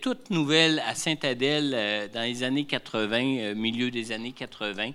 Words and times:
toute 0.00 0.30
nouvelle 0.30 0.82
à 0.86 0.94
Saint-Adèle 0.94 1.72
euh, 1.74 2.08
dans 2.08 2.22
les 2.22 2.42
années 2.42 2.64
80, 2.64 3.16
euh, 3.16 3.54
milieu 3.54 3.90
des 3.90 4.12
années 4.12 4.32
80. 4.32 4.92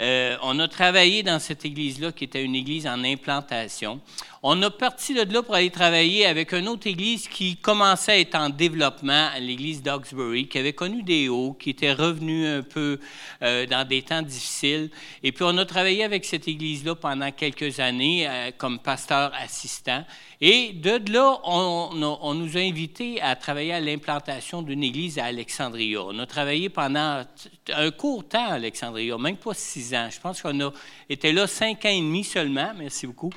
Euh, 0.00 0.36
on 0.42 0.58
a 0.60 0.68
travaillé 0.68 1.24
dans 1.24 1.40
cette 1.40 1.64
église-là, 1.64 2.12
qui 2.12 2.24
était 2.24 2.44
une 2.44 2.54
église 2.54 2.86
en 2.86 3.02
implantation. 3.02 4.00
On 4.44 4.62
a 4.62 4.70
parti 4.70 5.12
de 5.12 5.32
là 5.32 5.42
pour 5.42 5.56
aller 5.56 5.70
travailler 5.70 6.24
avec 6.24 6.52
une 6.52 6.68
autre 6.68 6.86
église 6.86 7.26
qui 7.26 7.56
commençait 7.56 8.12
à 8.12 8.18
être 8.20 8.36
en 8.36 8.48
développement, 8.48 9.28
l'église 9.40 9.82
d'Oxbury, 9.82 10.46
qui 10.46 10.58
avait 10.58 10.72
connu 10.72 11.02
des 11.02 11.28
hauts, 11.28 11.56
qui 11.58 11.70
était 11.70 11.92
revenue 11.92 12.46
un 12.46 12.62
peu 12.62 13.00
euh, 13.42 13.66
dans 13.66 13.86
des 13.86 14.02
temps 14.02 14.22
difficiles. 14.22 14.90
Et 15.24 15.32
puis 15.32 15.44
on 15.44 15.58
a 15.58 15.66
travaillé 15.66 16.04
avec 16.04 16.24
cette 16.24 16.46
église-là 16.46 16.94
pendant 16.94 17.32
quelques 17.32 17.80
années 17.80 18.28
comme 18.56 18.78
pasteur 18.78 19.32
assistant. 19.34 20.04
Et 20.40 20.72
de 20.72 21.12
là, 21.12 21.40
on, 21.44 22.34
nous 22.34 22.56
a 22.56 22.60
invités 22.60 23.20
à 23.20 23.34
travailler 23.34 23.72
à 23.72 23.80
l'implantation 23.80 24.62
d'une 24.62 24.84
église 24.84 25.18
à 25.18 25.24
Alexandria. 25.24 26.04
On 26.04 26.18
a 26.20 26.26
travaillé 26.26 26.68
pendant 26.68 27.24
un 27.72 27.90
court 27.90 28.28
temps 28.28 28.46
à 28.46 28.54
Alexandria, 28.54 29.18
même 29.18 29.36
pas 29.36 29.54
six 29.54 29.94
ans. 29.94 30.08
Je 30.10 30.20
pense 30.20 30.40
qu'on 30.40 30.60
a 30.60 30.72
été 31.08 31.32
là 31.32 31.48
cinq 31.48 31.84
ans 31.86 31.90
et 31.90 32.00
demi 32.00 32.22
seulement. 32.22 32.72
Merci 32.76 33.08
beaucoup. 33.08 33.32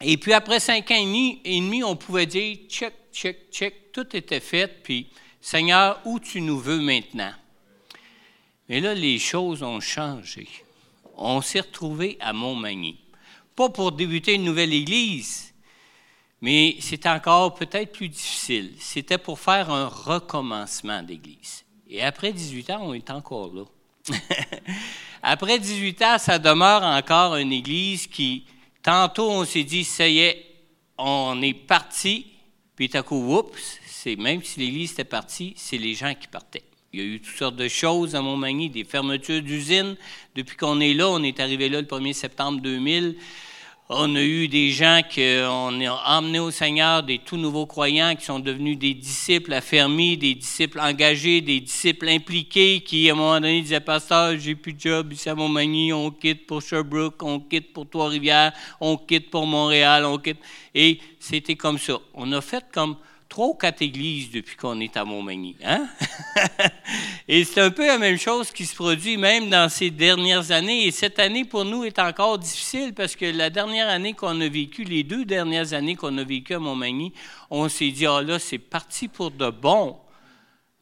Et 0.00 0.16
puis 0.16 0.32
après 0.32 0.60
cinq 0.60 0.88
ans 0.92 1.14
et 1.44 1.60
demi, 1.60 1.82
on 1.82 1.96
pouvait 1.96 2.26
dire 2.26 2.56
check, 2.68 2.94
check, 3.12 3.50
check, 3.50 3.90
tout 3.92 4.14
était 4.14 4.38
fait, 4.38 4.68
puis 4.84 5.08
Seigneur, 5.40 6.00
où 6.04 6.20
tu 6.20 6.40
nous 6.40 6.60
veux 6.60 6.78
maintenant? 6.78 7.32
Mais 8.68 8.80
là, 8.80 8.94
les 8.94 9.18
choses 9.18 9.62
ont 9.64 9.80
changé. 9.80 10.46
On 11.16 11.40
s'est 11.40 11.60
retrouvé 11.60 12.16
à 12.20 12.32
Montmagny. 12.32 12.98
Pas 13.56 13.70
pour 13.70 13.90
débuter 13.90 14.34
une 14.34 14.44
nouvelle 14.44 14.72
église, 14.72 15.47
mais 16.40 16.76
c'était 16.80 17.08
encore 17.08 17.54
peut-être 17.54 17.92
plus 17.92 18.08
difficile. 18.08 18.74
C'était 18.78 19.18
pour 19.18 19.38
faire 19.38 19.70
un 19.70 19.86
recommencement 19.88 21.02
d'église. 21.02 21.64
Et 21.88 22.02
après 22.02 22.32
18 22.32 22.70
ans, 22.70 22.80
on 22.82 22.94
est 22.94 23.10
encore 23.10 23.52
là. 23.54 23.64
après 25.22 25.58
18 25.58 26.02
ans, 26.02 26.18
ça 26.18 26.38
demeure 26.38 26.82
encore 26.82 27.36
une 27.36 27.52
église 27.52 28.06
qui, 28.06 28.44
Tantôt, 28.82 29.30
on 29.30 29.44
s'est 29.44 29.64
dit, 29.64 29.84
ça 29.84 30.08
y 30.08 30.20
est, 30.20 30.46
on 30.96 31.42
est 31.42 31.52
parti, 31.52 32.26
puis 32.74 32.88
tout 32.88 32.96
à 32.96 33.02
coup, 33.02 33.36
oups, 33.36 33.80
c'est 33.86 34.16
même 34.16 34.42
si 34.42 34.60
l'Église 34.60 34.92
était 34.92 35.04
partie, 35.04 35.52
c'est 35.56 35.78
les 35.78 35.94
gens 35.94 36.14
qui 36.14 36.28
partaient. 36.28 36.62
Il 36.92 37.00
y 37.00 37.02
a 37.02 37.06
eu 37.06 37.20
toutes 37.20 37.36
sortes 37.36 37.56
de 37.56 37.68
choses 37.68 38.14
à 38.14 38.22
Montmagny, 38.22 38.70
des 38.70 38.84
fermetures 38.84 39.42
d'usines. 39.42 39.94
Depuis 40.34 40.56
qu'on 40.56 40.80
est 40.80 40.94
là, 40.94 41.10
on 41.10 41.22
est 41.22 41.38
arrivé 41.38 41.68
là 41.68 41.82
le 41.82 41.86
1er 41.86 42.14
septembre 42.14 42.62
2000. 42.62 43.16
On 43.90 44.16
a 44.16 44.20
eu 44.20 44.48
des 44.48 44.68
gens 44.68 45.00
qu'on 45.14 45.80
a 45.80 46.18
emmenés 46.18 46.40
au 46.40 46.50
Seigneur, 46.50 47.02
des 47.02 47.20
tout 47.20 47.38
nouveaux 47.38 47.64
croyants 47.64 48.14
qui 48.16 48.26
sont 48.26 48.38
devenus 48.38 48.78
des 48.78 48.92
disciples 48.92 49.54
affermis, 49.54 50.18
des 50.18 50.34
disciples 50.34 50.78
engagés, 50.78 51.40
des 51.40 51.60
disciples 51.60 52.06
impliqués 52.10 52.82
qui, 52.82 53.08
à 53.08 53.14
un 53.14 53.16
moment 53.16 53.40
donné, 53.40 53.62
disaient 53.62 53.80
Pasteur, 53.80 54.38
j'ai 54.38 54.54
plus 54.56 54.74
de 54.74 54.80
job 54.80 55.14
ici 55.14 55.30
à 55.30 55.34
Montmagny, 55.34 55.90
on 55.94 56.10
quitte 56.10 56.46
pour 56.46 56.60
Sherbrooke, 56.60 57.22
on 57.22 57.40
quitte 57.40 57.72
pour 57.72 57.88
Trois-Rivières, 57.88 58.52
on 58.78 58.98
quitte 58.98 59.30
pour 59.30 59.46
Montréal, 59.46 60.04
on 60.04 60.18
quitte. 60.18 60.40
Et 60.74 61.00
c'était 61.18 61.56
comme 61.56 61.78
ça. 61.78 61.94
On 62.12 62.30
a 62.32 62.42
fait 62.42 62.66
comme 62.70 62.96
trois 63.28 63.48
ou 63.48 63.54
quatre 63.54 63.82
églises 63.82 64.30
depuis 64.30 64.56
qu'on 64.56 64.80
est 64.80 64.96
à 64.96 65.04
Montmagny. 65.04 65.56
Hein? 65.64 65.86
et 67.28 67.44
c'est 67.44 67.60
un 67.60 67.70
peu 67.70 67.86
la 67.86 67.98
même 67.98 68.18
chose 68.18 68.50
qui 68.50 68.64
se 68.64 68.74
produit 68.74 69.16
même 69.16 69.50
dans 69.50 69.68
ces 69.68 69.90
dernières 69.90 70.50
années. 70.50 70.86
Et 70.86 70.90
cette 70.90 71.18
année, 71.18 71.44
pour 71.44 71.64
nous, 71.64 71.84
est 71.84 71.98
encore 71.98 72.38
difficile 72.38 72.94
parce 72.94 73.16
que 73.16 73.26
la 73.26 73.50
dernière 73.50 73.88
année 73.88 74.14
qu'on 74.14 74.40
a 74.40 74.48
vécue, 74.48 74.84
les 74.84 75.02
deux 75.02 75.24
dernières 75.24 75.72
années 75.72 75.96
qu'on 75.96 76.16
a 76.18 76.24
vécues 76.24 76.54
à 76.54 76.58
Montmagny, 76.58 77.12
on 77.50 77.68
s'est 77.68 77.90
dit, 77.90 78.06
ah 78.06 78.22
là, 78.22 78.38
c'est 78.38 78.58
parti 78.58 79.08
pour 79.08 79.30
de 79.30 79.50
bon. 79.50 79.96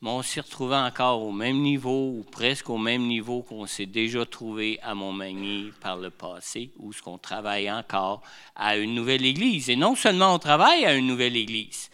Mais 0.03 0.11
on 0.11 0.23
s'est 0.23 0.41
retrouvé 0.41 0.77
encore 0.77 1.23
au 1.23 1.33
même 1.33 1.63
niveau, 1.63 2.19
ou 2.19 2.25
presque 2.31 2.69
au 2.69 2.77
même 2.77 3.07
niveau 3.07 3.43
qu'on 3.43 3.67
s'est 3.67 3.87
déjà 3.87 4.27
trouvé 4.27 4.79
à 4.83 4.95
Montmagny 4.95 5.73
par 5.81 5.97
le 5.97 6.11
passé, 6.11 6.71
où 6.79 6.93
ce 6.93 7.01
qu'on 7.01 7.17
travaille 7.17 7.71
encore 7.73 8.21
à 8.55 8.77
une 8.77 8.95
nouvelle 8.95 9.25
église. 9.25 9.71
Et 9.71 9.77
non 9.77 9.95
seulement 9.95 10.35
on 10.35 10.39
travaille 10.39 10.85
à 10.85 10.95
une 10.95 11.07
nouvelle 11.07 11.37
église, 11.37 11.91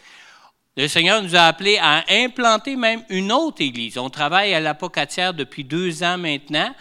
le 0.75 0.87
Seigneur 0.87 1.21
nous 1.21 1.35
a 1.35 1.41
appelés 1.41 1.77
à 1.79 2.03
implanter 2.09 2.75
même 2.75 3.03
une 3.09 3.31
autre 3.31 3.61
église. 3.61 3.97
On 3.99 4.09
travaille 4.09 4.53
à 4.55 4.59
l'Apocatière 4.59 5.33
depuis 5.33 5.63
deux 5.63 6.01
ans 6.01 6.17
maintenant. 6.17 6.73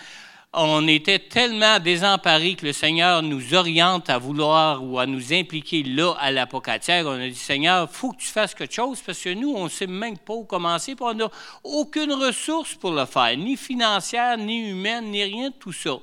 On 0.54 0.86
était 0.86 1.18
tellement 1.18 1.78
désemparés 1.78 2.54
que 2.54 2.66
le 2.66 2.72
Seigneur 2.72 3.22
nous 3.22 3.54
oriente 3.54 4.08
à 4.08 4.18
vouloir 4.18 4.82
ou 4.82 4.98
à 4.98 5.06
nous 5.06 5.32
impliquer 5.32 5.82
là 5.82 6.14
à 6.20 6.30
l'Apocatière. 6.30 7.06
On 7.06 7.20
a 7.20 7.28
dit, 7.28 7.34
Seigneur, 7.34 7.88
il 7.90 7.94
faut 7.94 8.12
que 8.12 8.18
tu 8.22 8.28
fasses 8.28 8.54
quelque 8.54 8.74
chose 8.74 9.00
parce 9.04 9.18
que 9.18 9.32
nous, 9.34 9.54
on 9.54 9.64
ne 9.64 9.68
sait 9.70 9.86
même 9.86 10.18
pas 10.18 10.34
où 10.34 10.44
commencer, 10.44 10.94
on 11.00 11.14
n'a 11.14 11.28
aucune 11.64 12.12
ressource 12.12 12.74
pour 12.74 12.92
le 12.92 13.04
faire, 13.04 13.36
ni 13.36 13.56
financière, 13.56 14.38
ni 14.38 14.70
humaine, 14.70 15.10
ni 15.10 15.22
rien 15.22 15.50
de 15.50 15.54
tout 15.54 15.72
ça. 15.72 15.98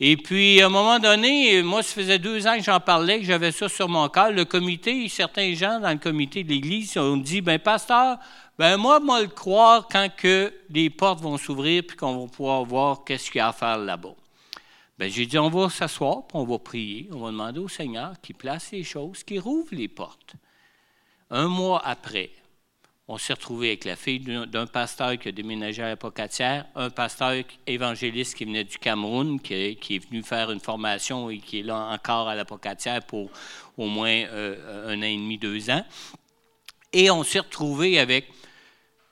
Et 0.00 0.16
puis, 0.16 0.60
à 0.62 0.66
un 0.66 0.68
moment 0.68 1.00
donné, 1.00 1.60
moi, 1.62 1.82
ça 1.82 1.92
faisait 1.92 2.20
deux 2.20 2.46
ans 2.46 2.56
que 2.56 2.62
j'en 2.62 2.78
parlais, 2.78 3.18
que 3.18 3.24
j'avais 3.24 3.50
ça 3.50 3.68
sur 3.68 3.88
mon 3.88 4.08
cœur. 4.08 4.30
Le 4.30 4.44
comité, 4.44 5.08
certains 5.08 5.54
gens 5.54 5.80
dans 5.80 5.90
le 5.90 5.98
comité 5.98 6.44
de 6.44 6.50
l'Église 6.50 6.96
ont 6.96 7.16
dit, 7.16 7.40
ben 7.40 7.58
pasteur, 7.58 8.18
ben 8.56 8.76
moi, 8.76 9.00
moi 9.00 9.20
le 9.20 9.26
croire 9.26 9.88
quand 9.90 10.08
que 10.16 10.52
les 10.70 10.88
portes 10.88 11.20
vont 11.20 11.36
s'ouvrir 11.36 11.82
puis 11.86 11.96
qu'on 11.96 12.26
va 12.26 12.30
pouvoir 12.30 12.64
voir 12.64 13.02
qu'est-ce 13.04 13.28
qu'il 13.30 13.38
y 13.38 13.42
a 13.42 13.48
à 13.48 13.52
faire 13.52 13.76
là-bas. 13.76 14.14
Ben, 14.98 15.10
j'ai 15.10 15.26
dit, 15.26 15.38
on 15.38 15.50
va 15.50 15.68
s'asseoir, 15.68 16.26
puis 16.28 16.38
on 16.38 16.44
va 16.44 16.58
prier, 16.58 17.08
on 17.12 17.18
va 17.18 17.30
demander 17.30 17.58
au 17.58 17.68
Seigneur 17.68 18.20
qu'il 18.20 18.36
place 18.36 18.70
les 18.70 18.84
choses, 18.84 19.24
qu'il 19.24 19.40
rouvre 19.40 19.68
les 19.72 19.88
portes. 19.88 20.34
Un 21.30 21.48
mois 21.48 21.82
après, 21.84 22.30
on 23.10 23.16
s'est 23.16 23.32
retrouvé 23.32 23.68
avec 23.68 23.86
la 23.86 23.96
fille 23.96 24.20
d'un 24.20 24.66
pasteur 24.66 25.18
qui 25.18 25.30
a 25.30 25.32
déménagé 25.32 25.82
à 25.82 25.96
Pocatière, 25.96 26.66
un 26.74 26.90
pasteur 26.90 27.42
évangéliste 27.66 28.36
qui 28.36 28.44
venait 28.44 28.64
du 28.64 28.78
Cameroun, 28.78 29.40
qui 29.40 29.54
est, 29.54 30.08
venu 30.10 30.22
faire 30.22 30.50
une 30.50 30.60
formation 30.60 31.30
et 31.30 31.38
qui 31.38 31.60
est 31.60 31.62
là 31.62 31.88
encore 31.90 32.28
à 32.28 32.34
la 32.34 32.44
Pocatière 32.44 33.02
pour 33.02 33.30
au 33.78 33.86
moins 33.86 34.10
euh, 34.10 34.92
un 34.92 34.98
an 34.98 35.06
et 35.06 35.16
demi, 35.16 35.38
deux 35.38 35.70
ans. 35.70 35.82
Et 36.92 37.10
on 37.10 37.22
s'est 37.22 37.38
retrouvé 37.38 37.98
avec 37.98 38.30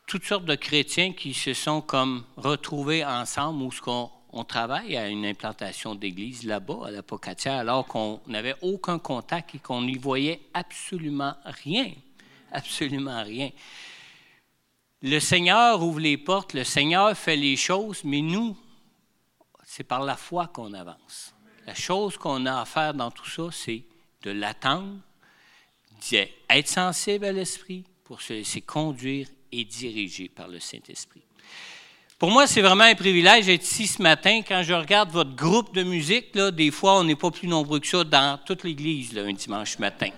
toutes 0.06 0.24
sortes 0.24 0.44
de 0.44 0.56
chrétiens 0.56 1.14
qui 1.14 1.32
se 1.32 1.54
sont 1.54 1.80
comme 1.80 2.24
retrouvés 2.36 3.02
ensemble 3.02 3.62
où 3.62 3.70
on, 3.86 4.10
on 4.30 4.44
travaille 4.44 4.94
à 4.98 5.08
une 5.08 5.24
implantation 5.24 5.94
d'église 5.94 6.44
là-bas, 6.44 6.88
à 6.88 6.90
la 6.90 7.02
Pocatière, 7.02 7.54
alors 7.54 7.86
qu'on 7.86 8.20
n'avait 8.26 8.56
aucun 8.60 8.98
contact 8.98 9.54
et 9.54 9.58
qu'on 9.58 9.80
n'y 9.80 9.96
voyait 9.96 10.42
absolument 10.52 11.32
rien 11.46 11.92
absolument 12.52 13.22
rien. 13.22 13.50
Le 15.02 15.20
Seigneur 15.20 15.82
ouvre 15.82 16.00
les 16.00 16.16
portes, 16.16 16.54
le 16.54 16.64
Seigneur 16.64 17.16
fait 17.16 17.36
les 17.36 17.56
choses, 17.56 18.02
mais 18.04 18.22
nous, 18.22 18.56
c'est 19.64 19.84
par 19.84 20.02
la 20.02 20.16
foi 20.16 20.48
qu'on 20.48 20.72
avance. 20.72 21.34
La 21.66 21.74
chose 21.74 22.16
qu'on 22.16 22.46
a 22.46 22.60
à 22.60 22.64
faire 22.64 22.94
dans 22.94 23.10
tout 23.10 23.28
ça, 23.28 23.48
c'est 23.52 23.84
de 24.22 24.30
l'attendre, 24.30 24.98
d'être 26.10 26.68
sensible 26.68 27.24
à 27.24 27.32
l'Esprit 27.32 27.84
pour 28.04 28.22
se 28.22 28.32
laisser 28.32 28.60
conduire 28.62 29.28
et 29.52 29.64
diriger 29.64 30.28
par 30.28 30.48
le 30.48 30.60
Saint-Esprit. 30.60 31.22
Pour 32.18 32.30
moi, 32.30 32.46
c'est 32.46 32.62
vraiment 32.62 32.84
un 32.84 32.94
privilège 32.94 33.46
d'être 33.46 33.62
ici 33.62 33.86
ce 33.86 34.00
matin. 34.00 34.40
Quand 34.46 34.62
je 34.62 34.72
regarde 34.72 35.10
votre 35.10 35.36
groupe 35.36 35.74
de 35.74 35.82
musique, 35.82 36.34
là, 36.34 36.50
des 36.50 36.70
fois, 36.70 36.98
on 36.98 37.04
n'est 37.04 37.16
pas 37.16 37.30
plus 37.30 37.46
nombreux 37.46 37.78
que 37.78 37.86
ça 37.86 38.04
dans 38.04 38.38
toute 38.42 38.64
l'Église 38.64 39.16
un 39.18 39.32
dimanche 39.34 39.78
matin. 39.78 40.08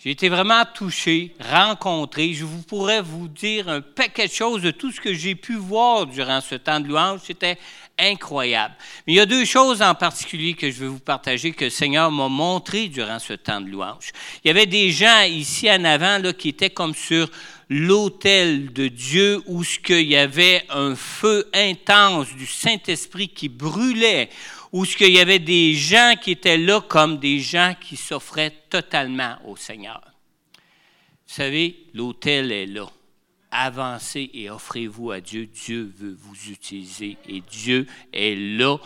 J'ai 0.00 0.10
été 0.10 0.28
vraiment 0.28 0.62
touché, 0.64 1.34
rencontré. 1.40 2.32
Je 2.32 2.44
vous 2.44 2.62
pourrais 2.62 3.02
vous 3.02 3.26
dire 3.26 3.68
un 3.68 3.80
paquet 3.80 4.28
de 4.28 4.32
choses 4.32 4.62
de 4.62 4.70
tout 4.70 4.92
ce 4.92 5.00
que 5.00 5.12
j'ai 5.12 5.34
pu 5.34 5.56
voir 5.56 6.06
durant 6.06 6.40
ce 6.40 6.54
temps 6.54 6.78
de 6.78 6.86
louange. 6.86 7.18
C'était 7.24 7.58
incroyable. 7.98 8.76
Mais 9.06 9.14
il 9.14 9.16
y 9.16 9.20
a 9.20 9.26
deux 9.26 9.44
choses 9.44 9.82
en 9.82 9.96
particulier 9.96 10.54
que 10.54 10.70
je 10.70 10.78
veux 10.78 10.86
vous 10.86 11.00
partager 11.00 11.50
que 11.50 11.64
le 11.64 11.70
Seigneur 11.70 12.12
m'a 12.12 12.28
montré 12.28 12.86
durant 12.86 13.18
ce 13.18 13.32
temps 13.32 13.60
de 13.60 13.68
louange. 13.68 14.12
Il 14.44 14.48
y 14.48 14.50
avait 14.52 14.66
des 14.66 14.92
gens 14.92 15.22
ici 15.22 15.68
en 15.68 15.82
avant 15.82 16.18
là, 16.18 16.32
qui 16.32 16.50
étaient 16.50 16.70
comme 16.70 16.94
sur 16.94 17.28
l'autel 17.68 18.72
de 18.72 18.86
Dieu 18.86 19.42
où 19.46 19.64
ce 19.64 19.80
qu'il 19.80 20.08
y 20.08 20.16
avait 20.16 20.64
un 20.70 20.94
feu 20.94 21.50
intense 21.52 22.28
du 22.36 22.46
Saint-Esprit 22.46 23.28
qui 23.28 23.48
brûlait, 23.48 24.30
où 24.72 24.84
ce 24.84 24.96
qu'il 24.96 25.12
y 25.12 25.20
avait 25.20 25.38
des 25.38 25.74
gens 25.74 26.14
qui 26.20 26.32
étaient 26.32 26.58
là 26.58 26.80
comme 26.80 27.18
des 27.18 27.40
gens 27.40 27.74
qui 27.80 27.96
s'offraient 27.96 28.54
totalement 28.68 29.38
au 29.46 29.56
Seigneur. 29.56 30.02
Vous 31.26 31.34
savez, 31.34 31.86
l'autel 31.94 32.52
est 32.52 32.66
là. 32.66 32.86
Avancez 33.50 34.30
et 34.34 34.50
offrez-vous 34.50 35.10
à 35.10 35.20
Dieu. 35.20 35.46
Dieu 35.46 35.92
veut 35.96 36.16
vous 36.18 36.50
utiliser 36.50 37.16
et 37.26 37.40
Dieu 37.40 37.86
est 38.12 38.34
là 38.34 38.76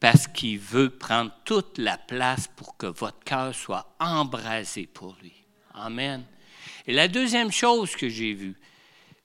parce 0.00 0.26
qu'il 0.26 0.58
veut 0.58 0.90
prendre 0.90 1.32
toute 1.44 1.78
la 1.78 1.98
place 1.98 2.48
pour 2.56 2.76
que 2.76 2.86
votre 2.86 3.18
cœur 3.24 3.54
soit 3.54 3.94
embrasé 4.00 4.86
pour 4.86 5.16
lui. 5.22 5.32
Amen. 5.74 6.24
Et 6.86 6.92
la 6.92 7.08
deuxième 7.08 7.52
chose 7.52 7.94
que 7.94 8.08
j'ai 8.08 8.32
vue, 8.32 8.56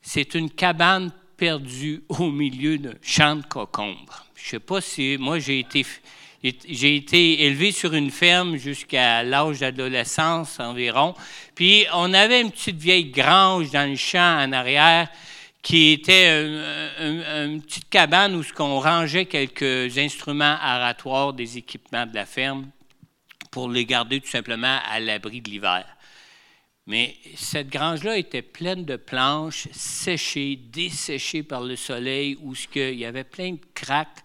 c'est 0.01 0.35
une 0.35 0.49
cabane 0.49 1.11
perdue 1.37 2.03
au 2.09 2.29
milieu 2.29 2.77
d'un 2.77 2.93
champ 3.01 3.35
de 3.35 3.45
cocombres. 3.45 4.25
Je 4.35 4.49
sais 4.49 4.59
pas 4.59 4.81
si 4.81 5.17
moi 5.19 5.39
j'ai 5.39 5.59
été. 5.59 5.85
J'ai 6.43 6.97
été 6.97 7.45
élevé 7.45 7.71
sur 7.71 7.93
une 7.93 8.11
ferme 8.11 8.57
jusqu'à 8.57 9.23
l'âge 9.23 9.59
d'adolescence 9.59 10.59
environ. 10.59 11.15
Puis 11.55 11.85
on 11.93 12.13
avait 12.13 12.41
une 12.41 12.51
petite 12.51 12.75
vieille 12.75 13.11
grange 13.11 13.71
dans 13.71 13.89
le 13.89 13.95
champ 13.95 14.43
en 14.43 14.51
arrière 14.51 15.07
qui 15.61 15.93
était 15.93 16.45
une 16.99 17.61
petite 17.61 17.89
cabane 17.89 18.35
où 18.35 18.43
on 18.59 18.81
rangeait 18.81 19.25
quelques 19.25 19.97
instruments 19.97 20.57
aratoires 20.59 21.31
des 21.31 21.57
équipements 21.57 22.05
de 22.05 22.13
la 22.13 22.25
ferme 22.25 22.67
pour 23.49 23.69
les 23.69 23.85
garder 23.85 24.19
tout 24.19 24.29
simplement 24.29 24.79
à 24.91 24.99
l'abri 24.99 25.39
de 25.39 25.49
l'hiver. 25.49 25.85
Mais 26.85 27.15
cette 27.35 27.69
grange-là 27.69 28.17
était 28.17 28.41
pleine 28.41 28.83
de 28.83 28.97
planches 28.97 29.67
séchées, 29.71 30.57
desséchées 30.57 31.43
par 31.43 31.61
le 31.61 31.75
soleil, 31.75 32.37
où 32.41 32.55
ce 32.55 32.67
il 32.75 32.99
y 32.99 33.05
avait 33.05 33.23
plein 33.23 33.53
de 33.53 33.61
craques 33.73 34.23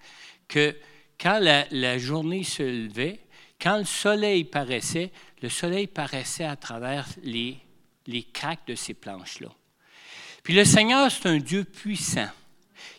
que 0.48 0.76
quand 1.20 1.38
la, 1.40 1.98
journée 1.98 2.42
se 2.42 2.62
levait, 2.62 3.20
quand 3.60 3.78
le 3.78 3.84
soleil 3.84 4.44
paraissait, 4.44 5.12
le 5.42 5.48
soleil 5.48 5.86
paraissait 5.86 6.44
à 6.44 6.56
travers 6.56 7.06
les, 7.22 7.58
les 8.06 8.24
craques 8.24 8.66
de 8.66 8.74
ces 8.74 8.94
planches-là. 8.94 9.50
Puis 10.42 10.54
le 10.54 10.64
Seigneur, 10.64 11.10
c'est 11.10 11.28
un 11.28 11.38
Dieu 11.38 11.64
puissant 11.64 12.28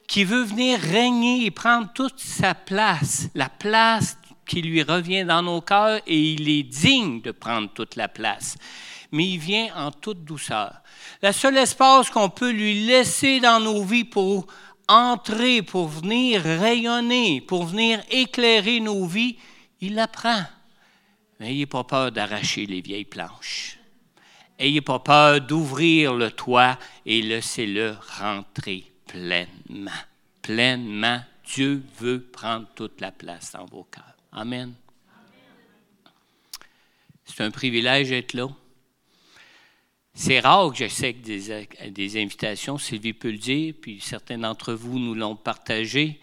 qui 0.07 0.23
veut 0.23 0.43
venir 0.43 0.79
régner 0.79 1.45
et 1.45 1.51
prendre 1.51 1.91
toute 1.93 2.19
sa 2.19 2.55
place, 2.55 3.29
la 3.35 3.49
place 3.49 4.17
qui 4.45 4.61
lui 4.61 4.81
revient 4.83 5.25
dans 5.25 5.43
nos 5.43 5.61
cœurs, 5.61 6.01
et 6.07 6.33
il 6.33 6.49
est 6.49 6.63
digne 6.63 7.21
de 7.21 7.31
prendre 7.31 7.71
toute 7.71 7.95
la 7.95 8.07
place 8.07 8.57
mais 9.11 9.27
il 9.27 9.39
vient 9.39 9.73
en 9.75 9.91
toute 9.91 10.23
douceur. 10.23 10.81
La 11.21 11.33
seule 11.33 11.57
espace 11.57 12.09
qu'on 12.09 12.29
peut 12.29 12.51
lui 12.51 12.85
laisser 12.85 13.39
dans 13.39 13.59
nos 13.59 13.83
vies 13.83 14.03
pour 14.03 14.47
entrer, 14.87 15.61
pour 15.61 15.87
venir 15.87 16.41
rayonner, 16.41 17.41
pour 17.41 17.65
venir 17.65 18.01
éclairer 18.09 18.79
nos 18.79 19.05
vies, 19.05 19.37
il 19.81 19.95
la 19.95 20.07
prend. 20.07 20.43
N'ayez 21.39 21.65
pas 21.65 21.83
peur 21.83 22.11
d'arracher 22.11 22.65
les 22.65 22.81
vieilles 22.81 23.05
planches. 23.05 23.77
N'ayez 24.59 24.81
pas 24.81 24.99
peur 24.99 25.39
d'ouvrir 25.39 26.13
le 26.13 26.31
toit 26.31 26.77
et 27.05 27.21
laissez-le 27.21 27.95
rentrer 28.19 28.91
pleinement. 29.07 29.91
Pleinement. 30.41 31.21
Dieu 31.45 31.83
veut 31.97 32.21
prendre 32.21 32.67
toute 32.75 32.99
la 32.99 33.11
place 33.11 33.53
dans 33.53 33.65
vos 33.65 33.85
cœurs. 33.85 34.15
Amen. 34.31 34.73
C'est 37.25 37.43
un 37.43 37.51
privilège 37.51 38.09
d'être 38.09 38.33
là. 38.33 38.49
C'est 40.21 40.41
rare 40.41 40.69
que 40.71 40.75
j'essaie 40.79 41.13
des, 41.13 42.21
invitations, 42.21 42.77
Sylvie 42.77 43.13
peut 43.13 43.31
le 43.31 43.37
dire, 43.37 43.73
puis 43.81 44.01
certains 44.01 44.37
d'entre 44.37 44.73
vous 44.73 44.99
nous 44.99 45.15
l'ont 45.15 45.37
partagé. 45.37 46.19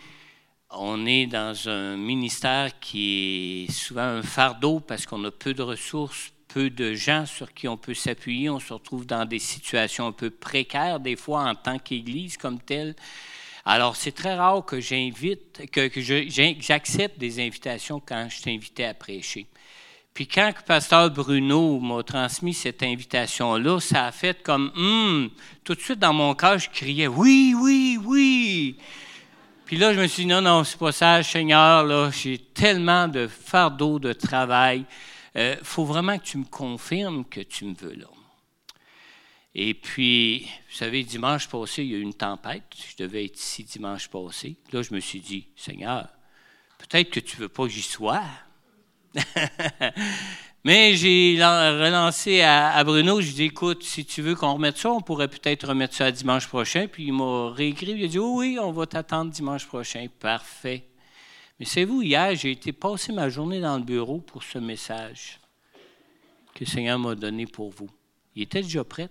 On 0.71 1.07
est 1.07 1.25
dans 1.25 1.67
un 1.71 1.97
ministère 1.97 2.79
qui 2.79 3.65
est 3.65 3.73
souvent 3.73 4.03
un 4.03 4.23
fardeau 4.23 4.81
parce 4.81 5.07
qu'on 5.07 5.25
a 5.25 5.31
peu 5.31 5.55
de 5.55 5.63
ressources, 5.63 6.31
peu 6.47 6.69
de 6.69 6.93
gens 6.93 7.25
sur 7.25 7.55
qui 7.55 7.69
on 7.69 7.79
peut 7.79 7.95
s'appuyer. 7.95 8.51
On 8.51 8.61
se 8.61 8.75
retrouve 8.75 9.07
dans 9.07 9.25
des 9.25 9.39
situations 9.39 10.09
un 10.09 10.13
peu 10.13 10.29
précaires, 10.29 11.01
des 11.01 11.17
fois 11.17 11.45
en 11.45 11.55
tant 11.55 11.79
qu'Église 11.79 12.37
comme 12.37 12.61
telle. 12.61 12.95
Alors, 13.65 13.97
c'est 13.97 14.13
très 14.13 14.35
rare 14.35 14.63
que 14.63 14.79
j'invite, 14.79 15.71
que, 15.71 15.89
que 15.89 16.03
j'accepte 16.03 17.19
des 17.19 17.41
invitations 17.41 17.99
quand 17.99 18.29
je 18.29 18.43
t'invitais 18.43 18.85
à 18.85 18.93
prêcher. 18.93 19.47
Puis 20.17 20.27
quand 20.27 20.47
le 20.47 20.65
pasteur 20.65 21.11
Bruno 21.11 21.79
m'a 21.79 22.03
transmis 22.03 22.55
cette 22.55 22.83
invitation-là, 22.83 23.81
ça 23.81 24.07
a 24.07 24.13
fait 24.13 24.43
comme, 24.43 24.73
hum, 24.75 25.29
tout 25.63 25.75
de 25.75 25.81
suite 25.81 25.99
dans 25.99 26.15
mon 26.15 26.35
cœur, 26.35 26.59
je 26.59 26.71
criais, 26.71 27.07
oui, 27.07 27.55
oui, 27.55 27.99
oui. 28.03 28.79
Puis 29.67 29.77
là, 29.77 29.93
je 29.93 30.01
me 30.01 30.07
suis 30.07 30.23
dit, 30.23 30.29
non, 30.31 30.41
non, 30.41 30.65
c'est 30.65 30.79
pas 30.79 30.93
ça, 30.93 31.23
Seigneur, 31.23 32.11
j'ai 32.13 32.39
tellement 32.39 33.09
de 33.09 33.27
fardeau 33.27 33.99
de 33.99 34.15
travail. 34.15 34.87
Il 35.35 35.41
euh, 35.43 35.57
faut 35.63 35.85
vraiment 35.85 36.17
que 36.17 36.25
tu 36.25 36.39
me 36.39 36.47
confirmes 36.47 37.27
que 37.27 37.43
tu 37.43 37.67
me 37.67 37.75
veux 37.75 37.97
là. 37.97 38.09
Et 39.55 39.75
puis, 39.75 40.49
vous 40.71 40.77
savez, 40.77 41.05
dimanche 41.05 41.47
passé, 41.47 41.83
il 41.83 41.91
y 41.91 41.95
a 41.95 41.99
eu 41.99 42.01
une 42.01 42.15
tempête. 42.15 42.65
Je 42.75 43.05
devais 43.05 43.27
être 43.27 43.39
ici 43.39 43.65
dimanche 43.65 44.09
passé. 44.09 44.57
Là, 44.73 44.81
je 44.81 44.95
me 44.95 45.01
suis 45.01 45.21
dit, 45.21 45.49
Seigneur, 45.57 46.09
peut-être 46.79 47.11
que 47.11 47.21
tu 47.21 47.37
veux 47.37 47.51
pas 47.51 47.65
que 47.65 47.69
j'y 47.69 47.83
sois. 47.83 48.25
Mais 50.65 50.97
j'ai 50.97 51.37
relancé 51.41 52.43
à, 52.43 52.83
Bruno, 52.83 53.21
je 53.21 53.27
lui 53.27 53.33
ai 53.33 53.35
dit, 53.35 53.45
écoute, 53.45 53.85
si 53.85 54.05
tu 54.05 54.21
veux 54.21 54.35
qu'on 54.35 54.55
remette 54.55 54.77
ça, 54.79 54.91
on 54.91 55.01
pourrait 55.01 55.29
peut-être 55.29 55.69
remettre 55.69 55.95
ça 55.95 56.11
dimanche 56.11 56.49
prochain. 56.49 56.89
Puis 56.91 57.05
il 57.05 57.13
m'a 57.13 57.53
réécrit, 57.53 57.93
il 57.93 58.05
a 58.05 58.09
dit, 58.09 58.19
oh 58.19 58.39
oui, 58.39 58.59
on 58.61 58.73
va 58.73 58.85
t'attendre 58.85 59.31
dimanche 59.31 59.65
prochain. 59.67 60.07
Parfait. 60.19 60.89
Mais 61.61 61.67
c'est 61.67 61.85
vous, 61.85 62.03
hier, 62.03 62.35
j'ai 62.35 62.51
été 62.51 62.73
passer 62.73 63.13
ma 63.13 63.29
journée 63.29 63.61
dans 63.61 63.77
le 63.77 63.85
bureau 63.85 64.19
pour 64.19 64.43
ce 64.43 64.59
message 64.59 65.39
que 66.53 66.65
le 66.65 66.67
Seigneur 66.67 66.99
m'a 66.99 67.15
donné 67.15 67.47
pour 67.47 67.71
vous. 67.71 67.89
Il 68.35 68.43
était 68.43 68.63
déjà 68.63 68.83
prêt. 68.83 69.09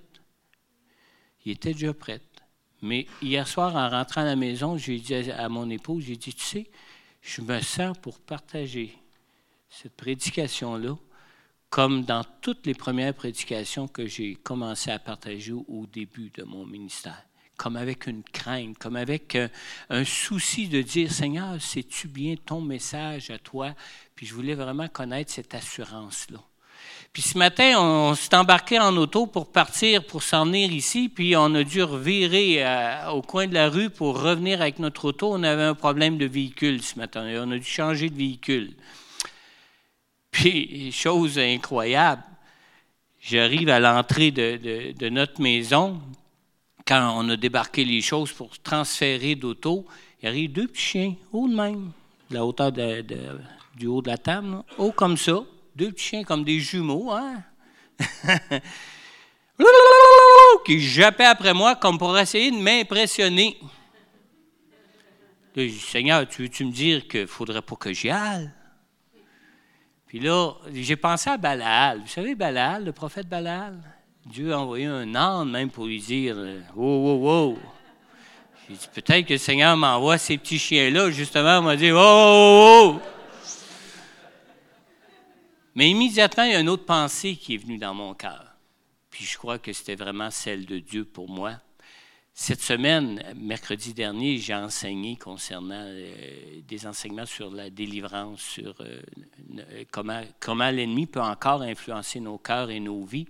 Il 1.46 1.54
était 1.54 1.72
déjà 1.72 1.94
prêt. 1.94 2.20
Mais 2.82 3.08
hier 3.22 3.48
soir, 3.48 3.78
en 3.78 3.90
rentrant 3.90 4.22
à 4.22 4.26
la 4.26 4.36
maison, 4.36 4.78
j'ai 4.78 5.00
dit 5.00 5.16
à 5.32 5.48
mon 5.48 5.70
épouse, 5.70 6.04
j'ai 6.06 6.18
dit, 6.18 6.34
tu 6.34 6.44
sais, 6.44 6.70
je 7.22 7.42
me 7.42 7.62
sens 7.62 7.98
pour 7.98 8.20
partager 8.20 8.94
cette 9.82 9.96
prédication-là, 9.98 10.96
comme 11.70 12.06
dans 12.06 12.24
toutes 12.42 12.66
les 12.66 12.74
premières 12.74 13.14
prédications 13.14 13.90
que 13.90 14.08
j'ai 14.08 14.36
commencé 14.36 14.90
à 14.90 15.00
partager 15.00 15.52
au 15.52 15.86
début 15.92 16.32
de 16.34 16.44
mon 16.44 16.66
ministère, 16.66 17.22
comme 17.58 17.76
avec 17.76 18.08
une 18.08 18.24
crainte, 18.24 18.78
comme 18.78 18.96
avec 18.96 19.36
un, 19.36 19.50
un 19.90 20.06
souci 20.06 20.70
de 20.70 20.82
dire, 20.82 21.12
Seigneur, 21.12 21.62
sais-tu 21.62 22.08
bien 22.08 22.36
ton 22.38 22.62
message 22.62 23.30
à 23.32 23.38
toi? 23.38 23.74
Puis 24.16 24.26
je 24.26 24.34
voulais 24.34 24.54
vraiment 24.54 24.88
connaître 24.88 25.34
cette 25.34 25.54
assurance-là. 25.54 26.40
Puis 27.12 27.24
ce 27.24 27.38
matin, 27.38 27.74
on, 27.78 28.16
s'est 28.16 28.36
embarqué 28.36 28.80
en 28.80 28.96
auto 28.96 29.28
pour 29.28 29.52
partir, 29.52 30.06
pour 30.06 30.24
s'en 30.24 30.46
venir 30.46 30.72
ici, 30.72 31.10
puis 31.10 31.36
on 31.36 31.54
a 31.54 31.64
dû 31.64 31.84
revirer 31.84 32.66
euh, 32.66 33.10
au 33.10 33.22
coin 33.22 33.48
de 33.48 33.54
la 33.54 33.70
rue 33.70 33.90
pour 33.90 34.22
revenir 34.22 34.62
avec 34.62 34.80
notre 34.80 35.06
auto. 35.06 35.34
On 35.34 35.44
avait 35.44 35.64
un 35.64 35.76
problème 35.76 36.18
de 36.18 36.26
véhicule 36.26 36.82
ce 36.82 36.98
matin, 36.98 37.26
on 37.44 37.52
a 37.52 37.58
dû 37.58 37.66
changer 37.66 38.10
de 38.10 38.16
véhicule. 38.16 38.74
Puis, 40.36 40.92
chose 40.92 41.40
incroyable, 41.40 42.22
j'arrive 43.22 43.70
à 43.70 43.80
l'entrée 43.80 44.32
de, 44.32 45.08
notre 45.08 45.42
maison, 45.42 46.02
quand 46.86 47.16
on 47.16 47.30
a 47.30 47.38
débarqué 47.38 47.86
les 47.86 48.02
choses 48.02 48.34
pour 48.34 48.60
transférer 48.60 49.36
d'auto, 49.36 49.86
il 50.22 50.28
arrive 50.28 50.52
deux 50.52 50.68
petits 50.68 50.82
chiens, 50.82 51.16
hauts 51.32 51.48
de 51.48 51.56
même, 51.56 51.92
de 52.30 52.36
la 52.36 52.46
hauteur 52.46 52.74
du 52.74 53.88
haut 53.88 54.02
de 54.02 54.10
la 54.10 54.18
table, 54.18 54.62
haut 54.78 54.92
comme 54.92 55.16
ça, 55.16 55.42
deux 55.74 55.94
petits 55.94 56.04
chiens 56.04 56.26
comme 56.26 56.44
des 56.44 56.60
jumeaux, 56.60 57.12
hein? 57.12 57.42
qui 60.66 60.82
jappaient 60.82 61.24
après 61.24 61.54
moi 61.54 61.78
comme 61.78 61.98
pour 61.98 62.20
essayer 62.20 62.52
de 62.52 62.58
m'impressionner. 62.58 63.58
Seigneur, 65.56 66.28
tu 66.28 66.42
veux-tu 66.42 66.66
me 66.66 66.74
dire 66.74 67.08
qu'il 67.08 67.22
ne 67.22 67.26
faudrait 67.26 67.62
pas 67.62 67.78
que 67.78 67.94
j'y 67.94 68.10
aille? 68.10 68.52
Puis 70.16 70.24
là, 70.24 70.54
j'ai 70.72 70.96
pensé 70.96 71.30
à 71.30 71.36
Balaal. 71.36 72.00
Vous 72.00 72.08
savez, 72.08 72.36
Balaal, 72.36 72.86
le 72.86 72.94
prophète 72.94 73.28
Balaal? 73.28 73.78
Dieu 74.26 74.54
a 74.54 74.60
envoyé 74.60 74.86
un 74.86 75.14
âne 75.14 75.52
même 75.52 75.70
pour 75.70 75.88
lui 75.88 76.00
dire 76.00 76.38
Wow, 76.74 77.04
wow, 77.04 77.18
wow. 77.18 77.60
J'ai 78.66 78.76
dit 78.76 78.88
Peut-être 78.94 79.28
que 79.28 79.34
le 79.34 79.40
Seigneur 79.40 79.76
m'envoie 79.76 80.18
ces 80.18 80.38
petits 80.38 80.58
chiens-là, 80.58 81.12
justement, 81.12 81.62
m'a 81.62 81.76
dit 81.76 81.92
Wow, 81.92 81.98
wow, 81.98 82.94
wow. 82.94 83.02
Mais 85.76 85.90
immédiatement, 85.90 86.46
il 86.46 86.52
y 86.54 86.56
a 86.56 86.62
une 86.62 86.70
autre 86.70 86.86
pensée 86.86 87.36
qui 87.36 87.56
est 87.56 87.58
venue 87.58 87.78
dans 87.78 87.94
mon 87.94 88.14
cœur. 88.14 88.56
Puis 89.10 89.26
je 89.26 89.38
crois 89.38 89.60
que 89.60 89.74
c'était 89.74 89.96
vraiment 89.96 90.32
celle 90.32 90.66
de 90.66 90.80
Dieu 90.80 91.04
pour 91.04 91.28
moi. 91.30 91.56
Cette 92.38 92.62
semaine, 92.62 93.24
mercredi 93.38 93.94
dernier, 93.94 94.40
j'ai 94.40 94.54
enseigné 94.54 95.16
concernant 95.16 95.86
euh, 95.86 96.60
des 96.68 96.86
enseignements 96.86 97.26
sur 97.26 97.50
la 97.50 97.70
délivrance, 97.70 98.42
sur 98.42 98.76
euh, 98.82 99.00
comment, 99.90 100.20
comment 100.42 100.70
l'ennemi 100.70 101.06
peut 101.06 101.22
encore 101.22 101.62
influencer 101.62 102.20
nos 102.20 102.38
cœurs 102.38 102.72
et 102.72 102.82
nos 102.82 103.06
vies. 103.06 103.26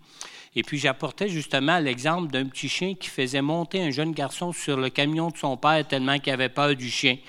Et 0.55 0.63
puis 0.63 0.79
j'apportais 0.79 1.29
justement 1.29 1.77
l'exemple 1.77 2.31
d'un 2.31 2.47
petit 2.47 2.67
chien 2.67 2.95
qui 2.95 3.09
faisait 3.09 3.43
monter 3.43 3.79
un 3.83 3.91
jeune 3.91 4.11
garçon 4.11 4.51
sur 4.51 4.75
le 4.75 4.89
camion 4.89 5.29
de 5.29 5.37
son 5.37 5.55
père 5.55 5.87
tellement 5.87 6.17
qu'il 6.17 6.33
avait 6.33 6.49
peur 6.49 6.75
du 6.75 6.89
chien. 6.89 7.19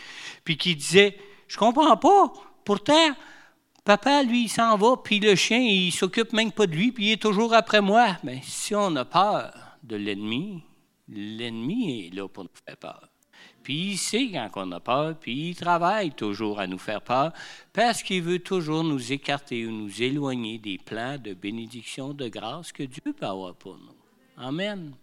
Puis 0.44 0.56
qui 0.56 0.76
disait, 0.76 1.14
je 1.46 1.58
comprends 1.58 1.98
pas, 1.98 2.32
pourtant, 2.64 3.14
papa, 3.84 4.22
lui, 4.22 4.44
il 4.44 4.48
s'en 4.48 4.78
va, 4.78 4.96
puis 4.96 5.20
le 5.20 5.34
chien, 5.34 5.58
il 5.58 5.92
s'occupe 5.92 6.32
même 6.32 6.52
pas 6.52 6.66
de 6.66 6.74
lui, 6.74 6.90
puis 6.90 7.08
il 7.08 7.12
est 7.12 7.22
toujours 7.22 7.52
après 7.52 7.82
moi. 7.82 8.16
Mais 8.24 8.40
si 8.44 8.74
on 8.74 8.96
a 8.96 9.04
peur 9.04 9.52
de 9.82 9.96
l'ennemi, 9.96 10.62
L'ennemi 11.08 12.06
est 12.06 12.14
là 12.14 12.28
pour 12.28 12.44
nous 12.44 12.50
faire 12.66 12.76
peur. 12.76 13.08
Puis 13.62 13.92
il 13.92 13.98
sait 13.98 14.30
quand 14.30 14.50
on 14.56 14.72
a 14.72 14.80
peur, 14.80 15.18
puis 15.18 15.50
il 15.50 15.56
travaille 15.56 16.12
toujours 16.12 16.60
à 16.60 16.66
nous 16.66 16.78
faire 16.78 17.02
peur, 17.02 17.32
parce 17.72 18.02
qu'il 18.02 18.22
veut 18.22 18.38
toujours 18.38 18.84
nous 18.84 19.12
écarter 19.12 19.66
ou 19.66 19.70
nous 19.70 20.02
éloigner 20.02 20.58
des 20.58 20.78
plans 20.78 21.18
de 21.18 21.34
bénédiction, 21.34 22.14
de 22.14 22.28
grâce 22.28 22.72
que 22.72 22.84
Dieu 22.84 23.12
peut 23.12 23.26
avoir 23.26 23.54
pour 23.54 23.76
nous. 23.76 23.96
Amen. 24.36 24.94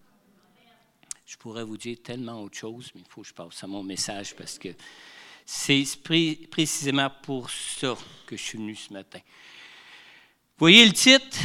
Je 1.26 1.38
pourrais 1.38 1.64
vous 1.64 1.78
dire 1.78 1.98
tellement 2.04 2.42
autre 2.42 2.58
chose, 2.58 2.92
mais 2.96 3.02
il 3.02 3.08
faut 3.08 3.22
que 3.22 3.28
je 3.28 3.34
passe 3.34 3.64
à 3.64 3.68
mon 3.68 3.84
message 3.84 4.36
parce 4.36 4.58
que 4.58 4.70
C'est 5.46 5.86
précisément 6.50 7.10
pour 7.22 7.50
ça 7.50 7.98
que 8.26 8.38
je 8.38 8.42
suis 8.42 8.58
venu 8.58 8.76
ce 8.76 8.94
matin. 8.94 9.20
Voyez 10.58 10.86
le 10.86 10.94
titre? 10.94 11.38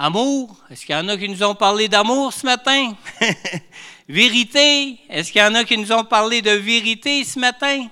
Amour? 0.00 0.56
Est-ce 0.70 0.86
qu'il 0.86 0.94
y 0.94 0.98
en 0.98 1.08
a 1.08 1.16
qui 1.16 1.28
nous 1.28 1.42
ont 1.42 1.56
parlé 1.56 1.88
d'amour 1.88 2.32
ce 2.32 2.46
matin? 2.46 2.96
vérité? 4.08 4.96
Est-ce 5.08 5.32
qu'il 5.32 5.40
y 5.40 5.44
en 5.44 5.56
a 5.56 5.64
qui 5.64 5.76
nous 5.76 5.90
ont 5.90 6.04
parlé 6.04 6.40
de 6.40 6.52
vérité 6.52 7.24
ce 7.24 7.36
matin? 7.40 7.88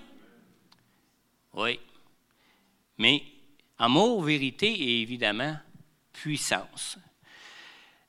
Oui. 1.52 1.80
Mais 2.96 3.24
amour, 3.76 4.22
vérité 4.22 4.68
et 4.68 5.02
évidemment 5.02 5.56
puissance. 6.12 6.96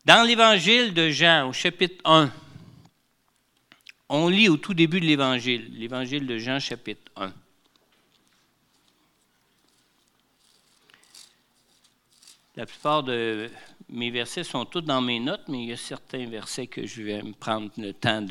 Dans 0.05 0.21
l'évangile 0.21 0.93
de 0.93 1.09
Jean, 1.09 1.49
au 1.49 1.53
chapitre 1.53 1.99
1, 2.05 2.31
on 4.09 4.29
lit 4.29 4.47
au 4.47 4.57
tout 4.57 4.75
début 4.75 5.01
de 5.01 5.07
l'évangile, 5.07 5.71
l'évangile 5.73 6.27
de 6.27 6.37
Jean, 6.37 6.59
chapitre 6.59 7.11
1. 7.15 7.33
La 12.57 12.65
plupart 12.67 13.01
de 13.01 13.49
mes 13.89 14.11
versets 14.11 14.43
sont 14.43 14.65
tous 14.65 14.81
dans 14.81 15.01
mes 15.01 15.19
notes, 15.19 15.43
mais 15.47 15.59
il 15.63 15.69
y 15.69 15.73
a 15.73 15.77
certains 15.77 16.25
versets 16.25 16.67
que 16.67 16.85
je 16.85 17.01
vais 17.01 17.21
me 17.21 17.33
prendre 17.33 17.69
le 17.77 17.93
temps 17.93 18.21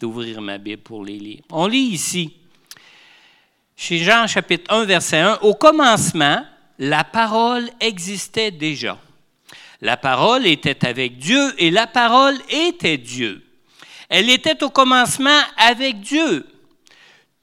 d'ouvrir 0.00 0.40
ma 0.40 0.58
Bible 0.58 0.82
pour 0.82 1.04
les 1.04 1.18
lire. 1.18 1.42
On 1.50 1.66
lit 1.66 1.78
ici, 1.92 2.34
chez 3.76 3.98
Jean 3.98 4.26
chapitre 4.26 4.72
1, 4.72 4.84
verset 4.84 5.18
1, 5.18 5.38
Au 5.42 5.54
commencement, 5.54 6.44
la 6.78 7.04
parole 7.04 7.68
existait 7.80 8.50
déjà. 8.50 8.98
La 9.80 9.96
parole 9.96 10.46
était 10.46 10.86
avec 10.86 11.18
Dieu 11.18 11.52
et 11.58 11.70
la 11.70 11.86
parole 11.86 12.36
était 12.48 12.96
Dieu. 12.96 13.44
Elle 14.08 14.30
était 14.30 14.62
au 14.62 14.70
commencement 14.70 15.40
avec 15.58 16.00
Dieu. 16.00 16.46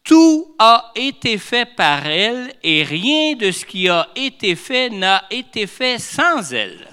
Tout 0.03 0.55
a 0.57 0.91
été 0.95 1.37
fait 1.37 1.67
par 1.75 2.05
elle 2.07 2.53
et 2.63 2.81
rien 2.83 3.35
de 3.35 3.51
ce 3.51 3.65
qui 3.65 3.87
a 3.87 4.07
été 4.15 4.55
fait 4.55 4.89
n'a 4.89 5.25
été 5.29 5.67
fait 5.67 5.99
sans 5.99 6.51
elle. 6.53 6.90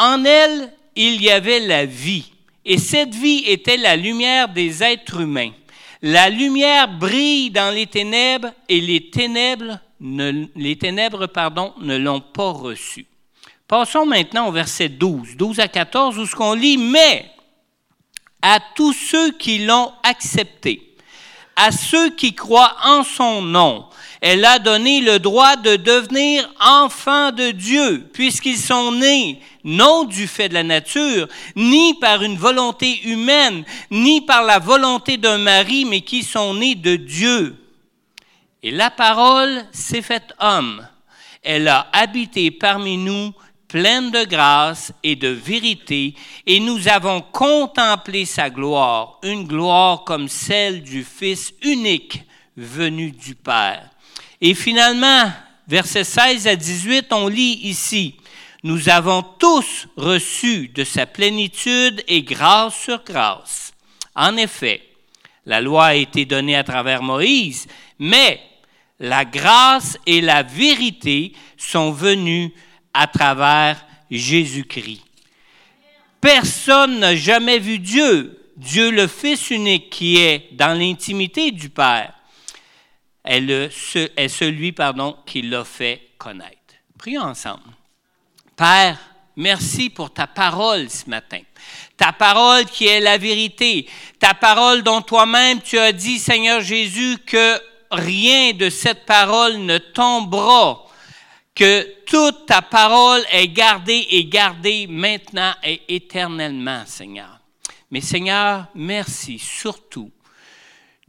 En 0.00 0.24
elle, 0.24 0.72
il 0.96 1.20
y 1.22 1.28
avait 1.28 1.60
la 1.60 1.84
vie 1.84 2.32
et 2.64 2.78
cette 2.78 3.14
vie 3.14 3.44
était 3.46 3.76
la 3.76 3.96
lumière 3.96 4.48
des 4.48 4.82
êtres 4.82 5.20
humains. 5.20 5.50
La 6.00 6.30
lumière 6.30 6.88
brille 6.88 7.50
dans 7.50 7.74
les 7.74 7.86
ténèbres 7.86 8.50
et 8.66 8.80
les 8.80 9.10
ténèbres 9.10 9.78
ne, 10.00 11.98
l'ont 11.98 12.22
pas 12.22 12.50
reçue. 12.50 13.06
Passons 13.68 14.06
maintenant 14.06 14.48
au 14.48 14.52
verset 14.52 14.88
12, 14.88 15.36
12 15.36 15.60
à 15.60 15.68
14, 15.68 16.18
où 16.18 16.24
ce 16.24 16.34
qu'on 16.34 16.54
lit, 16.54 16.78
mais 16.78 17.30
à 18.40 18.58
tous 18.74 18.94
ceux 18.94 19.32
qui 19.32 19.58
l'ont 19.58 19.92
accepté, 20.02 20.96
à 21.56 21.72
ceux 21.72 22.08
qui 22.14 22.34
croient 22.34 22.74
en 22.84 23.04
son 23.04 23.42
nom, 23.42 23.84
elle 24.20 24.44
a 24.44 24.58
donné 24.58 25.00
le 25.00 25.18
droit 25.18 25.56
de 25.56 25.76
devenir 25.76 26.48
enfants 26.60 27.32
de 27.32 27.52
Dieu, 27.52 28.08
puisqu'ils 28.12 28.58
sont 28.58 28.92
nés 28.92 29.40
non 29.64 30.04
du 30.04 30.26
fait 30.26 30.48
de 30.48 30.54
la 30.54 30.62
nature, 30.62 31.28
ni 31.56 31.94
par 31.94 32.22
une 32.22 32.36
volonté 32.36 33.00
humaine, 33.04 33.64
ni 33.90 34.20
par 34.20 34.44
la 34.44 34.58
volonté 34.58 35.16
d'un 35.16 35.38
mari, 35.38 35.84
mais 35.84 36.00
qui 36.00 36.22
sont 36.22 36.54
nés 36.54 36.74
de 36.74 36.96
Dieu. 36.96 37.56
Et 38.62 38.70
la 38.70 38.90
parole 38.90 39.64
s'est 39.72 40.02
faite 40.02 40.34
homme. 40.38 40.86
Elle 41.42 41.68
a 41.68 41.88
habité 41.92 42.50
parmi 42.50 42.96
nous 42.98 43.32
pleine 43.68 44.10
de 44.10 44.24
grâce 44.24 44.92
et 45.02 45.14
de 45.14 45.28
vérité, 45.28 46.14
et 46.46 46.58
nous 46.58 46.88
avons 46.88 47.20
contemplé 47.20 48.24
sa 48.24 48.50
gloire, 48.50 49.18
une 49.22 49.46
gloire 49.46 50.04
comme 50.04 50.28
celle 50.28 50.82
du 50.82 51.04
Fils 51.04 51.54
unique 51.62 52.22
venu 52.56 53.12
du 53.12 53.34
Père. 53.36 53.89
Et 54.40 54.54
finalement, 54.54 55.30
versets 55.68 56.04
16 56.04 56.46
à 56.46 56.56
18, 56.56 57.12
on 57.12 57.28
lit 57.28 57.60
ici, 57.62 58.16
Nous 58.62 58.90
avons 58.90 59.22
tous 59.22 59.88
reçu 59.96 60.68
de 60.68 60.84
sa 60.84 61.06
plénitude 61.06 62.04
et 62.08 62.22
grâce 62.22 62.78
sur 62.78 63.02
grâce. 63.04 63.72
En 64.14 64.36
effet, 64.36 64.82
la 65.46 65.62
loi 65.62 65.86
a 65.86 65.94
été 65.94 66.26
donnée 66.26 66.56
à 66.56 66.64
travers 66.64 67.02
Moïse, 67.02 67.66
mais 67.98 68.40
la 68.98 69.24
grâce 69.24 69.96
et 70.04 70.20
la 70.20 70.42
vérité 70.42 71.32
sont 71.56 71.90
venues 71.90 72.52
à 72.92 73.06
travers 73.06 73.84
Jésus-Christ. 74.10 75.02
Personne 76.20 76.98
n'a 76.98 77.16
jamais 77.16 77.58
vu 77.58 77.78
Dieu, 77.78 78.38
Dieu 78.58 78.90
le 78.90 79.06
Fils 79.06 79.50
unique 79.50 79.88
qui 79.88 80.18
est 80.18 80.48
dans 80.52 80.78
l'intimité 80.78 81.50
du 81.50 81.70
Père, 81.70 82.12
est, 83.30 84.28
celui 84.28 84.72
pardon, 84.72 85.16
qui 85.24 85.42
l'a 85.42 85.64
fait 85.64 86.10
connaître. 86.18 86.56
Prions 86.98 87.22
ensemble. 87.22 87.62
Père, 88.56 88.98
merci 89.36 89.88
pour 89.88 90.12
ta 90.12 90.26
parole 90.26 90.90
ce 90.90 91.08
matin. 91.08 91.40
Ta 91.96 92.12
parole 92.12 92.64
qui 92.66 92.86
est 92.86 93.00
la 93.00 93.18
vérité. 93.18 93.88
Ta 94.18 94.34
parole 94.34 94.82
dont 94.82 95.00
toi-même 95.00 95.60
tu 95.62 95.78
as 95.78 95.92
dit, 95.92 96.18
Seigneur 96.18 96.60
Jésus, 96.60 97.18
que 97.26 97.60
rien 97.90 98.52
de 98.52 98.68
cette 98.68 99.06
parole 99.06 99.58
ne 99.58 99.78
tombera 99.78 100.86
que 101.54 102.04
toute 102.06 102.46
ta 102.46 102.62
parole 102.62 103.22
est 103.30 103.48
gardée 103.48 104.06
et 104.10 104.24
gardée 104.26 104.86
maintenant 104.86 105.52
et 105.62 105.82
éternellement, 105.88 106.84
Seigneur. 106.86 107.38
Mais 107.90 108.00
Seigneur, 108.00 108.66
merci 108.74 109.38
surtout 109.38 110.10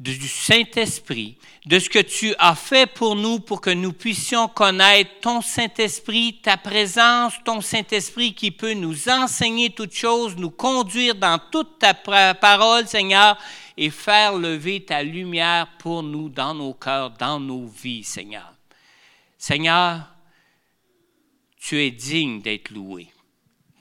du 0.01 0.27
Saint-Esprit, 0.27 1.37
de 1.65 1.77
ce 1.77 1.89
que 1.89 1.99
tu 1.99 2.33
as 2.39 2.55
fait 2.55 2.91
pour 2.91 3.15
nous 3.15 3.39
pour 3.39 3.61
que 3.61 3.69
nous 3.69 3.93
puissions 3.93 4.47
connaître 4.47 5.11
ton 5.21 5.41
Saint-Esprit, 5.41 6.39
ta 6.41 6.57
présence, 6.57 7.33
ton 7.45 7.61
Saint-Esprit 7.61 8.33
qui 8.33 8.49
peut 8.49 8.73
nous 8.73 9.09
enseigner 9.09 9.69
toutes 9.69 9.93
choses, 9.93 10.35
nous 10.35 10.49
conduire 10.49 11.13
dans 11.13 11.39
toute 11.51 11.77
ta 11.77 11.93
parole, 11.93 12.87
Seigneur, 12.87 13.37
et 13.77 13.91
faire 13.91 14.33
lever 14.33 14.83
ta 14.83 15.03
lumière 15.03 15.67
pour 15.77 16.01
nous 16.01 16.29
dans 16.29 16.55
nos 16.55 16.73
cœurs, 16.73 17.11
dans 17.11 17.39
nos 17.39 17.67
vies, 17.67 18.03
Seigneur. 18.03 18.51
Seigneur, 19.37 20.01
tu 21.59 21.79
es 21.79 21.91
digne 21.91 22.41
d'être 22.41 22.71
loué, 22.71 23.07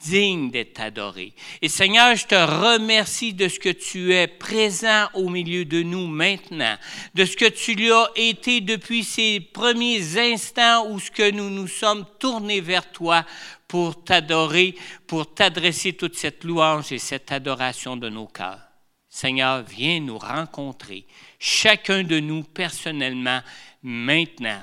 digne 0.00 0.50
d'être 0.50 0.80
adoré. 0.80 1.34
Et 1.62 1.68
Seigneur, 1.68 2.16
je 2.16 2.26
te 2.26 2.34
remercie 2.34 3.34
de 3.34 3.48
ce 3.48 3.58
que 3.58 3.68
tu 3.68 4.14
es 4.14 4.26
présent 4.26 5.08
au 5.14 5.28
milieu 5.28 5.64
de 5.64 5.82
nous 5.82 6.06
maintenant, 6.06 6.76
de 7.14 7.24
ce 7.24 7.36
que 7.36 7.48
tu 7.48 7.74
lui 7.74 7.92
as 7.92 8.10
été 8.16 8.60
depuis 8.60 9.04
ces 9.04 9.40
premiers 9.40 10.18
instants 10.18 10.90
où 10.90 10.98
ce 10.98 11.10
que 11.10 11.30
nous 11.30 11.50
nous 11.50 11.68
sommes 11.68 12.06
tournés 12.18 12.60
vers 12.60 12.90
toi 12.90 13.24
pour 13.68 14.02
t'adorer, 14.02 14.74
pour 15.06 15.32
t'adresser 15.32 15.92
toute 15.92 16.16
cette 16.16 16.44
louange 16.44 16.90
et 16.92 16.98
cette 16.98 17.30
adoration 17.30 17.96
de 17.96 18.08
nos 18.08 18.26
cœurs. 18.26 18.60
Seigneur, 19.08 19.62
viens 19.62 20.00
nous 20.00 20.18
rencontrer, 20.18 21.04
chacun 21.38 22.04
de 22.04 22.20
nous 22.20 22.42
personnellement, 22.44 23.40
maintenant, 23.82 24.62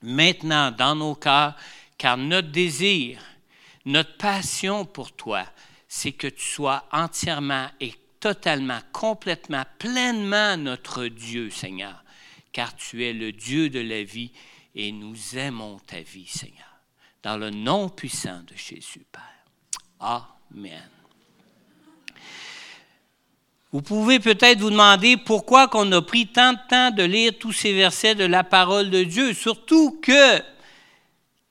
maintenant 0.00 0.70
dans 0.70 0.94
nos 0.94 1.14
cœurs 1.14 1.54
car 1.98 2.16
notre 2.16 2.48
désir, 2.48 3.20
notre 3.84 4.16
passion 4.16 4.84
pour 4.84 5.12
toi, 5.12 5.44
c'est 5.88 6.12
que 6.12 6.26
tu 6.26 6.44
sois 6.44 6.84
entièrement 6.92 7.68
et 7.80 7.94
totalement, 8.20 8.78
complètement, 8.92 9.64
pleinement 9.78 10.56
notre 10.56 11.06
Dieu, 11.06 11.50
Seigneur, 11.50 12.04
car 12.52 12.74
tu 12.76 13.04
es 13.04 13.12
le 13.12 13.32
Dieu 13.32 13.68
de 13.68 13.80
la 13.80 14.04
vie 14.04 14.30
et 14.74 14.92
nous 14.92 15.16
aimons 15.36 15.78
ta 15.86 16.00
vie, 16.00 16.26
Seigneur. 16.26 16.58
Dans 17.22 17.36
le 17.36 17.50
nom 17.50 17.88
puissant 17.88 18.42
de 18.46 18.56
Jésus, 18.56 19.04
Père. 19.10 19.22
Amen. 20.00 20.88
Vous 23.72 23.80
pouvez 23.80 24.20
peut-être 24.20 24.60
vous 24.60 24.70
demander 24.70 25.16
pourquoi 25.16 25.66
qu'on 25.66 25.90
a 25.92 26.02
pris 26.02 26.26
tant 26.26 26.52
de 26.52 26.58
temps 26.68 26.90
de 26.90 27.02
lire 27.02 27.32
tous 27.38 27.52
ces 27.52 27.72
versets 27.72 28.14
de 28.14 28.24
la 28.24 28.44
parole 28.44 28.90
de 28.90 29.02
Dieu, 29.02 29.32
surtout 29.32 29.98
que 30.02 30.42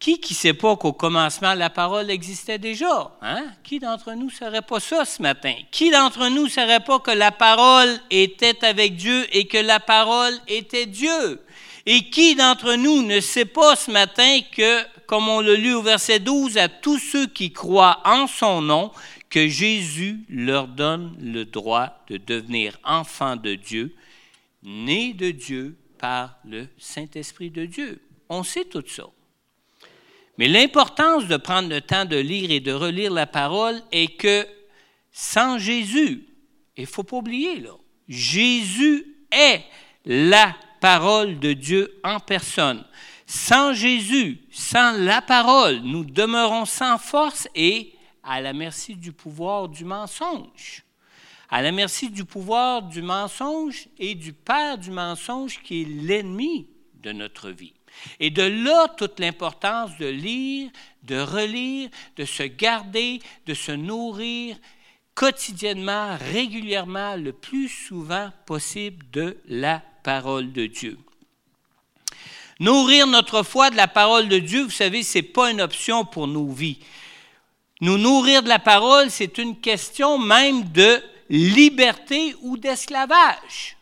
qui 0.02 0.20
qui 0.20 0.34
sait 0.34 0.56
pas 0.56 0.76
qu'au 0.78 0.94
commencement, 0.94 1.54
la 1.54 1.70
parole 1.70 2.10
existait 2.10 2.58
déjà? 2.58 3.16
Hein? 3.22 3.46
Qui 3.64 3.78
d'entre 3.78 4.14
nous 4.14 4.26
ne 4.26 4.32
saurait 4.32 4.64
pas 4.64 4.80
ça 4.80 5.06
ce 5.06 5.22
matin? 5.22 5.54
Qui 5.70 5.92
d'entre 5.92 6.28
nous 6.28 6.46
ne 6.46 6.50
saurait 6.50 6.80
pas 6.80 6.98
que 7.00 7.12
la 7.12 7.32
parole 7.32 8.00
était 8.10 8.66
avec 8.66 8.96
Dieu 8.96 9.28
et 9.32 9.46
que 9.46 9.60
la 9.60 9.80
parole 9.80 10.34
était 10.48 10.88
Dieu? 10.88 11.40
Et 11.86 12.10
qui 12.10 12.34
d'entre 12.34 12.74
nous 12.74 13.04
ne 13.04 13.20
sait 13.20 13.46
pas 13.46 13.76
ce 13.76 13.92
matin 13.92 14.40
que, 14.52 14.84
comme 15.06 15.30
on 15.30 15.40
l'a 15.40 15.54
lu 15.54 15.76
au 15.76 15.84
verset 15.84 16.20
12, 16.20 16.58
à 16.58 16.68
tous 16.68 16.98
ceux 16.98 17.28
qui 17.28 17.54
croient 17.54 18.02
en 18.04 18.26
son 18.26 18.64
nom, 18.64 18.92
que 19.30 19.48
Jésus 19.48 20.26
leur 20.30 20.68
donne 20.68 21.16
le 21.22 21.46
droit 21.46 22.04
de 22.10 22.18
devenir 22.18 22.80
enfants 22.84 23.36
de 23.36 23.54
Dieu, 23.54 23.96
nés 24.64 25.14
de 25.14 25.30
Dieu 25.30 25.78
par 26.00 26.38
le 26.44 26.68
Saint-Esprit 26.80 27.52
de 27.52 27.66
Dieu. 27.66 28.02
On 28.30 28.42
sait 28.42 28.66
tout 28.66 28.84
ça. 28.88 29.06
Mais 30.42 30.48
l'importance 30.48 31.28
de 31.28 31.38
prendre 31.38 31.70
le 31.70 31.82
temps 31.82 32.06
de 32.06 32.18
lire 32.18 32.50
et 32.50 32.60
de 32.60 32.72
relire 32.72 33.12
la 33.12 33.28
parole 33.28 33.80
est 33.92 34.18
que 34.18 34.48
sans 35.12 35.60
Jésus, 35.60 36.28
il 36.76 36.82
ne 36.82 36.88
faut 36.88 37.04
pas 37.04 37.18
oublier, 37.18 37.64
Jésus 38.08 39.06
est 39.32 39.62
la 40.04 40.56
parole 40.80 41.38
de 41.38 41.54
Dieu 41.54 42.02
en 42.04 42.20
personne. 42.20 42.84
Sans 43.28 43.74
Jésus, 43.74 44.42
sans 44.52 44.94
la 44.94 45.22
parole, 45.22 45.76
nous 45.84 46.04
demeurons 46.04 46.66
sans 46.66 46.98
force 46.98 47.48
et 47.54 47.94
à 48.24 48.42
la 48.42 48.52
merci 48.52 48.96
du 48.96 49.12
pouvoir 49.12 49.70
du 49.70 49.86
mensonge. 49.86 50.84
À 51.52 51.62
la 51.62 51.72
merci 51.72 52.10
du 52.10 52.26
pouvoir 52.26 52.82
du 52.82 53.04
mensonge 53.04 53.90
et 54.00 54.16
du 54.16 54.34
père 54.34 54.80
du 54.80 54.90
mensonge 54.90 55.62
qui 55.62 55.84
est 55.84 55.86
l'ennemi 55.86 56.68
de 56.96 57.12
notre 57.12 57.52
vie. 57.52 57.76
Et 58.20 58.30
de 58.30 58.44
là 58.44 58.88
toute 58.98 59.20
l'importance 59.20 59.98
de 59.98 60.08
lire, 60.08 60.70
de 61.04 61.20
relire, 61.20 61.90
de 62.18 62.26
se 62.26 62.44
garder, 62.44 63.22
de 63.46 63.54
se 63.54 63.72
nourrir 63.72 64.58
quotidiennement, 65.16 66.18
régulièrement, 66.32 67.16
le 67.16 67.34
plus 67.34 67.70
souvent 67.70 68.32
possible 68.46 69.06
de 69.12 69.38
la 69.48 69.82
parole 70.04 70.52
de 70.52 70.68
Dieu. 70.68 70.98
Nourrir 72.60 73.08
notre 73.08 73.44
foi 73.44 73.72
de 73.72 73.76
la 73.76 73.88
parole 73.88 74.28
de 74.28 74.38
Dieu, 74.38 74.64
vous 74.64 74.70
savez, 74.70 75.04
ce 75.04 75.18
n'est 75.18 75.24
pas 75.24 75.52
une 75.52 75.62
option 75.62 76.06
pour 76.06 76.28
nos 76.28 76.50
vies. 76.50 76.80
Nous 77.82 77.98
nourrir 77.98 78.44
de 78.44 78.50
la 78.50 78.60
parole, 78.60 79.10
c'est 79.10 79.40
une 79.40 79.60
question 79.60 80.20
même 80.20 80.72
de 80.72 81.02
liberté 81.30 82.36
ou 82.42 82.58
d'esclavage. 82.58 83.78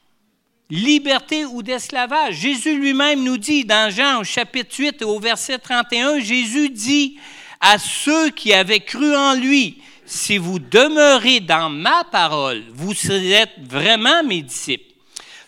Liberté 0.70 1.46
ou 1.46 1.64
d'esclavage. 1.64 2.36
Jésus 2.36 2.78
lui-même 2.78 3.24
nous 3.24 3.38
dit 3.38 3.66
dans 3.66 3.90
Jean 3.90 4.22
au 4.22 4.24
chapitre 4.24 4.76
8 4.78 5.02
au 5.02 5.20
verset 5.20 5.58
31, 5.58 6.20
Jésus 6.20 6.70
dit 6.70 7.18
à 7.60 7.80
ceux 7.80 8.30
qui 8.30 8.54
avaient 8.54 8.80
cru 8.80 9.16
en 9.16 9.34
lui, 9.34 9.82
si 10.06 10.38
vous 10.38 10.60
demeurez 10.60 11.40
dans 11.40 11.70
ma 11.70 12.04
parole, 12.04 12.64
vous 12.72 12.94
serez 12.94 13.46
vraiment 13.60 14.24
mes 14.24 14.44
disciples. 14.44 14.94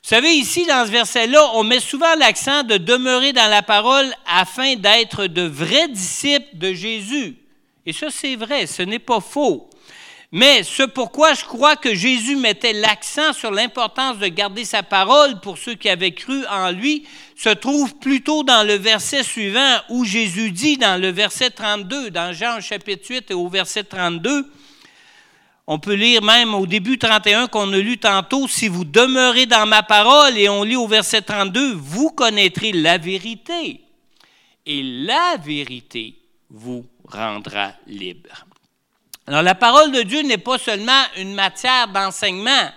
Vous 0.03 0.09
savez, 0.09 0.31
ici, 0.31 0.65
dans 0.65 0.87
ce 0.87 0.91
verset-là, 0.91 1.51
on 1.53 1.63
met 1.63 1.79
souvent 1.79 2.15
l'accent 2.17 2.63
de 2.63 2.77
demeurer 2.77 3.31
dans 3.31 3.49
la 3.49 3.61
parole 3.61 4.11
afin 4.27 4.75
d'être 4.75 5.27
de 5.27 5.43
vrais 5.43 5.87
disciples 5.87 6.57
de 6.57 6.73
Jésus. 6.73 7.37
Et 7.85 7.93
ça, 7.93 8.07
c'est 8.09 8.35
vrai, 8.35 8.65
ce 8.65 8.81
n'est 8.81 8.99
pas 8.99 9.19
faux. 9.19 9.69
Mais 10.33 10.63
ce 10.63 10.83
pourquoi 10.83 11.33
je 11.33 11.43
crois 11.43 11.75
que 11.75 11.93
Jésus 11.93 12.37
mettait 12.37 12.71
l'accent 12.71 13.33
sur 13.33 13.51
l'importance 13.51 14.17
de 14.17 14.27
garder 14.27 14.63
sa 14.63 14.81
parole 14.81 15.41
pour 15.41 15.57
ceux 15.57 15.75
qui 15.75 15.89
avaient 15.89 16.13
cru 16.13 16.45
en 16.47 16.71
lui 16.71 17.05
se 17.35 17.49
trouve 17.49 17.95
plutôt 17.97 18.43
dans 18.43 18.65
le 18.65 18.75
verset 18.75 19.23
suivant 19.23 19.79
où 19.89 20.05
Jésus 20.05 20.51
dit 20.51 20.77
dans 20.77 21.01
le 21.01 21.09
verset 21.09 21.49
32, 21.49 22.11
dans 22.11 22.31
Jean 22.31 22.61
chapitre 22.61 23.07
8 23.09 23.31
et 23.31 23.33
au 23.33 23.49
verset 23.49 23.83
32, 23.83 24.49
on 25.67 25.79
peut 25.79 25.93
lire 25.93 26.21
même 26.21 26.53
au 26.53 26.65
début 26.65 26.97
31 26.97 27.47
qu'on 27.47 27.71
a 27.73 27.77
lu 27.77 27.97
tantôt, 27.97 28.47
si 28.47 28.67
vous 28.67 28.85
demeurez 28.85 29.45
dans 29.45 29.65
ma 29.65 29.83
parole, 29.83 30.37
et 30.37 30.49
on 30.49 30.63
lit 30.63 30.75
au 30.75 30.87
verset 30.87 31.21
32, 31.21 31.73
vous 31.73 32.09
connaîtrez 32.09 32.71
la 32.71 32.97
vérité, 32.97 33.81
et 34.65 34.83
la 34.83 35.37
vérité 35.37 36.15
vous 36.49 36.85
rendra 37.05 37.73
libre. 37.87 38.45
Alors 39.27 39.43
la 39.43 39.55
parole 39.55 39.91
de 39.91 40.01
Dieu 40.01 40.21
n'est 40.23 40.37
pas 40.37 40.57
seulement 40.57 41.03
une 41.17 41.33
matière 41.33 41.87
d'enseignement. 41.87 42.69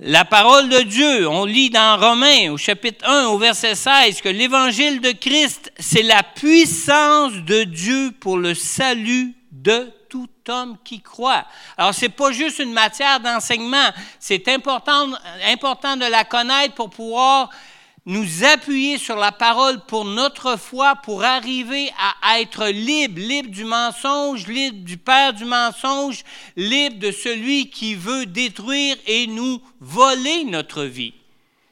La 0.00 0.24
parole 0.24 0.68
de 0.68 0.78
Dieu, 0.82 1.28
on 1.28 1.44
lit 1.44 1.70
dans 1.70 1.98
Romains 1.98 2.52
au 2.52 2.56
chapitre 2.56 3.04
1 3.08 3.26
au 3.26 3.38
verset 3.38 3.74
16 3.74 4.20
que 4.20 4.28
l'évangile 4.28 5.00
de 5.00 5.10
Christ, 5.10 5.72
c'est 5.76 6.04
la 6.04 6.22
puissance 6.22 7.32
de 7.32 7.64
Dieu 7.64 8.12
pour 8.20 8.36
le 8.38 8.54
salut 8.54 9.34
de 9.50 9.92
tout 10.08 10.28
homme 10.48 10.76
qui 10.84 11.00
croit. 11.00 11.44
Alors, 11.76 11.92
ce 11.92 12.02
n'est 12.02 12.10
pas 12.10 12.30
juste 12.30 12.60
une 12.60 12.72
matière 12.72 13.18
d'enseignement, 13.18 13.90
c'est 14.20 14.46
important, 14.46 15.08
important 15.46 15.96
de 15.96 16.06
la 16.06 16.24
connaître 16.24 16.74
pour 16.74 16.90
pouvoir 16.90 17.50
nous 18.08 18.42
appuyer 18.42 18.96
sur 18.96 19.16
la 19.16 19.32
parole 19.32 19.80
pour 19.84 20.06
notre 20.06 20.58
foi, 20.58 20.96
pour 20.96 21.24
arriver 21.24 21.90
à 22.22 22.40
être 22.40 22.66
libre, 22.68 23.20
libre 23.20 23.50
du 23.50 23.64
mensonge, 23.64 24.46
libre 24.46 24.82
du 24.82 24.96
père 24.96 25.34
du 25.34 25.44
mensonge, 25.44 26.24
libre 26.56 26.98
de 26.98 27.10
celui 27.10 27.68
qui 27.68 27.94
veut 27.94 28.24
détruire 28.24 28.96
et 29.06 29.26
nous 29.26 29.60
voler 29.80 30.44
notre 30.44 30.84
vie. 30.84 31.12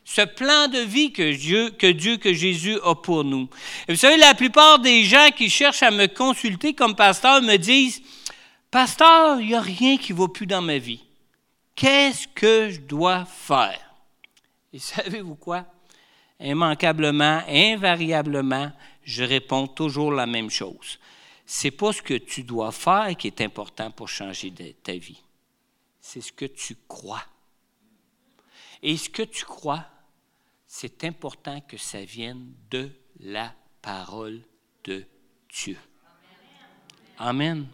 Ce 0.04 0.20
plan 0.20 0.68
de 0.68 0.80
vie 0.80 1.10
que 1.10 1.34
Dieu, 1.34 1.70
que 1.70 1.90
Dieu, 1.90 2.18
que 2.18 2.34
Jésus 2.34 2.78
a 2.84 2.94
pour 2.94 3.24
nous. 3.24 3.48
Et 3.88 3.94
vous 3.94 3.98
savez, 3.98 4.18
la 4.18 4.34
plupart 4.34 4.78
des 4.78 5.04
gens 5.04 5.30
qui 5.34 5.48
cherchent 5.48 5.82
à 5.82 5.90
me 5.90 6.06
consulter 6.06 6.74
comme 6.74 6.94
pasteur 6.94 7.40
me 7.40 7.56
disent, 7.56 8.02
Pasteur, 8.70 9.40
il 9.40 9.46
n'y 9.46 9.54
a 9.54 9.60
rien 9.62 9.96
qui 9.96 10.12
ne 10.12 10.18
va 10.18 10.28
plus 10.28 10.46
dans 10.46 10.60
ma 10.60 10.76
vie. 10.76 11.02
Qu'est-ce 11.74 12.28
que 12.28 12.68
je 12.68 12.80
dois 12.80 13.24
faire? 13.24 13.80
Et 14.74 14.78
savez-vous 14.78 15.36
quoi? 15.36 15.64
Immanquablement, 16.40 17.42
invariablement, 17.48 18.72
je 19.02 19.24
réponds 19.24 19.66
toujours 19.66 20.12
la 20.12 20.26
même 20.26 20.50
chose. 20.50 20.98
C'est 21.46 21.70
pas 21.70 21.92
ce 21.92 22.02
que 22.02 22.14
tu 22.14 22.42
dois 22.42 22.72
faire 22.72 23.16
qui 23.16 23.28
est 23.28 23.40
important 23.40 23.90
pour 23.90 24.08
changer 24.08 24.52
ta 24.82 24.92
vie. 24.92 25.22
C'est 26.00 26.20
ce 26.20 26.32
que 26.32 26.44
tu 26.44 26.76
crois. 26.88 27.24
Et 28.82 28.96
ce 28.96 29.08
que 29.08 29.22
tu 29.22 29.44
crois, 29.44 29.86
c'est 30.66 31.04
important 31.04 31.60
que 31.60 31.76
ça 31.76 32.04
vienne 32.04 32.52
de 32.70 32.90
la 33.20 33.54
parole 33.80 34.42
de 34.84 35.06
Dieu. 35.48 35.78
Amen. 37.18 37.66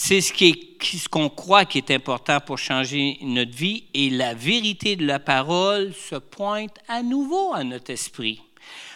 C'est 0.00 0.20
ce 0.20 1.08
qu'on 1.08 1.28
croit 1.28 1.64
qui 1.64 1.78
est 1.78 1.90
important 1.90 2.38
pour 2.38 2.56
changer 2.56 3.18
notre 3.20 3.50
vie 3.50 3.82
et 3.92 4.10
la 4.10 4.32
vérité 4.32 4.94
de 4.94 5.04
la 5.04 5.18
parole 5.18 5.92
se 5.92 6.14
pointe 6.14 6.76
à 6.86 7.02
nouveau 7.02 7.52
à 7.52 7.64
notre 7.64 7.90
esprit. 7.90 8.40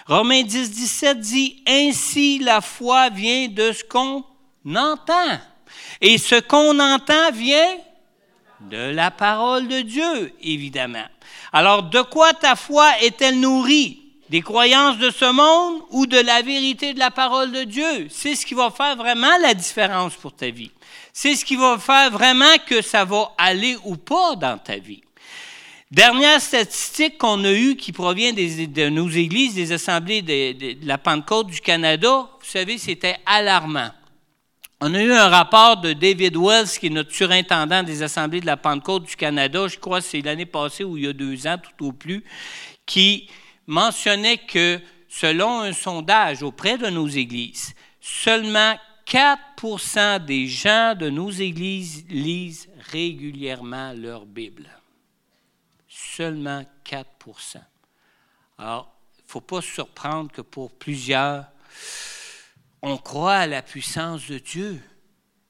Romains 0.07 0.45
10, 0.45 0.71
17 0.71 1.19
dit, 1.19 1.61
Ainsi 1.67 2.38
la 2.38 2.61
foi 2.61 3.11
vient 3.11 3.49
de 3.49 3.73
ce 3.73 3.83
qu'on 3.83 4.25
entend. 4.77 5.41
Et 6.01 6.19
ce 6.19 6.37
qu'on 6.37 6.79
entend 6.79 7.33
vient 7.33 7.79
de 8.61 8.93
la 8.95 9.11
parole 9.11 9.67
de 9.67 9.81
Dieu, 9.81 10.33
évidemment. 10.41 11.09
Alors, 11.53 11.83
de 11.83 12.01
quoi 12.03 12.33
ta 12.33 12.55
foi 12.55 12.88
est-elle 13.03 13.41
nourrie? 13.41 14.02
Des 14.33 14.40
croyances 14.40 14.97
de 14.97 15.11
ce 15.11 15.31
monde 15.31 15.83
ou 15.90 16.07
de 16.07 16.16
la 16.16 16.40
vérité 16.40 16.95
de 16.95 16.99
la 16.99 17.11
parole 17.11 17.53
de 17.53 17.64
Dieu? 17.64 18.07
C'est 18.09 18.35
ce 18.35 18.47
qui 18.47 18.55
va 18.55 18.71
faire 18.71 18.97
vraiment 18.97 19.37
la 19.42 19.53
différence 19.53 20.14
pour 20.16 20.35
ta 20.35 20.49
vie. 20.49 20.71
C'est 21.12 21.37
ce 21.37 21.45
qui 21.45 21.55
va 21.55 21.79
faire 21.79 22.11
vraiment 22.11 22.57
que 22.66 22.81
ça 22.81 23.05
va 23.05 23.31
aller 23.37 23.77
ou 23.85 23.97
pas 23.99 24.35
dans 24.37 24.57
ta 24.57 24.79
vie. 24.79 25.03
Dernière 25.90 26.40
statistique 26.40 27.18
qu'on 27.18 27.45
a 27.45 27.53
eue 27.53 27.77
qui 27.77 27.92
provient 27.92 28.33
de 28.33 28.88
nos 28.88 29.11
églises, 29.11 29.55
des 29.55 29.71
assemblées 29.71 30.23
de, 30.23 30.53
de 30.53 30.87
la 30.87 30.97
Pentecôte 30.97 31.49
du 31.49 31.61
Canada, 31.61 32.27
vous 32.40 32.49
savez, 32.49 32.79
c'était 32.79 33.18
alarmant. 33.27 33.90
On 34.81 34.95
a 34.95 35.03
eu 35.03 35.12
un 35.12 35.29
rapport 35.29 35.77
de 35.77 35.92
David 35.92 36.38
Wells, 36.38 36.68
qui 36.81 36.87
est 36.87 36.90
notre 36.90 37.12
surintendant 37.12 37.83
des 37.83 38.03
assemblées 38.03 38.40
de 38.40 38.47
la 38.47 38.57
Pentecôte 38.57 39.05
du 39.05 39.14
Canada, 39.14 39.68
je 39.68 39.77
crois 39.79 40.01
que 40.01 40.07
c'est 40.07 40.23
l'année 40.23 40.47
passée 40.47 40.85
ou 40.85 40.97
il 40.97 41.05
y 41.05 41.09
a 41.09 41.12
deux 41.12 41.47
ans 41.47 41.59
tout 41.59 41.88
au 41.88 41.92
plus, 41.92 42.25
qui 42.87 43.29
mentionnait 43.66 44.38
que 44.38 44.81
selon 45.09 45.61
un 45.61 45.72
sondage 45.72 46.42
auprès 46.42 46.79
de 46.79 46.88
nos 46.88 47.09
églises, 47.09 47.75
seulement 48.01 48.77
4 49.07 50.18
des 50.20 50.46
gens 50.46 50.94
de 50.98 51.11
nos 51.11 51.31
églises 51.31 52.05
lisent 52.09 52.68
régulièrement 52.90 53.92
leur 53.92 54.27
Bible. 54.27 54.68
Seulement 55.88 56.64
4 56.85 57.07
Alors, 58.59 58.94
il 59.18 59.25
ne 59.25 59.31
faut 59.31 59.40
pas 59.40 59.61
se 59.61 59.70
surprendre 59.70 60.31
que 60.33 60.40
pour 60.40 60.72
plusieurs, 60.72 61.46
on 62.81 62.96
croit 62.96 63.37
à 63.37 63.46
la 63.46 63.62
puissance 63.62 64.27
de 64.27 64.38
Dieu, 64.38 64.81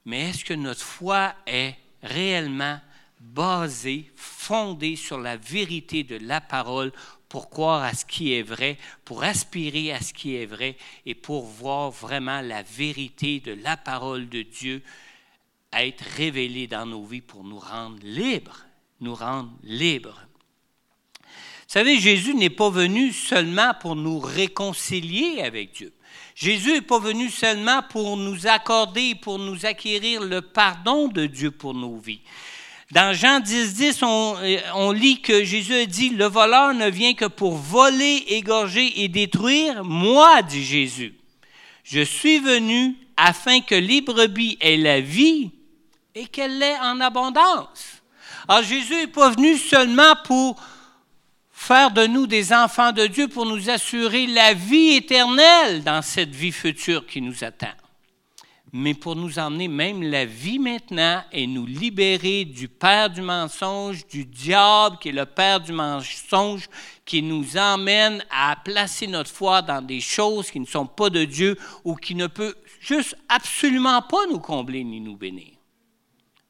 mais 0.05 0.29
est-ce 0.29 0.45
que 0.45 0.53
notre 0.53 0.81
foi 0.81 1.33
est 1.47 1.75
réellement 2.01 2.79
basée, 3.19 4.11
fondée 4.15 4.95
sur 4.95 5.17
la 5.17 5.37
vérité 5.37 6.03
de 6.03 6.17
la 6.17 6.41
parole 6.41 6.91
pour 7.33 7.49
croire 7.49 7.81
à 7.81 7.95
ce 7.95 8.05
qui 8.05 8.31
est 8.35 8.43
vrai, 8.43 8.77
pour 9.05 9.23
aspirer 9.23 9.91
à 9.91 9.99
ce 9.99 10.13
qui 10.13 10.35
est 10.35 10.45
vrai 10.45 10.77
et 11.07 11.15
pour 11.15 11.45
voir 11.47 11.89
vraiment 11.89 12.41
la 12.41 12.61
vérité 12.61 13.39
de 13.39 13.53
la 13.53 13.75
parole 13.75 14.29
de 14.29 14.43
Dieu 14.43 14.83
être 15.73 16.03
révélée 16.15 16.67
dans 16.67 16.85
nos 16.85 17.03
vies 17.03 17.21
pour 17.21 17.43
nous 17.43 17.57
rendre 17.57 17.97
libres, 18.03 18.67
nous 19.01 19.15
rendre 19.15 19.49
libres. 19.63 20.21
Vous 21.17 21.79
savez, 21.79 21.99
Jésus 21.99 22.35
n'est 22.35 22.51
pas 22.51 22.69
venu 22.69 23.11
seulement 23.11 23.73
pour 23.81 23.95
nous 23.95 24.19
réconcilier 24.19 25.41
avec 25.41 25.73
Dieu. 25.73 25.91
Jésus 26.35 26.73
n'est 26.73 26.81
pas 26.81 26.99
venu 26.99 27.31
seulement 27.31 27.81
pour 27.89 28.15
nous 28.15 28.45
accorder, 28.45 29.15
pour 29.15 29.39
nous 29.39 29.65
acquérir 29.65 30.21
le 30.21 30.43
pardon 30.43 31.07
de 31.07 31.25
Dieu 31.25 31.49
pour 31.49 31.73
nos 31.73 31.97
vies. 31.97 32.21
Dans 32.91 33.13
Jean 33.13 33.39
10, 33.39 33.73
10, 33.75 33.99
euh, 34.03 34.59
on, 34.75 34.91
lit 34.91 35.21
que 35.21 35.43
Jésus 35.43 35.87
dit, 35.87 36.09
le 36.09 36.25
voleur 36.25 36.73
ne 36.73 36.89
vient 36.89 37.13
que 37.13 37.25
pour 37.25 37.55
voler, 37.55 38.23
égorger 38.27 39.03
et 39.03 39.07
détruire. 39.07 39.83
Moi, 39.83 40.41
dit 40.43 40.63
Jésus, 40.63 41.15
je 41.83 42.01
suis 42.01 42.39
venu 42.39 42.95
afin 43.17 43.61
que 43.61 43.75
les 43.75 44.01
brebis 44.01 44.57
aient 44.59 44.77
la 44.77 44.99
vie 44.99 45.51
et 46.13 46.25
qu'elle 46.27 46.59
l'ait 46.59 46.77
en 46.79 46.99
abondance. 46.99 48.01
Alors 48.47 48.63
Jésus 48.63 48.95
n'est 48.95 49.07
pas 49.07 49.29
venu 49.29 49.57
seulement 49.57 50.15
pour 50.25 50.61
faire 51.51 51.91
de 51.91 52.05
nous 52.05 52.27
des 52.27 52.51
enfants 52.51 52.91
de 52.91 53.07
Dieu 53.07 53.27
pour 53.27 53.45
nous 53.45 53.69
assurer 53.69 54.27
la 54.27 54.53
vie 54.53 54.95
éternelle 54.95 55.83
dans 55.83 56.01
cette 56.01 56.35
vie 56.35 56.51
future 56.51 57.07
qui 57.07 57.21
nous 57.21 57.43
attend 57.43 57.71
mais 58.75 58.95
pour 58.95 59.15
nous 59.15 59.37
emmener 59.37 59.67
même 59.67 60.01
la 60.01 60.25
vie 60.25 60.57
maintenant 60.57 61.23
et 61.31 61.45
nous 61.45 61.67
libérer 61.67 62.43
du 62.43 62.67
père 62.67 63.11
du 63.11 63.21
mensonge, 63.21 64.07
du 64.07 64.25
diable 64.25 64.97
qui 64.99 65.09
est 65.09 65.13
le 65.13 65.27
père 65.27 65.59
du 65.59 65.71
mensonge, 65.71 66.67
qui 67.05 67.21
nous 67.21 67.55
emmène 67.55 68.25
à 68.31 68.55
placer 68.55 69.05
notre 69.05 69.29
foi 69.29 69.61
dans 69.61 69.79
des 69.79 69.99
choses 69.99 70.49
qui 70.49 70.59
ne 70.59 70.65
sont 70.65 70.87
pas 70.87 71.11
de 71.11 71.23
Dieu 71.23 71.55
ou 71.83 71.95
qui 71.95 72.15
ne 72.15 72.25
peut 72.25 72.55
juste 72.79 73.15
absolument 73.29 74.01
pas 74.01 74.25
nous 74.27 74.39
combler 74.39 74.83
ni 74.83 74.99
nous 74.99 75.17
bénir. 75.17 75.53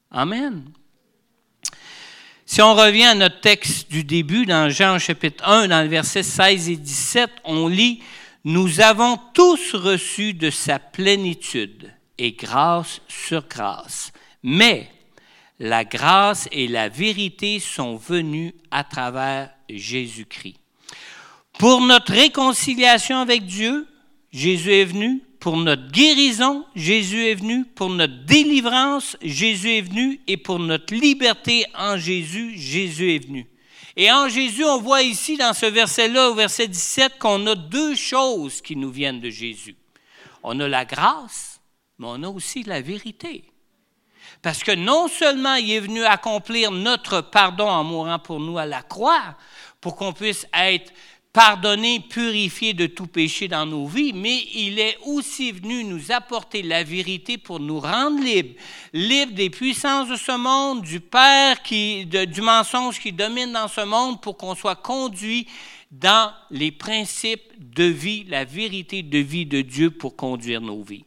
Amen. 0.10 0.72
Si 2.46 2.62
on 2.62 2.74
revient 2.74 3.04
à 3.04 3.16
notre 3.16 3.42
texte 3.42 3.92
du 3.92 4.06
début, 4.06 4.46
dans 4.46 4.70
Jean 4.70 4.98
chapitre 4.98 5.44
1, 5.46 5.68
dans 5.68 5.82
le 5.82 5.90
verset 5.90 6.24
16 6.24 6.70
et 6.70 6.78
17, 6.78 7.30
on 7.44 7.68
lit, 7.68 8.02
Nous 8.46 8.80
avons 8.80 9.18
tous 9.34 9.74
reçu 9.74 10.34
de 10.34 10.50
sa 10.50 10.80
plénitude 10.80 11.94
et 12.18 12.34
grâce 12.34 13.02
sur 13.08 13.48
grâce. 13.48 14.12
Mais 14.44 14.90
la 15.60 15.86
grâce 15.86 16.48
et 16.52 16.68
la 16.68 16.90
vérité 16.90 17.60
sont 17.60 17.96
venues 17.96 18.54
à 18.72 18.84
travers 18.84 19.50
Jésus-Christ. 19.70 20.58
Pour 21.58 21.82
notre 21.82 22.12
réconciliation 22.12 23.20
avec 23.20 23.46
Dieu, 23.46 23.88
Jésus 24.32 24.74
est 24.74 24.86
venu. 24.86 25.22
Pour 25.40 25.58
notre 25.58 25.92
guérison, 25.92 26.66
Jésus 26.76 27.28
est 27.28 27.36
venu. 27.36 27.66
Pour 27.66 27.90
notre 27.90 28.26
délivrance, 28.26 29.18
Jésus 29.22 29.78
est 29.78 29.82
venu. 29.82 30.20
Et 30.28 30.38
pour 30.38 30.58
notre 30.58 30.96
liberté 30.96 31.66
en 31.78 31.98
Jésus, 31.98 32.58
Jésus 32.58 33.16
est 33.16 33.26
venu. 33.26 33.48
Et 33.96 34.12
en 34.12 34.28
Jésus, 34.28 34.64
on 34.64 34.82
voit 34.82 35.04
ici 35.04 35.38
dans 35.38 35.54
ce 35.54 35.68
verset-là, 35.68 36.32
au 36.32 36.34
verset 36.34 36.68
17, 36.68 37.20
qu'on 37.20 37.46
a 37.46 37.56
deux 37.56 37.96
choses 37.96 38.62
qui 38.62 38.76
nous 38.76 38.90
viennent 38.90 39.20
de 39.20 39.30
Jésus. 39.30 39.76
On 40.42 40.60
a 40.60 40.68
la 40.68 40.86
grâce 40.86 41.53
mais 42.04 42.10
on 42.10 42.24
a 42.24 42.30
aussi 42.30 42.64
la 42.64 42.82
vérité. 42.82 43.46
Parce 44.42 44.64
que 44.64 44.72
non 44.72 45.08
seulement 45.08 45.56
il 45.56 45.72
est 45.72 45.80
venu 45.80 46.04
accomplir 46.04 46.72
notre 46.72 47.22
pardon 47.22 47.68
en 47.68 47.84
mourant 47.84 48.20
pour 48.20 48.40
nous 48.40 48.58
à 48.58 48.66
la 48.66 48.82
croix, 48.82 49.36
pour 49.80 49.96
qu'on 49.96 50.14
puisse 50.14 50.46
être 50.54 50.92
pardonné, 51.32 52.00
purifié 52.00 52.74
de 52.74 52.86
tout 52.86 53.08
péché 53.08 53.48
dans 53.48 53.66
nos 53.66 53.88
vies, 53.88 54.14
mais 54.14 54.46
il 54.54 54.80
est 54.80 54.98
aussi 55.06 55.52
venu 55.52 55.84
nous 55.84 56.12
apporter 56.12 56.62
la 56.62 56.84
vérité 56.84 57.40
pour 57.40 57.60
nous 57.60 57.80
rendre 57.80 58.24
libres, 58.24 58.54
libres 58.94 59.34
des 59.34 59.50
puissances 59.50 60.10
de 60.10 60.16
ce 60.16 60.38
monde, 60.38 60.84
du 60.84 61.00
Père, 61.00 61.64
qui, 61.64 62.06
du 62.06 62.42
mensonge 62.42 63.00
qui 63.00 63.12
domine 63.12 63.52
dans 63.52 63.68
ce 63.68 63.82
monde, 63.82 64.22
pour 64.22 64.38
qu'on 64.38 64.56
soit 64.56 64.76
conduit 64.76 65.48
dans 65.90 66.32
les 66.52 66.72
principes 66.72 67.52
de 67.58 67.86
vie, 67.86 68.26
la 68.26 68.46
vérité 68.46 69.02
de 69.02 69.18
vie 69.18 69.46
de 69.46 69.62
Dieu 69.62 69.90
pour 69.90 70.16
conduire 70.16 70.62
nos 70.62 70.84
vies. 70.84 71.06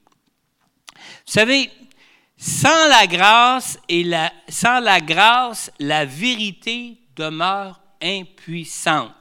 Vous 1.26 1.32
savez, 1.32 1.70
sans 2.36 2.88
la 2.88 3.06
grâce 3.06 3.78
et 3.88 4.04
la, 4.04 4.32
sans 4.48 4.80
la 4.80 5.00
grâce, 5.00 5.70
la 5.78 6.04
vérité 6.04 6.98
demeure 7.16 7.80
impuissante. 8.02 9.12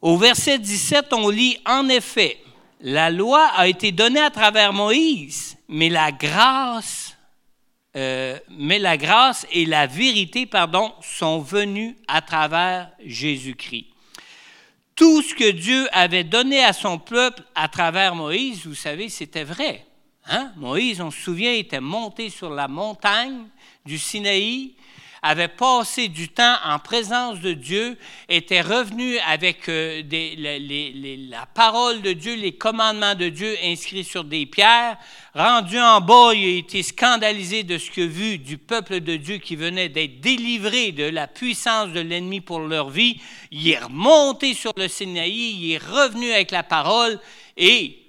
Au 0.00 0.16
verset 0.16 0.58
17, 0.58 1.12
on 1.12 1.28
lit 1.28 1.58
En 1.66 1.88
effet, 1.88 2.38
la 2.80 3.10
loi 3.10 3.46
a 3.56 3.66
été 3.66 3.90
donnée 3.90 4.20
à 4.20 4.30
travers 4.30 4.72
Moïse, 4.72 5.56
mais 5.68 5.88
la 5.88 6.12
grâce, 6.12 7.16
euh, 7.96 8.38
mais 8.50 8.78
la 8.78 8.96
grâce 8.96 9.46
et 9.50 9.66
la 9.66 9.86
vérité, 9.86 10.46
pardon, 10.46 10.92
sont 11.00 11.40
venues 11.40 11.96
à 12.06 12.20
travers 12.20 12.90
Jésus-Christ. 13.04 13.86
Tout 14.94 15.22
ce 15.22 15.34
que 15.34 15.50
Dieu 15.50 15.88
avait 15.92 16.24
donné 16.24 16.62
à 16.62 16.72
son 16.72 16.98
peuple 16.98 17.42
à 17.54 17.68
travers 17.68 18.14
Moïse, 18.14 18.66
vous 18.66 18.74
savez, 18.74 19.08
c'était 19.08 19.44
vrai. 19.44 19.84
Hein? 20.28 20.52
Moïse, 20.56 21.00
on 21.00 21.10
se 21.10 21.20
souvient, 21.20 21.52
était 21.52 21.80
monté 21.80 22.30
sur 22.30 22.50
la 22.50 22.66
montagne 22.66 23.44
du 23.84 23.98
Sinaï, 23.98 24.74
avait 25.22 25.48
passé 25.48 26.08
du 26.08 26.28
temps 26.28 26.56
en 26.64 26.78
présence 26.78 27.40
de 27.40 27.52
Dieu, 27.52 27.96
était 28.28 28.60
revenu 28.60 29.18
avec 29.18 29.68
euh, 29.68 30.02
la 31.30 31.46
parole 31.46 32.02
de 32.02 32.12
Dieu, 32.12 32.34
les 32.34 32.52
commandements 32.52 33.14
de 33.14 33.28
Dieu 33.28 33.56
inscrits 33.62 34.04
sur 34.04 34.24
des 34.24 34.46
pierres. 34.46 34.96
Rendu 35.34 35.78
en 35.78 36.00
bas, 36.00 36.32
il 36.34 36.44
a 36.44 36.58
été 36.58 36.82
scandalisé 36.82 37.62
de 37.62 37.78
ce 37.78 38.00
a 38.00 38.06
vu 38.06 38.38
du 38.38 38.58
peuple 38.58 39.00
de 39.00 39.16
Dieu 39.16 39.38
qui 39.38 39.56
venait 39.56 39.88
d'être 39.88 40.20
délivré 40.20 40.92
de 40.92 41.04
la 41.04 41.26
puissance 41.26 41.90
de 41.92 42.00
l'ennemi 42.00 42.40
pour 42.40 42.60
leur 42.60 42.90
vie. 42.90 43.20
Il 43.50 43.68
est 43.68 43.78
remonté 43.78 44.54
sur 44.54 44.72
le 44.76 44.88
Sinaï, 44.88 45.56
il 45.60 45.72
est 45.72 45.78
revenu 45.78 46.32
avec 46.32 46.50
la 46.50 46.62
parole 46.62 47.18
et 47.56 48.05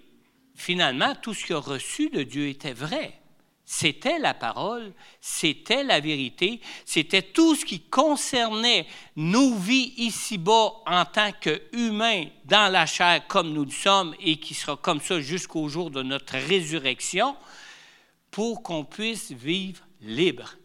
finalement, 0.57 1.15
tout 1.15 1.33
ce 1.33 1.45
qu'il 1.45 1.55
a 1.55 1.59
reçu 1.59 2.09
de 2.09 2.23
Dieu 2.23 2.49
était 2.49 2.73
vrai. 2.73 3.13
C'était 3.63 4.17
la 4.17 4.33
parole, 4.33 4.93
c'était 5.19 5.83
la 5.83 5.99
vérité, 5.99 6.61
c'était 6.85 7.21
tout 7.21 7.53
ce 7.53 7.65
qui 7.65 7.81
concernait 7.81 8.87
nos 9.17 9.55
vies 9.55 9.93
ici-bas 9.97 10.71
en 10.85 11.05
tant 11.05 11.31
qu'humains 11.33 12.25
dans 12.45 12.71
la 12.71 12.85
chair 12.85 13.27
comme 13.27 13.51
nous 13.51 13.65
le 13.65 13.71
sommes 13.71 14.15
et 14.21 14.37
qui 14.37 14.53
sera 14.53 14.77
comme 14.77 15.01
ça 15.01 15.19
jusqu'au 15.19 15.67
jour 15.67 15.91
de 15.91 16.01
notre 16.01 16.37
résurrection 16.37 17.35
pour 18.31 18.63
qu'on 18.63 18.85
puisse 18.85 19.31
vivre 19.31 19.81
libre 20.01 20.55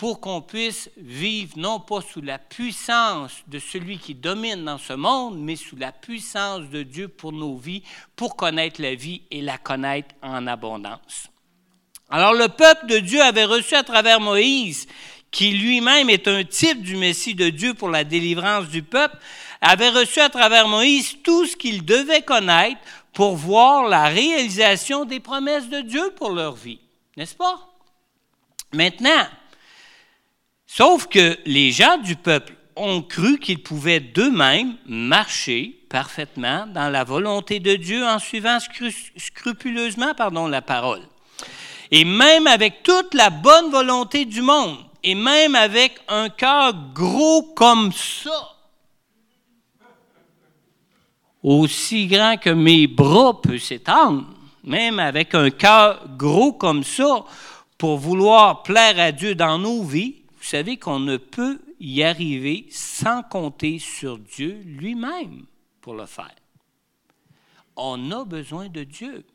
pour 0.00 0.18
qu'on 0.18 0.40
puisse 0.40 0.88
vivre 0.96 1.52
non 1.58 1.78
pas 1.78 2.00
sous 2.00 2.22
la 2.22 2.38
puissance 2.38 3.32
de 3.48 3.58
celui 3.58 3.98
qui 3.98 4.14
domine 4.14 4.64
dans 4.64 4.78
ce 4.78 4.94
monde, 4.94 5.38
mais 5.38 5.56
sous 5.56 5.76
la 5.76 5.92
puissance 5.92 6.62
de 6.70 6.82
Dieu 6.82 7.08
pour 7.08 7.32
nos 7.32 7.58
vies, 7.58 7.82
pour 8.16 8.34
connaître 8.34 8.80
la 8.80 8.94
vie 8.94 9.20
et 9.30 9.42
la 9.42 9.58
connaître 9.58 10.14
en 10.22 10.46
abondance. 10.46 11.26
Alors 12.08 12.32
le 12.32 12.48
peuple 12.48 12.86
de 12.86 12.98
Dieu 12.98 13.20
avait 13.20 13.44
reçu 13.44 13.74
à 13.74 13.82
travers 13.82 14.20
Moïse, 14.20 14.86
qui 15.30 15.50
lui-même 15.50 16.08
est 16.08 16.28
un 16.28 16.44
type 16.44 16.80
du 16.80 16.96
Messie 16.96 17.34
de 17.34 17.50
Dieu 17.50 17.74
pour 17.74 17.90
la 17.90 18.02
délivrance 18.02 18.68
du 18.68 18.82
peuple, 18.82 19.18
avait 19.60 19.90
reçu 19.90 20.20
à 20.20 20.30
travers 20.30 20.66
Moïse 20.66 21.18
tout 21.22 21.44
ce 21.44 21.58
qu'il 21.58 21.84
devait 21.84 22.22
connaître 22.22 22.80
pour 23.12 23.36
voir 23.36 23.86
la 23.86 24.04
réalisation 24.04 25.04
des 25.04 25.20
promesses 25.20 25.68
de 25.68 25.82
Dieu 25.82 26.10
pour 26.16 26.30
leur 26.30 26.54
vie. 26.54 26.80
N'est-ce 27.18 27.34
pas? 27.34 27.68
Maintenant, 28.72 29.26
Sauf 30.72 31.08
que 31.08 31.36
les 31.46 31.72
gens 31.72 31.96
du 31.98 32.14
peuple 32.14 32.54
ont 32.76 33.02
cru 33.02 33.40
qu'ils 33.40 33.60
pouvaient 33.60 33.98
d'eux-mêmes 33.98 34.76
marcher 34.86 35.76
parfaitement 35.88 36.64
dans 36.68 36.88
la 36.88 37.02
volonté 37.02 37.58
de 37.58 37.74
Dieu 37.74 38.06
en 38.06 38.20
suivant 38.20 38.58
scrupuleusement 39.16 40.12
la 40.48 40.62
parole. 40.62 41.02
Et 41.90 42.04
même 42.04 42.46
avec 42.46 42.84
toute 42.84 43.14
la 43.14 43.30
bonne 43.30 43.72
volonté 43.72 44.24
du 44.24 44.42
monde, 44.42 44.76
et 45.02 45.16
même 45.16 45.56
avec 45.56 45.98
un 46.06 46.28
cœur 46.28 46.72
gros 46.94 47.42
comme 47.56 47.90
ça, 47.92 48.54
aussi 51.42 52.06
grand 52.06 52.36
que 52.36 52.50
mes 52.50 52.86
bras 52.86 53.40
peuvent 53.42 53.58
s'étendre, 53.58 54.24
même 54.62 55.00
avec 55.00 55.34
un 55.34 55.50
cœur 55.50 56.06
gros 56.16 56.52
comme 56.52 56.84
ça, 56.84 57.24
pour 57.76 57.98
vouloir 57.98 58.62
plaire 58.62 59.00
à 59.00 59.10
Dieu 59.10 59.34
dans 59.34 59.58
nos 59.58 59.82
vies, 59.82 60.19
vous 60.40 60.46
savez 60.46 60.78
qu'on 60.78 61.00
ne 61.00 61.18
peut 61.18 61.60
y 61.80 62.02
arriver 62.02 62.66
sans 62.70 63.22
compter 63.22 63.78
sur 63.78 64.18
Dieu 64.18 64.62
lui-même 64.64 65.44
pour 65.82 65.92
le 65.92 66.06
faire. 66.06 66.34
On 67.76 68.10
a 68.10 68.24
besoin 68.24 68.68
de 68.70 68.82
Dieu. 68.82 69.26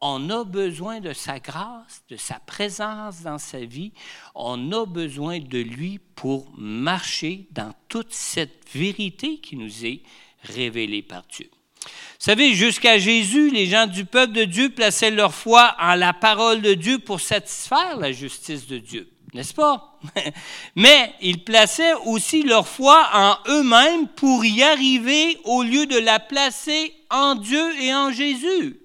On 0.00 0.30
a 0.30 0.44
besoin 0.44 1.00
de 1.00 1.12
sa 1.12 1.38
grâce, 1.38 2.02
de 2.08 2.16
sa 2.16 2.40
présence 2.40 3.22
dans 3.22 3.36
sa 3.36 3.60
vie. 3.64 3.92
On 4.34 4.72
a 4.72 4.86
besoin 4.86 5.38
de 5.38 5.58
lui 5.58 6.00
pour 6.14 6.50
marcher 6.56 7.46
dans 7.50 7.74
toute 7.88 8.14
cette 8.14 8.64
vérité 8.72 9.40
qui 9.40 9.56
nous 9.56 9.84
est 9.84 10.00
révélée 10.44 11.02
par 11.02 11.24
Dieu. 11.24 11.50
Vous 11.82 11.90
savez, 12.24 12.54
jusqu'à 12.54 12.98
Jésus, 12.98 13.50
les 13.50 13.66
gens 13.66 13.86
du 13.86 14.06
peuple 14.06 14.32
de 14.32 14.44
Dieu 14.44 14.70
plaçaient 14.70 15.10
leur 15.10 15.34
foi 15.34 15.76
en 15.78 15.94
la 15.94 16.14
parole 16.14 16.62
de 16.62 16.72
Dieu 16.72 16.98
pour 16.98 17.20
satisfaire 17.20 17.98
la 17.98 18.12
justice 18.12 18.66
de 18.66 18.78
Dieu 18.78 19.10
n'est-ce 19.38 19.54
pas? 19.54 19.96
Mais 20.74 21.14
ils 21.20 21.44
plaçaient 21.44 21.94
aussi 22.06 22.42
leur 22.42 22.66
foi 22.66 23.08
en 23.14 23.36
eux-mêmes 23.48 24.08
pour 24.08 24.44
y 24.44 24.64
arriver 24.64 25.38
au 25.44 25.62
lieu 25.62 25.86
de 25.86 25.96
la 25.96 26.18
placer 26.18 26.92
en 27.08 27.36
Dieu 27.36 27.80
et 27.80 27.94
en 27.94 28.10
Jésus. 28.10 28.80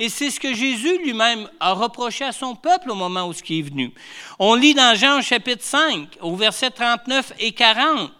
Et 0.00 0.08
c'est 0.08 0.30
ce 0.30 0.40
que 0.40 0.54
Jésus 0.54 0.98
lui-même 1.04 1.48
a 1.60 1.72
reproché 1.72 2.24
à 2.24 2.32
son 2.32 2.56
peuple 2.56 2.90
au 2.90 2.96
moment 2.96 3.28
où 3.28 3.32
il 3.48 3.58
est 3.60 3.62
venu. 3.62 3.94
On 4.40 4.56
lit 4.56 4.74
dans 4.74 4.96
Jean 4.96 5.22
chapitre 5.22 5.62
5, 5.62 6.18
au 6.20 6.34
verset 6.34 6.70
39 6.70 7.34
et 7.38 7.52
40, 7.52 8.10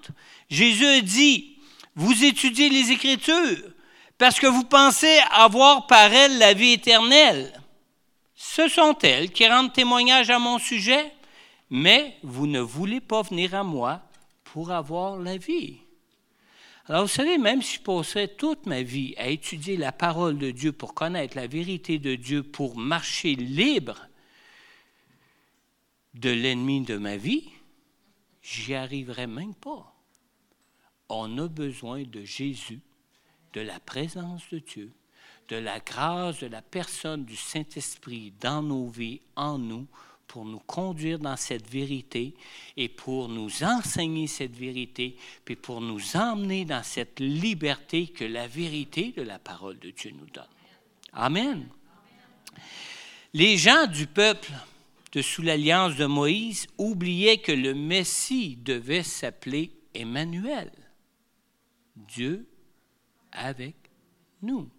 Jésus 0.48 1.02
dit, 1.02 1.56
vous 1.96 2.22
étudiez 2.22 2.68
les 2.68 2.92
Écritures 2.92 3.58
parce 4.18 4.38
que 4.38 4.46
vous 4.46 4.62
pensez 4.62 5.18
avoir 5.32 5.88
par 5.88 6.12
elles 6.12 6.38
la 6.38 6.54
vie 6.54 6.74
éternelle. 6.74 7.60
Ce 8.36 8.68
sont 8.68 8.96
elles 9.02 9.32
qui 9.32 9.48
rendent 9.48 9.72
témoignage 9.72 10.30
à 10.30 10.38
mon 10.38 10.60
sujet 10.60 11.12
mais 11.72 12.18
vous 12.22 12.46
ne 12.46 12.60
voulez 12.60 13.00
pas 13.00 13.22
venir 13.22 13.54
à 13.54 13.64
moi 13.64 14.02
pour 14.44 14.70
avoir 14.72 15.16
la 15.16 15.38
vie. 15.38 15.78
Alors, 16.84 17.04
vous 17.04 17.08
savez, 17.08 17.38
même 17.38 17.62
si 17.62 17.76
je 17.76 17.80
passerais 17.80 18.28
toute 18.28 18.66
ma 18.66 18.82
vie 18.82 19.14
à 19.16 19.28
étudier 19.28 19.78
la 19.78 19.90
parole 19.90 20.36
de 20.36 20.50
Dieu 20.50 20.72
pour 20.72 20.92
connaître 20.92 21.34
la 21.34 21.46
vérité 21.46 21.98
de 21.98 22.14
Dieu, 22.14 22.42
pour 22.42 22.76
marcher 22.76 23.36
libre 23.36 24.06
de 26.12 26.28
l'ennemi 26.28 26.82
de 26.82 26.98
ma 26.98 27.16
vie, 27.16 27.48
j'y 28.42 28.74
arriverai 28.74 29.26
même 29.26 29.54
pas. 29.54 29.94
On 31.08 31.38
a 31.38 31.48
besoin 31.48 32.02
de 32.02 32.22
Jésus, 32.22 32.82
de 33.54 33.62
la 33.62 33.80
présence 33.80 34.42
de 34.50 34.58
Dieu, 34.58 34.92
de 35.48 35.56
la 35.56 35.80
grâce 35.80 36.40
de 36.40 36.48
la 36.48 36.60
personne 36.60 37.24
du 37.24 37.36
Saint-Esprit 37.36 38.34
dans 38.40 38.62
nos 38.62 38.88
vies, 38.88 39.22
en 39.36 39.56
nous, 39.56 39.86
pour 40.32 40.46
nous 40.46 40.60
conduire 40.60 41.18
dans 41.18 41.36
cette 41.36 41.68
vérité 41.68 42.34
et 42.78 42.88
pour 42.88 43.28
nous 43.28 43.64
enseigner 43.64 44.26
cette 44.26 44.56
vérité, 44.56 45.14
puis 45.44 45.56
pour 45.56 45.82
nous 45.82 46.16
emmener 46.16 46.64
dans 46.64 46.82
cette 46.82 47.20
liberté 47.20 48.06
que 48.06 48.24
la 48.24 48.48
vérité 48.48 49.12
de 49.12 49.20
la 49.20 49.38
parole 49.38 49.78
de 49.78 49.90
Dieu 49.90 50.10
nous 50.18 50.30
donne. 50.30 50.48
Amen. 51.12 51.68
Les 53.34 53.58
gens 53.58 53.86
du 53.86 54.06
peuple 54.06 54.50
de 55.12 55.20
sous 55.20 55.42
l'alliance 55.42 55.96
de 55.96 56.06
Moïse 56.06 56.66
oubliaient 56.78 57.42
que 57.42 57.52
le 57.52 57.74
Messie 57.74 58.56
devait 58.56 59.02
s'appeler 59.02 59.70
Emmanuel, 59.92 60.72
Dieu 61.94 62.48
avec 63.32 63.76
nous, 64.40 64.70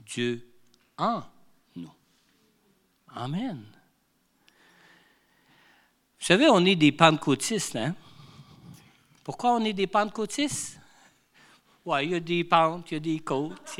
Dieu 0.00 0.44
en 0.98 1.22
nous. 1.76 1.94
Amen. 3.14 3.64
Vous 6.22 6.26
savez, 6.26 6.48
on 6.48 6.64
est 6.64 6.76
des 6.76 6.92
pentecôtistes, 6.92 7.74
hein? 7.74 7.96
Pourquoi 9.24 9.54
on 9.54 9.64
est 9.64 9.72
des 9.72 9.88
pentecôtistes? 9.88 10.78
Oui, 11.84 12.04
il 12.04 12.10
y 12.12 12.14
a 12.14 12.20
des 12.20 12.44
pentes, 12.44 12.92
il 12.92 12.94
y 12.94 12.96
a 12.98 13.00
des 13.00 13.18
côtes. 13.18 13.76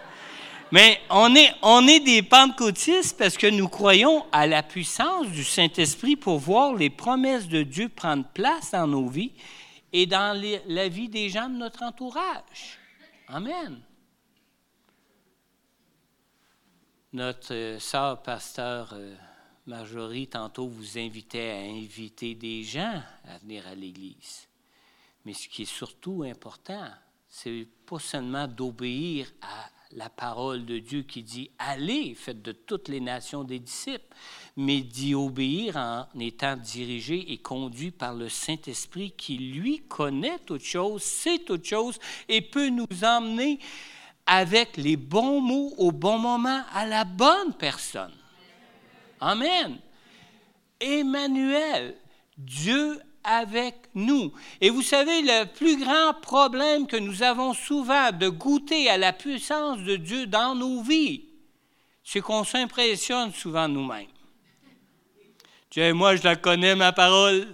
Mais 0.72 1.00
on 1.10 1.32
est, 1.36 1.54
on 1.62 1.86
est 1.86 2.00
des 2.00 2.24
pentecôtistes 2.24 3.16
parce 3.16 3.36
que 3.36 3.46
nous 3.46 3.68
croyons 3.68 4.26
à 4.32 4.48
la 4.48 4.64
puissance 4.64 5.28
du 5.28 5.44
Saint-Esprit 5.44 6.16
pour 6.16 6.40
voir 6.40 6.74
les 6.74 6.90
promesses 6.90 7.46
de 7.46 7.62
Dieu 7.62 7.88
prendre 7.88 8.24
place 8.34 8.72
dans 8.72 8.88
nos 8.88 9.06
vies 9.06 9.30
et 9.92 10.06
dans 10.06 10.36
la 10.66 10.88
vie 10.88 11.08
des 11.08 11.28
gens 11.28 11.48
de 11.48 11.54
notre 11.54 11.84
entourage. 11.84 12.80
Amen. 13.28 13.80
Notre 17.12 17.54
euh, 17.54 17.78
sœur 17.78 18.20
pasteur 18.24 18.90
euh, 18.92 19.14
Marjorie, 19.66 20.28
tantôt, 20.28 20.68
vous 20.68 20.96
invitait 20.96 21.50
à 21.50 21.56
inviter 21.56 22.36
des 22.36 22.62
gens 22.62 23.02
à 23.24 23.38
venir 23.38 23.66
à 23.66 23.74
l'Église. 23.74 24.46
Mais 25.24 25.32
ce 25.32 25.48
qui 25.48 25.62
est 25.62 25.64
surtout 25.64 26.22
important, 26.22 26.88
c'est 27.28 27.66
pas 27.84 27.98
seulement 27.98 28.46
d'obéir 28.46 29.26
à 29.42 29.68
la 29.92 30.08
parole 30.08 30.64
de 30.66 30.78
Dieu 30.78 31.02
qui 31.02 31.24
dit 31.24 31.50
Allez, 31.58 32.14
faites 32.14 32.42
de 32.42 32.52
toutes 32.52 32.86
les 32.86 33.00
nations 33.00 33.42
des 33.42 33.58
disciples, 33.58 34.14
mais 34.56 34.82
d'y 34.82 35.16
obéir 35.16 35.76
en 35.76 36.06
étant 36.20 36.56
dirigé 36.56 37.32
et 37.32 37.38
conduit 37.38 37.90
par 37.90 38.14
le 38.14 38.28
Saint-Esprit 38.28 39.14
qui, 39.16 39.36
lui, 39.36 39.80
connaît 39.88 40.38
toutes 40.46 40.62
choses, 40.62 41.02
sait 41.02 41.40
toutes 41.40 41.64
choses 41.64 41.98
et 42.28 42.40
peut 42.40 42.68
nous 42.68 42.86
emmener 43.02 43.58
avec 44.26 44.76
les 44.76 44.96
bons 44.96 45.40
mots 45.40 45.74
au 45.76 45.90
bon 45.90 46.18
moment 46.18 46.62
à 46.72 46.86
la 46.86 47.04
bonne 47.04 47.52
personne. 47.54 48.14
Amen. 49.20 49.78
Emmanuel, 50.80 51.96
Dieu 52.36 53.00
avec 53.24 53.74
nous. 53.94 54.32
Et 54.60 54.70
vous 54.70 54.82
savez, 54.82 55.22
le 55.22 55.44
plus 55.46 55.76
grand 55.78 56.14
problème 56.20 56.86
que 56.86 56.96
nous 56.96 57.22
avons 57.22 57.54
souvent 57.54 58.12
de 58.12 58.28
goûter 58.28 58.88
à 58.88 58.96
la 58.96 59.12
puissance 59.12 59.80
de 59.80 59.96
Dieu 59.96 60.26
dans 60.26 60.54
nos 60.54 60.82
vies, 60.82 61.24
c'est 62.04 62.20
qu'on 62.20 62.44
s'impressionne 62.44 63.32
souvent 63.32 63.66
nous-mêmes. 63.68 64.06
Dieu, 65.72 65.92
moi, 65.92 66.14
je 66.14 66.22
la 66.22 66.36
connais, 66.36 66.76
ma 66.76 66.92
parole. 66.92 67.48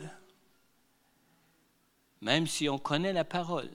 Même 2.21 2.47
si 2.47 2.69
on 2.69 2.79
connaît 2.79 3.15
la 3.15 3.25
parole, 3.25 3.71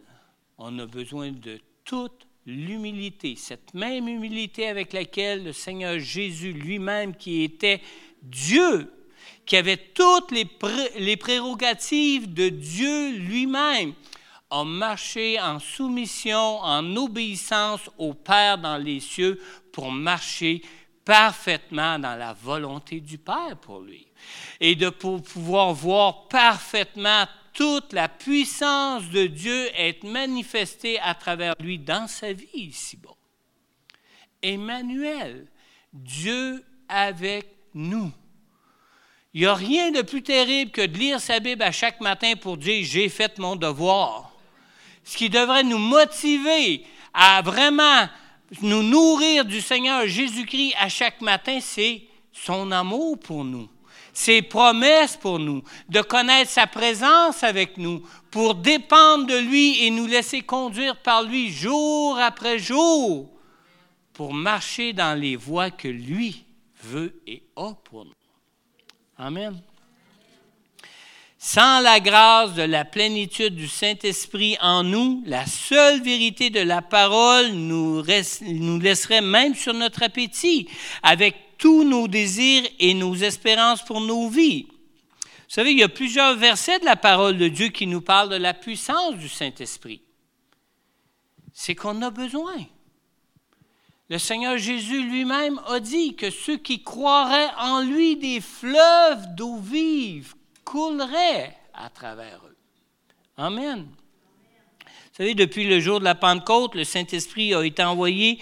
on 0.57 0.77
a 0.79 0.85
besoin 0.85 1.31
de 1.31 1.59
toute 1.83 2.26
l'humilité, 2.47 3.35
cette 3.35 3.73
même 3.73 4.07
humilité 4.07 4.69
avec 4.69 4.93
laquelle 4.93 5.43
le 5.43 5.53
Seigneur 5.53 5.99
Jésus 5.99 6.53
lui-même, 6.53 7.13
qui 7.13 7.43
était 7.43 7.81
Dieu, 8.23 8.91
qui 9.45 9.57
avait 9.57 9.77
toutes 9.77 10.31
les, 10.31 11.17
prérogatives 11.17 12.33
de 12.33 12.47
Dieu 12.47 13.17
lui-même, 13.17 13.93
a 14.49 14.63
marché 14.63 15.39
en 15.41 15.59
soumission, 15.59 16.59
en 16.61 16.95
obéissance 16.95 17.81
au 17.97 18.13
Père 18.13 18.57
dans 18.57 18.77
les 18.77 19.01
cieux 19.01 19.41
pour 19.73 19.91
marcher 19.91 20.61
parfaitement 21.03 21.99
dans 21.99 22.15
la 22.15 22.33
volonté 22.33 23.01
du 23.01 23.17
Père 23.17 23.57
pour 23.61 23.81
lui. 23.81 24.07
Et 24.61 24.75
de 24.75 24.89
pouvoir 24.89 25.73
voir 25.73 26.27
parfaitement 26.29 27.25
toute 27.57 27.91
la 27.91 28.07
puissance 28.07 29.09
de 29.09 29.25
Dieu 29.25 29.67
est 29.73 30.03
manifestée 30.03 30.99
à 30.99 31.15
travers 31.15 31.55
lui 31.59 31.79
dans 31.79 32.07
sa 32.07 32.31
vie 32.31 32.45
ici-bas. 32.53 33.15
Emmanuel, 34.43 35.47
Dieu 35.91 36.63
avec 36.87 37.47
nous. 37.73 38.11
Il 39.33 39.41
n'y 39.41 39.47
a 39.47 39.55
rien 39.55 39.89
de 39.89 40.03
plus 40.03 40.21
terrible 40.21 40.69
que 40.69 40.85
de 40.85 40.99
lire 40.99 41.19
sa 41.19 41.39
Bible 41.39 41.63
à 41.63 41.71
chaque 41.71 41.99
matin 41.99 42.35
pour 42.39 42.57
dire 42.57 42.85
j'ai 42.85 43.09
fait 43.09 43.39
mon 43.39 43.55
devoir. 43.55 44.31
Ce 45.03 45.17
qui 45.17 45.27
devrait 45.27 45.63
nous 45.63 45.79
motiver 45.79 46.85
à 47.11 47.41
vraiment 47.41 48.07
nous 48.61 48.83
nourrir 48.83 49.45
du 49.45 49.61
Seigneur 49.61 50.05
Jésus-Christ 50.05 50.75
à 50.77 50.89
chaque 50.89 51.21
matin, 51.21 51.57
c'est 51.59 52.03
son 52.31 52.71
amour 52.71 53.17
pour 53.17 53.43
nous 53.43 53.67
ses 54.17 54.41
promesses 54.41 55.15
pour 55.15 55.37
nous, 55.37 55.61
de 55.89 56.01
connaître 56.01 56.49
sa 56.49 56.65
présence 56.65 57.43
avec 57.43 57.77
nous, 57.77 58.01
pour 58.31 58.55
dépendre 58.55 59.27
de 59.27 59.37
lui 59.37 59.85
et 59.85 59.91
nous 59.91 60.07
laisser 60.07 60.41
conduire 60.41 60.97
par 61.03 61.21
lui 61.21 61.51
jour 61.51 62.17
après 62.17 62.57
jour, 62.57 63.29
pour 64.13 64.33
marcher 64.33 64.91
dans 64.91 65.17
les 65.17 65.35
voies 65.35 65.69
que 65.69 65.87
lui 65.87 66.45
veut 66.83 67.21
et 67.27 67.43
a 67.55 67.73
pour 67.83 68.05
nous. 68.05 68.11
Amen. 69.19 69.61
Sans 71.49 71.79
la 71.79 72.01
grâce 72.01 72.55
de 72.55 72.63
la 72.63 72.83
plénitude 72.83 73.55
du 73.55 73.69
Saint-Esprit 73.69 74.57
en 74.59 74.83
nous, 74.83 75.23
la 75.25 75.45
seule 75.45 76.03
vérité 76.03 76.49
de 76.49 76.59
la 76.59 76.81
parole 76.81 77.51
nous, 77.51 78.03
laisserait 78.03 79.21
même 79.21 79.55
sur 79.55 79.73
notre 79.73 80.03
appétit, 80.03 80.67
avec 81.03 81.57
tous 81.57 81.85
nos 81.85 82.09
désirs 82.09 82.67
et 82.79 82.93
nos 82.93 83.15
espérances 83.15 83.81
pour 83.81 84.01
nos 84.01 84.27
vies. 84.27 84.67
Vous 84.69 85.45
savez, 85.47 85.71
il 85.71 85.79
y 85.79 85.83
a 85.83 85.87
plusieurs 85.87 86.35
versets 86.35 86.79
de 86.79 86.85
la 86.85 86.97
parole 86.97 87.37
de 87.37 87.47
Dieu 87.47 87.69
qui 87.69 87.87
nous 87.87 88.01
parlent 88.01 88.27
de 88.27 88.35
la 88.35 88.53
puissance 88.53 89.15
du 89.15 89.29
Saint-Esprit. 89.29 90.01
C'est 91.53 91.75
qu'on 91.75 92.01
a 92.01 92.09
besoin. 92.09 92.57
Le 94.09 94.17
Seigneur 94.17 94.57
Jésus 94.57 95.01
lui-même 95.01 95.61
a 95.67 95.79
dit 95.79 96.13
que 96.17 96.29
ceux 96.29 96.57
qui 96.57 96.83
croiraient 96.83 97.51
en 97.57 97.83
lui, 97.83 98.17
des 98.17 98.41
fleuves 98.41 99.33
d'eau 99.33 99.55
vive 99.55 100.33
couleraient 100.67 101.57
à 101.73 101.89
travers 101.89 102.41
eux. 102.45 102.57
Amen. 103.37 103.87
Vous 104.83 105.23
savez, 105.23 105.33
depuis 105.33 105.63
le 105.63 105.79
jour 105.79 105.99
de 105.99 106.03
la 106.03 106.15
Pentecôte, 106.15 106.75
le 106.75 106.83
Saint-Esprit 106.83 107.53
a 107.53 107.63
été 107.63 107.83
envoyé 107.83 108.39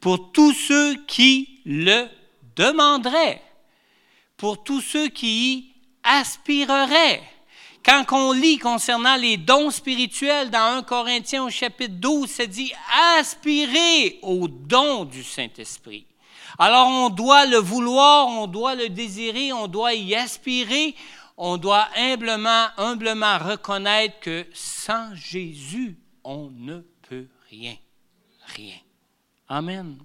pour 0.00 0.32
tous 0.32 0.52
ceux 0.52 0.96
qui 1.06 1.60
le 1.66 2.06
demanderait 2.56 3.42
pour 4.36 4.62
tous 4.62 4.80
ceux 4.80 5.08
qui 5.08 5.26
y 5.26 5.74
aspireraient. 6.02 7.22
Quand 7.84 8.04
on 8.12 8.32
lit 8.32 8.58
concernant 8.58 9.16
les 9.16 9.36
dons 9.36 9.70
spirituels 9.70 10.50
dans 10.50 10.78
1 10.78 10.82
Corinthiens 10.82 11.44
au 11.44 11.50
chapitre 11.50 11.94
12, 11.94 12.28
ça 12.28 12.46
dit 12.46 12.72
aspirer 13.18 14.18
aux 14.22 14.48
dons 14.48 15.04
du 15.04 15.22
Saint-Esprit. 15.22 16.04
Alors 16.58 16.88
on 16.88 17.10
doit 17.10 17.46
le 17.46 17.58
vouloir, 17.58 18.26
on 18.28 18.46
doit 18.46 18.74
le 18.74 18.88
désirer, 18.88 19.52
on 19.52 19.68
doit 19.68 19.94
y 19.94 20.14
aspirer, 20.14 20.94
on 21.36 21.56
doit 21.56 21.88
humblement, 21.96 22.68
humblement 22.76 23.38
reconnaître 23.38 24.20
que 24.20 24.46
sans 24.52 25.14
Jésus, 25.14 25.98
on 26.24 26.50
ne 26.50 26.80
peut 27.08 27.26
rien. 27.50 27.76
Rien. 28.54 28.76
Amen. 29.48 29.98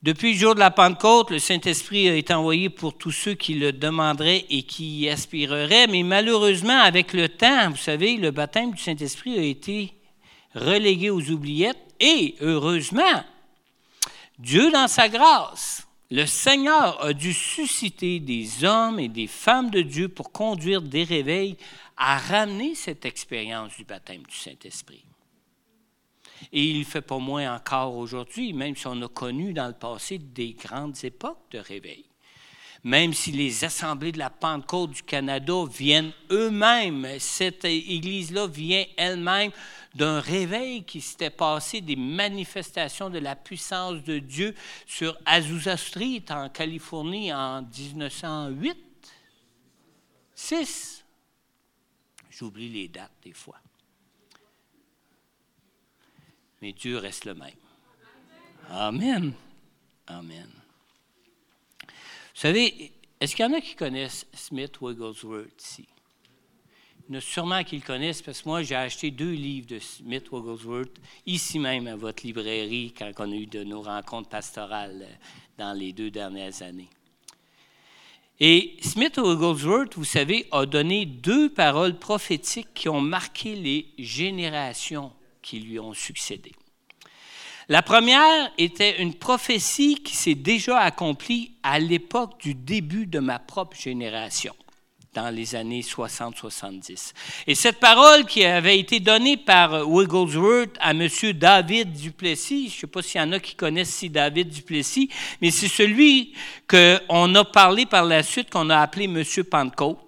Depuis 0.00 0.34
le 0.34 0.38
jour 0.38 0.54
de 0.54 0.60
la 0.60 0.70
Pentecôte, 0.70 1.32
le 1.32 1.40
Saint-Esprit 1.40 2.08
a 2.08 2.14
été 2.14 2.32
envoyé 2.32 2.70
pour 2.70 2.96
tous 2.96 3.10
ceux 3.10 3.34
qui 3.34 3.54
le 3.54 3.72
demanderaient 3.72 4.46
et 4.48 4.62
qui 4.62 5.00
y 5.00 5.08
aspireraient, 5.08 5.88
mais 5.88 6.04
malheureusement, 6.04 6.78
avec 6.78 7.12
le 7.12 7.28
temps, 7.28 7.70
vous 7.70 7.76
savez, 7.76 8.16
le 8.16 8.30
baptême 8.30 8.70
du 8.70 8.80
Saint-Esprit 8.80 9.36
a 9.36 9.42
été 9.42 9.92
relégué 10.54 11.10
aux 11.10 11.30
oubliettes 11.30 11.94
et, 11.98 12.36
heureusement, 12.40 13.24
Dieu, 14.38 14.70
dans 14.70 14.86
sa 14.86 15.08
grâce, 15.08 15.87
Le 16.10 16.24
Seigneur 16.24 17.04
a 17.04 17.12
dû 17.12 17.34
susciter 17.34 18.18
des 18.18 18.64
hommes 18.64 18.98
et 18.98 19.08
des 19.08 19.26
femmes 19.26 19.70
de 19.70 19.82
Dieu 19.82 20.08
pour 20.08 20.32
conduire 20.32 20.80
des 20.80 21.04
réveils 21.04 21.58
à 21.98 22.16
ramener 22.16 22.74
cette 22.74 23.04
expérience 23.04 23.76
du 23.76 23.84
baptême 23.84 24.22
du 24.22 24.34
Saint-Esprit. 24.34 25.04
Et 26.50 26.64
il 26.64 26.84
fait 26.86 27.02
pas 27.02 27.18
moins 27.18 27.54
encore 27.54 27.94
aujourd'hui, 27.94 28.54
même 28.54 28.74
si 28.74 28.86
on 28.86 29.02
a 29.02 29.08
connu 29.08 29.52
dans 29.52 29.66
le 29.66 29.74
passé 29.74 30.18
des 30.18 30.54
grandes 30.54 30.96
époques 31.04 31.50
de 31.50 31.58
réveil. 31.58 32.07
Même 32.88 33.12
si 33.12 33.32
les 33.32 33.64
assemblées 33.64 34.12
de 34.12 34.18
la 34.18 34.30
Pentecôte 34.30 34.90
du 34.90 35.02
Canada 35.02 35.64
viennent 35.70 36.12
eux-mêmes, 36.30 37.06
cette 37.18 37.64
Église-là 37.64 38.46
vient 38.46 38.84
elle-même 38.96 39.52
d'un 39.94 40.20
réveil 40.20 40.84
qui 40.84 41.00
s'était 41.00 41.30
passé, 41.30 41.80
des 41.80 41.96
manifestations 41.96 43.10
de 43.10 43.18
la 43.18 43.36
puissance 43.36 44.02
de 44.02 44.18
Dieu 44.18 44.54
sur 44.86 45.16
Azusa 45.26 45.76
Street 45.76 46.24
en 46.30 46.48
Californie 46.48 47.32
en 47.32 47.62
1908. 47.62 48.76
6. 50.34 51.04
J'oublie 52.30 52.70
les 52.70 52.88
dates 52.88 53.12
des 53.22 53.32
fois 53.32 53.58
mais 56.60 56.72
Dieu 56.72 56.98
reste 56.98 57.24
le 57.24 57.34
même. 57.34 57.50
Amen. 58.68 59.32
Amen. 60.06 60.48
Vous 62.38 62.42
savez, 62.42 62.92
est-ce 63.20 63.34
qu'il 63.34 63.44
y 63.44 63.48
en 63.48 63.52
a 63.52 63.60
qui 63.60 63.74
connaissent 63.74 64.24
Smith 64.32 64.80
Wigglesworth 64.80 65.60
ici? 65.60 65.88
Il 67.08 67.12
y 67.12 67.16
en 67.16 67.18
a 67.18 67.20
sûrement 67.20 67.64
qui 67.64 67.74
le 67.74 67.82
connaissent 67.82 68.22
parce 68.22 68.42
que 68.42 68.48
moi, 68.48 68.62
j'ai 68.62 68.76
acheté 68.76 69.10
deux 69.10 69.32
livres 69.32 69.66
de 69.66 69.80
Smith 69.80 70.30
Wigglesworth 70.30 71.00
ici 71.26 71.58
même 71.58 71.88
à 71.88 71.96
votre 71.96 72.24
librairie 72.24 72.94
quand 72.96 73.10
on 73.18 73.32
a 73.32 73.34
eu 73.34 73.46
de 73.46 73.64
nos 73.64 73.82
rencontres 73.82 74.28
pastorales 74.28 75.02
euh, 75.02 75.14
dans 75.58 75.76
les 75.76 75.92
deux 75.92 76.12
dernières 76.12 76.62
années. 76.62 76.88
Et 78.38 78.76
Smith 78.82 79.18
Wigglesworth, 79.18 79.96
vous 79.96 80.04
savez, 80.04 80.46
a 80.52 80.64
donné 80.64 81.06
deux 81.06 81.52
paroles 81.52 81.98
prophétiques 81.98 82.72
qui 82.72 82.88
ont 82.88 83.00
marqué 83.00 83.56
les 83.56 83.88
générations 83.98 85.10
qui 85.42 85.58
lui 85.58 85.80
ont 85.80 85.92
succédé. 85.92 86.52
La 87.70 87.82
première 87.82 88.50
était 88.56 89.02
une 89.02 89.12
prophétie 89.12 89.96
qui 89.96 90.16
s'est 90.16 90.34
déjà 90.34 90.78
accomplie 90.78 91.52
à 91.62 91.78
l'époque 91.78 92.40
du 92.40 92.54
début 92.54 93.06
de 93.06 93.18
ma 93.18 93.38
propre 93.38 93.76
génération, 93.76 94.54
dans 95.12 95.28
les 95.28 95.54
années 95.54 95.82
60-70. 95.82 97.12
Et 97.46 97.54
cette 97.54 97.78
parole 97.78 98.24
qui 98.24 98.42
avait 98.42 98.78
été 98.78 99.00
donnée 99.00 99.36
par 99.36 99.86
Wigglesworth 99.86 100.78
à 100.80 100.92
M. 100.92 101.08
David 101.34 101.92
Duplessis, 101.92 102.70
je 102.70 102.74
ne 102.74 102.80
sais 102.80 102.86
pas 102.86 103.02
s'il 103.02 103.20
y 103.20 103.24
en 103.24 103.32
a 103.32 103.38
qui 103.38 103.54
connaissent 103.54 103.94
si 103.94 104.08
David 104.08 104.48
Duplessis, 104.48 105.10
mais 105.42 105.50
c'est 105.50 105.68
celui 105.68 106.32
qu'on 106.66 107.34
a 107.34 107.44
parlé 107.44 107.84
par 107.84 108.06
la 108.06 108.22
suite, 108.22 108.48
qu'on 108.48 108.70
a 108.70 108.78
appelé 108.78 109.04
M. 109.04 109.22
Pentecôte. 109.44 110.07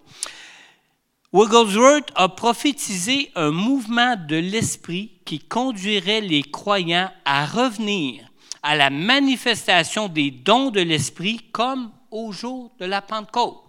Wigglesworth 1.33 2.11
a 2.16 2.29
prophétisé 2.29 3.31
un 3.37 3.53
mouvement 3.53 4.16
de 4.16 4.35
l'esprit 4.35 5.12
qui 5.25 5.38
conduirait 5.38 6.21
les 6.21 6.43
croyants 6.43 7.09
à 7.25 7.47
revenir 7.47 8.29
à 8.64 8.75
la 8.75 8.90
manifestation 8.90 10.09
des 10.09 10.33
dons 10.33 10.73
de 10.73 10.81
l'esprit 10.81 11.38
comme 11.53 11.93
au 12.11 12.33
jour 12.33 12.73
de 12.81 12.85
la 12.85 13.01
Pentecôte. 13.01 13.62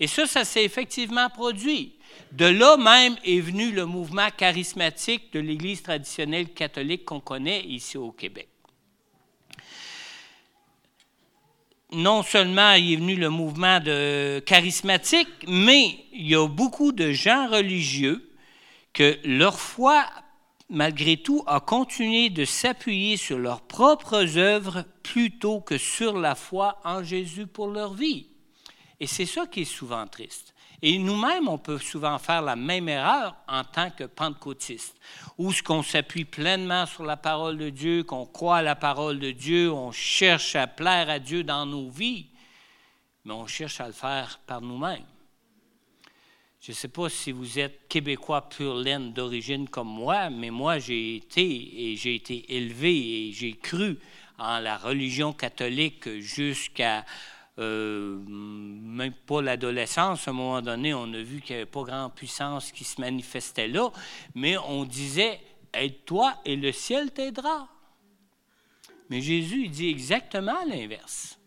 Et 0.00 0.06
ça, 0.06 0.26
ça 0.26 0.46
s'est 0.46 0.64
effectivement 0.64 1.28
produit. 1.28 1.92
De 2.32 2.46
là 2.46 2.78
même 2.78 3.16
est 3.22 3.40
venu 3.40 3.70
le 3.70 3.84
mouvement 3.84 4.28
charismatique 4.34 5.30
de 5.34 5.40
l'Église 5.40 5.82
traditionnelle 5.82 6.54
catholique 6.54 7.04
qu'on 7.04 7.20
connaît 7.20 7.66
ici 7.66 7.98
au 7.98 8.12
Québec. 8.12 8.48
Non 11.92 12.22
seulement 12.22 12.72
il 12.72 12.92
est 12.92 12.96
venu 12.96 13.16
le 13.16 13.30
mouvement 13.30 13.80
de 13.80 14.40
charismatique, 14.40 15.28
mais 15.46 16.04
il 16.12 16.28
y 16.28 16.34
a 16.34 16.46
beaucoup 16.46 16.92
de 16.92 17.12
gens 17.12 17.48
religieux 17.48 18.30
que 18.92 19.18
leur 19.24 19.58
foi, 19.58 20.06
malgré 20.68 21.16
tout, 21.16 21.42
a 21.46 21.60
continué 21.60 22.30
de 22.30 22.44
s'appuyer 22.44 23.16
sur 23.16 23.38
leurs 23.38 23.62
propres 23.62 24.36
œuvres 24.36 24.84
plutôt 25.02 25.60
que 25.60 25.78
sur 25.78 26.18
la 26.18 26.34
foi 26.34 26.78
en 26.84 27.02
Jésus 27.02 27.46
pour 27.46 27.68
leur 27.68 27.94
vie. 27.94 28.26
Et 29.00 29.06
c'est 29.06 29.26
ça 29.26 29.46
qui 29.46 29.62
est 29.62 29.64
souvent 29.64 30.06
triste. 30.06 30.54
Et 30.80 30.98
nous-mêmes, 30.98 31.48
on 31.48 31.58
peut 31.58 31.78
souvent 31.78 32.18
faire 32.18 32.42
la 32.42 32.54
même 32.54 32.88
erreur 32.88 33.34
en 33.48 33.64
tant 33.64 33.90
que 33.90 34.04
pentecôtiste, 34.04 34.96
où 35.36 35.52
ce 35.52 35.62
qu'on 35.62 35.82
s'appuie 35.82 36.24
pleinement 36.24 36.86
sur 36.86 37.04
la 37.04 37.16
parole 37.16 37.58
de 37.58 37.70
Dieu, 37.70 38.04
qu'on 38.04 38.26
croit 38.26 38.58
à 38.58 38.62
la 38.62 38.76
parole 38.76 39.18
de 39.18 39.32
Dieu, 39.32 39.72
on 39.72 39.90
cherche 39.90 40.54
à 40.54 40.68
plaire 40.68 41.10
à 41.10 41.18
Dieu 41.18 41.42
dans 41.42 41.66
nos 41.66 41.90
vies, 41.90 42.26
mais 43.24 43.32
on 43.32 43.46
cherche 43.46 43.80
à 43.80 43.88
le 43.88 43.92
faire 43.92 44.38
par 44.46 44.60
nous-mêmes. 44.60 45.04
Je 46.60 46.72
ne 46.72 46.76
sais 46.76 46.88
pas 46.88 47.08
si 47.08 47.32
vous 47.32 47.58
êtes 47.58 47.88
québécois 47.88 48.48
pur 48.48 48.74
laine 48.74 49.12
d'origine 49.12 49.68
comme 49.68 49.88
moi, 49.88 50.28
mais 50.30 50.50
moi 50.50 50.78
j'ai 50.78 51.16
été 51.16 51.90
et 51.90 51.96
j'ai 51.96 52.16
été 52.16 52.56
élevé 52.56 53.28
et 53.28 53.32
j'ai 53.32 53.54
cru 53.54 53.98
en 54.38 54.58
la 54.58 54.76
religion 54.76 55.32
catholique 55.32 56.18
jusqu'à 56.18 57.04
euh, 57.58 58.18
même 58.28 59.12
pas 59.12 59.42
l'adolescence, 59.42 60.28
à 60.28 60.30
un 60.30 60.34
moment 60.34 60.62
donné, 60.62 60.94
on 60.94 61.12
a 61.12 61.22
vu 61.22 61.40
qu'il 61.40 61.56
n'y 61.56 61.62
avait 61.62 61.70
pas 61.70 61.82
grande 61.82 62.14
puissance 62.14 62.72
qui 62.72 62.84
se 62.84 63.00
manifestait 63.00 63.68
là, 63.68 63.90
mais 64.34 64.56
on 64.58 64.84
disait 64.84 65.40
Aide-toi 65.72 66.34
et 66.44 66.56
le 66.56 66.72
ciel 66.72 67.10
t'aidera. 67.12 67.68
Mais 69.10 69.20
Jésus 69.20 69.68
dit 69.68 69.88
exactement 69.88 70.64
l'inverse. 70.66 71.38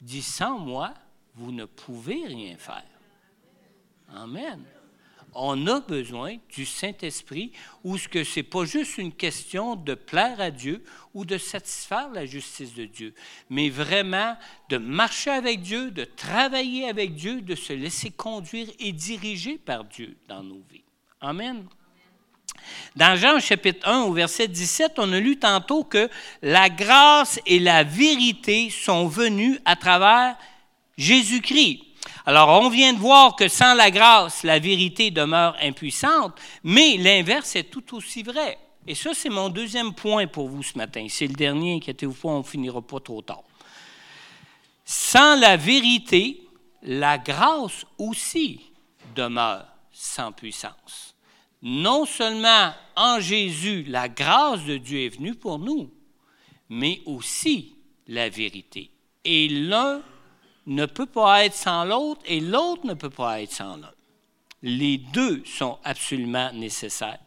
Il 0.00 0.06
dit 0.06 0.22
Sans 0.22 0.58
moi, 0.58 0.94
vous 1.34 1.52
ne 1.52 1.64
pouvez 1.64 2.26
rien 2.26 2.56
faire. 2.56 2.84
Amen 4.08 4.64
on 5.34 5.66
a 5.66 5.80
besoin 5.80 6.36
du 6.54 6.64
Saint-Esprit 6.64 7.52
où 7.82 7.98
ce 7.98 8.08
que 8.08 8.24
c'est 8.24 8.42
pas 8.42 8.64
juste 8.64 8.98
une 8.98 9.12
question 9.12 9.76
de 9.76 9.94
plaire 9.94 10.40
à 10.40 10.50
Dieu 10.50 10.82
ou 11.12 11.24
de 11.24 11.38
satisfaire 11.38 12.08
la 12.12 12.26
justice 12.26 12.74
de 12.74 12.84
Dieu, 12.84 13.14
mais 13.50 13.70
vraiment 13.70 14.36
de 14.68 14.76
marcher 14.76 15.30
avec 15.30 15.60
Dieu, 15.60 15.90
de 15.90 16.04
travailler 16.04 16.88
avec 16.88 17.14
Dieu, 17.14 17.40
de 17.40 17.54
se 17.54 17.72
laisser 17.72 18.10
conduire 18.10 18.68
et 18.78 18.92
diriger 18.92 19.58
par 19.58 19.84
Dieu 19.84 20.16
dans 20.28 20.42
nos 20.42 20.62
vies. 20.70 20.84
Amen. 21.20 21.66
Dans 22.96 23.16
Jean 23.16 23.40
chapitre 23.40 23.86
1 23.88 24.02
au 24.02 24.12
verset 24.12 24.48
17, 24.48 24.94
on 24.98 25.12
a 25.12 25.20
lu 25.20 25.38
tantôt 25.38 25.84
que 25.84 26.08
la 26.42 26.70
grâce 26.70 27.40
et 27.46 27.58
la 27.58 27.82
vérité 27.82 28.70
sont 28.70 29.06
venues 29.06 29.58
à 29.64 29.76
travers 29.76 30.36
Jésus-Christ. 30.96 31.80
Alors, 32.26 32.62
on 32.62 32.70
vient 32.70 32.94
de 32.94 32.98
voir 32.98 33.36
que 33.36 33.48
sans 33.48 33.74
la 33.74 33.90
grâce, 33.90 34.44
la 34.44 34.58
vérité 34.58 35.10
demeure 35.10 35.56
impuissante, 35.60 36.40
mais 36.62 36.96
l'inverse 36.96 37.54
est 37.56 37.64
tout 37.70 37.94
aussi 37.94 38.22
vrai. 38.22 38.58
Et 38.86 38.94
ça, 38.94 39.12
c'est 39.12 39.28
mon 39.28 39.50
deuxième 39.50 39.92
point 39.94 40.26
pour 40.26 40.48
vous 40.48 40.62
ce 40.62 40.76
matin. 40.78 41.06
C'est 41.08 41.26
le 41.26 41.34
dernier, 41.34 41.76
inquiétez-vous 41.76 42.14
pas, 42.14 42.28
on 42.28 42.42
finira 42.42 42.80
pas 42.80 43.00
trop 43.00 43.20
tard. 43.20 43.42
Sans 44.86 45.38
la 45.38 45.56
vérité, 45.56 46.42
la 46.82 47.18
grâce 47.18 47.84
aussi 47.98 48.60
demeure 49.14 49.66
sans 49.92 50.32
puissance. 50.32 51.14
Non 51.62 52.04
seulement 52.04 52.72
en 52.96 53.20
Jésus, 53.20 53.84
la 53.88 54.08
grâce 54.08 54.64
de 54.64 54.76
Dieu 54.76 55.06
est 55.06 55.16
venue 55.16 55.34
pour 55.34 55.58
nous, 55.58 55.90
mais 56.68 57.00
aussi 57.06 57.74
la 58.06 58.28
vérité. 58.28 58.90
Et 59.24 59.48
l'un 59.48 60.02
ne 60.66 60.86
peut 60.86 61.06
pas 61.06 61.44
être 61.44 61.54
sans 61.54 61.84
l'autre 61.84 62.22
et 62.26 62.40
l'autre 62.40 62.86
ne 62.86 62.94
peut 62.94 63.10
pas 63.10 63.42
être 63.42 63.52
sans 63.52 63.76
l'un. 63.76 63.90
Les 64.62 64.98
deux 64.98 65.42
sont 65.44 65.78
absolument 65.84 66.50
nécessaires. 66.52 67.18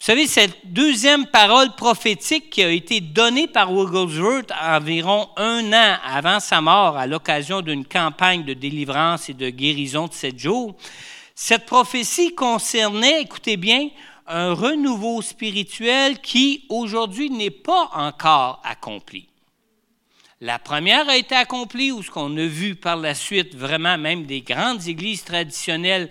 Vous 0.00 0.06
savez, 0.06 0.26
cette 0.26 0.72
deuxième 0.72 1.26
parole 1.26 1.74
prophétique 1.74 2.48
qui 2.48 2.62
a 2.62 2.70
été 2.70 3.02
donnée 3.02 3.46
par 3.46 3.70
Wigglesworth 3.70 4.50
environ 4.62 5.28
un 5.36 5.72
an 5.74 5.98
avant 6.02 6.40
sa 6.40 6.62
mort 6.62 6.96
à 6.96 7.06
l'occasion 7.06 7.60
d'une 7.60 7.84
campagne 7.84 8.44
de 8.44 8.54
délivrance 8.54 9.28
et 9.28 9.34
de 9.34 9.50
guérison 9.50 10.06
de 10.06 10.14
sept 10.14 10.38
jours, 10.38 10.74
cette 11.34 11.66
prophétie 11.66 12.34
concernait, 12.34 13.20
écoutez 13.20 13.58
bien, 13.58 13.90
un 14.26 14.54
renouveau 14.54 15.20
spirituel 15.20 16.20
qui 16.20 16.64
aujourd'hui 16.70 17.28
n'est 17.28 17.50
pas 17.50 17.90
encore 17.92 18.62
accompli. 18.64 19.28
La 20.42 20.58
première 20.58 21.06
a 21.10 21.18
été 21.18 21.34
accomplie, 21.34 21.92
où 21.92 22.02
ce 22.02 22.10
qu'on 22.10 22.34
a 22.38 22.46
vu 22.46 22.74
par 22.74 22.96
la 22.96 23.14
suite 23.14 23.54
vraiment 23.54 23.98
même 23.98 24.24
des 24.24 24.40
grandes 24.40 24.88
églises 24.88 25.22
traditionnelles 25.22 26.08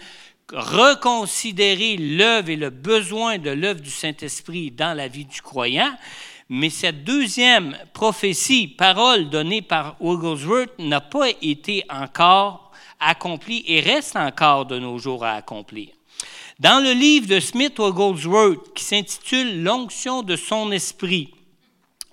reconsidérer 0.54 1.98
l'œuvre 1.98 2.50
et 2.50 2.56
le 2.56 2.70
besoin 2.70 3.40
de 3.40 3.50
l'œuvre 3.50 3.82
du 3.82 3.90
Saint-Esprit 3.90 4.70
dans 4.70 4.96
la 4.96 5.08
vie 5.08 5.26
du 5.26 5.42
croyant. 5.42 5.92
Mais 6.48 6.70
cette 6.70 7.04
deuxième 7.04 7.76
prophétie, 7.94 8.68
parole 8.68 9.32
donnée 9.32 9.64
par 9.64 9.96
Wigglesworth, 10.00 10.78
n'a 10.78 11.02
pas 11.02 11.30
été 11.42 11.84
encore 11.90 12.72
accomplie 13.00 13.64
et 13.66 13.80
reste 13.80 14.16
encore 14.16 14.68
de 14.68 14.78
nos 14.78 15.00
jours 15.00 15.26
à 15.26 15.34
accomplir. 15.34 15.90
Dans 16.60 16.84
le 16.84 16.92
livre 16.92 17.28
de 17.28 17.40
Smith 17.40 17.80
Wigglesworth 17.80 18.76
qui 18.76 18.84
s'intitule 18.84 19.64
L'onction 19.64 20.22
de 20.22 20.36
son 20.36 20.72
esprit, 20.72 21.34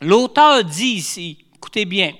l'auteur 0.00 0.64
dit 0.64 0.94
ici 0.94 1.45
Écoutez 1.66 1.84
bien. 1.84 2.12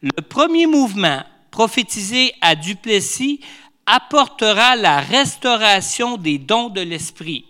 Le 0.00 0.22
premier 0.22 0.66
mouvement, 0.66 1.22
prophétisé 1.50 2.32
à 2.40 2.54
Duplessis, 2.54 3.40
apportera 3.84 4.74
la 4.74 5.00
restauration 5.00 6.16
des 6.16 6.38
dons 6.38 6.70
de 6.70 6.80
l'Esprit. 6.80 7.44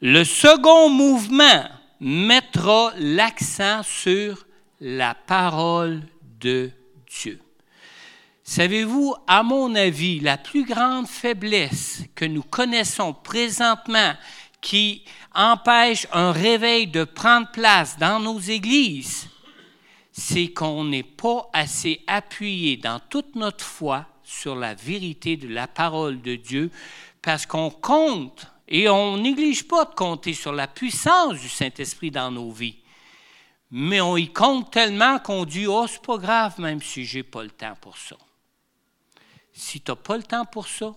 Le 0.00 0.24
second 0.24 0.88
mouvement 0.88 1.64
mettra 2.00 2.94
l'accent 2.96 3.82
sur 3.82 4.46
la 4.80 5.14
parole 5.14 6.00
de 6.40 6.70
Dieu. 7.06 7.38
Savez-vous, 8.42 9.14
à 9.26 9.42
mon 9.42 9.74
avis, 9.74 10.18
la 10.18 10.38
plus 10.38 10.64
grande 10.64 11.08
faiblesse 11.08 12.04
que 12.14 12.24
nous 12.24 12.42
connaissons 12.42 13.12
présentement 13.12 14.14
qui 14.62 15.04
empêche 15.34 16.06
un 16.10 16.32
réveil 16.32 16.86
de 16.86 17.04
prendre 17.04 17.50
place 17.50 17.98
dans 17.98 18.18
nos 18.18 18.40
églises, 18.40 19.28
c'est 20.12 20.52
qu'on 20.52 20.84
n'est 20.84 21.02
pas 21.02 21.48
assez 21.52 22.04
appuyé 22.06 22.76
dans 22.76 23.00
toute 23.00 23.34
notre 23.34 23.64
foi 23.64 24.06
sur 24.22 24.54
la 24.54 24.74
vérité 24.74 25.36
de 25.36 25.48
la 25.48 25.66
parole 25.66 26.20
de 26.20 26.36
Dieu, 26.36 26.70
parce 27.22 27.46
qu'on 27.46 27.70
compte, 27.70 28.46
et 28.68 28.88
on 28.88 29.16
néglige 29.16 29.66
pas 29.66 29.84
de 29.84 29.94
compter 29.94 30.34
sur 30.34 30.52
la 30.52 30.68
puissance 30.68 31.40
du 31.40 31.48
Saint-Esprit 31.48 32.10
dans 32.10 32.30
nos 32.30 32.50
vies, 32.50 32.78
mais 33.70 34.00
on 34.02 34.18
y 34.18 34.30
compte 34.30 34.70
tellement 34.70 35.18
qu'on 35.18 35.46
dit, 35.46 35.66
oh, 35.66 35.86
c'est 35.86 36.02
pas 36.02 36.18
grave 36.18 36.60
même 36.60 36.82
si 36.82 37.04
j'ai 37.04 37.22
pas 37.22 37.42
le 37.42 37.50
temps 37.50 37.76
pour 37.80 37.96
ça. 37.96 38.16
Si 39.54 39.80
tu 39.80 39.90
n'as 39.90 39.96
pas 39.96 40.16
le 40.16 40.22
temps 40.22 40.44
pour 40.44 40.68
ça, 40.68 40.94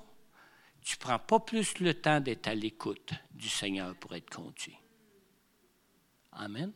tu 0.83 0.97
ne 0.97 0.99
prends 0.99 1.19
pas 1.19 1.39
plus 1.39 1.79
le 1.79 1.93
temps 1.93 2.19
d'être 2.19 2.47
à 2.47 2.55
l'écoute 2.55 3.11
du 3.31 3.49
Seigneur 3.49 3.95
pour 3.95 4.13
être 4.13 4.29
conduit. 4.29 4.77
Amen. 6.33 6.71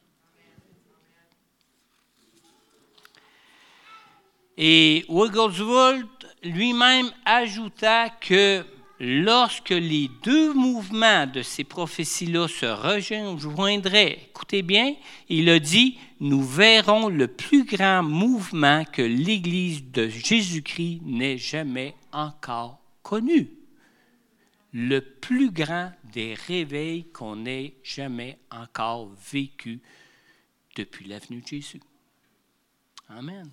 Et 4.61 5.05
Wigglesworth 5.07 6.27
lui-même 6.43 7.09
ajouta 7.23 8.09
que 8.09 8.65
lorsque 8.99 9.69
les 9.69 10.11
deux 10.21 10.53
mouvements 10.53 11.25
de 11.25 11.41
ces 11.41 11.63
prophéties-là 11.63 12.49
se 12.49 12.65
rejoindraient, 12.65 14.19
écoutez 14.29 14.61
bien, 14.61 14.95
il 15.29 15.49
a 15.49 15.59
dit, 15.59 15.97
nous 16.19 16.43
verrons 16.43 17.07
le 17.07 17.29
plus 17.29 17.63
grand 17.63 18.03
mouvement 18.03 18.83
que 18.83 19.01
l'Église 19.01 19.81
de 19.93 20.09
Jésus-Christ 20.09 21.03
n'ait 21.05 21.37
jamais 21.37 21.95
encore 22.11 22.81
connu. 23.01 23.51
Le 24.73 24.99
plus 24.99 25.51
grand 25.51 25.93
des 26.11 26.33
réveils 26.33 27.05
qu'on 27.13 27.37
n'ait 27.37 27.75
jamais 27.81 28.37
encore 28.51 29.09
vécu 29.31 29.79
depuis 30.75 31.07
l'avenue 31.07 31.39
de 31.39 31.47
Jésus. 31.47 31.79
Amen. 33.07 33.49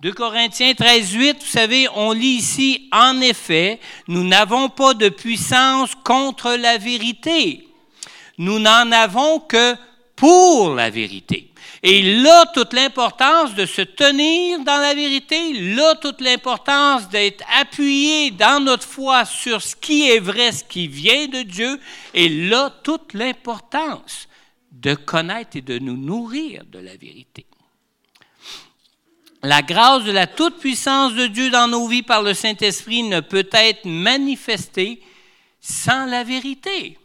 2 0.00 0.12
Corinthiens 0.12 0.74
13, 0.74 1.12
8, 1.12 1.36
vous 1.40 1.46
savez, 1.46 1.88
on 1.94 2.12
lit 2.12 2.36
ici, 2.36 2.88
en 2.92 3.20
effet, 3.20 3.80
nous 4.08 4.24
n'avons 4.24 4.68
pas 4.68 4.92
de 4.92 5.08
puissance 5.08 5.92
contre 6.04 6.54
la 6.56 6.78
vérité. 6.78 7.68
Nous 8.36 8.58
n'en 8.58 8.90
avons 8.92 9.38
que 9.40 9.74
pour 10.16 10.74
la 10.74 10.90
vérité. 10.90 11.50
Et 11.82 12.02
là, 12.02 12.46
toute 12.52 12.72
l'importance 12.72 13.54
de 13.54 13.66
se 13.66 13.82
tenir 13.82 14.60
dans 14.60 14.78
la 14.78 14.94
vérité, 14.94 15.52
là, 15.52 15.94
toute 15.94 16.20
l'importance 16.20 17.08
d'être 17.08 17.44
appuyé 17.60 18.30
dans 18.30 18.62
notre 18.62 18.86
foi 18.86 19.24
sur 19.24 19.62
ce 19.62 19.76
qui 19.76 20.10
est 20.10 20.18
vrai, 20.18 20.52
ce 20.52 20.64
qui 20.64 20.88
vient 20.88 21.28
de 21.28 21.42
Dieu, 21.42 21.78
et 22.14 22.28
là, 22.28 22.70
toute 22.82 23.14
l'importance 23.14 24.28
de 24.72 24.94
connaître 24.94 25.56
et 25.56 25.62
de 25.62 25.78
nous 25.78 25.96
nourrir 25.96 26.64
de 26.64 26.78
la 26.78 26.96
vérité. 26.96 27.46
La 29.44 29.60
grâce 29.60 30.04
de 30.04 30.10
la 30.10 30.26
toute-puissance 30.26 31.12
de 31.12 31.26
Dieu 31.26 31.50
dans 31.50 31.68
nos 31.68 31.86
vies 31.86 32.02
par 32.02 32.22
le 32.22 32.32
Saint-Esprit 32.32 33.02
ne 33.02 33.20
peut 33.20 33.46
être 33.52 33.84
manifestée 33.84 35.02
sans 35.60 36.06
la 36.06 36.24
vérité. 36.24 36.96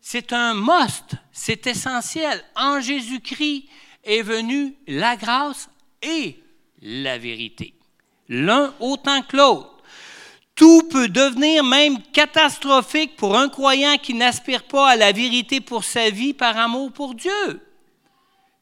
C'est 0.00 0.32
un 0.32 0.54
must, 0.54 1.16
c'est 1.32 1.66
essentiel. 1.66 2.42
En 2.56 2.80
Jésus-Christ 2.80 3.66
est 4.02 4.22
venue 4.22 4.76
la 4.88 5.16
grâce 5.16 5.68
et 6.00 6.42
la 6.80 7.18
vérité, 7.18 7.74
l'un 8.30 8.72
autant 8.80 9.20
que 9.20 9.36
l'autre. 9.36 9.82
Tout 10.54 10.84
peut 10.90 11.08
devenir 11.08 11.62
même 11.64 12.00
catastrophique 12.14 13.14
pour 13.14 13.36
un 13.36 13.50
croyant 13.50 13.98
qui 13.98 14.14
n'aspire 14.14 14.62
pas 14.62 14.88
à 14.88 14.96
la 14.96 15.12
vérité 15.12 15.60
pour 15.60 15.84
sa 15.84 16.08
vie 16.08 16.32
par 16.32 16.56
amour 16.56 16.92
pour 16.92 17.14
Dieu 17.14 17.60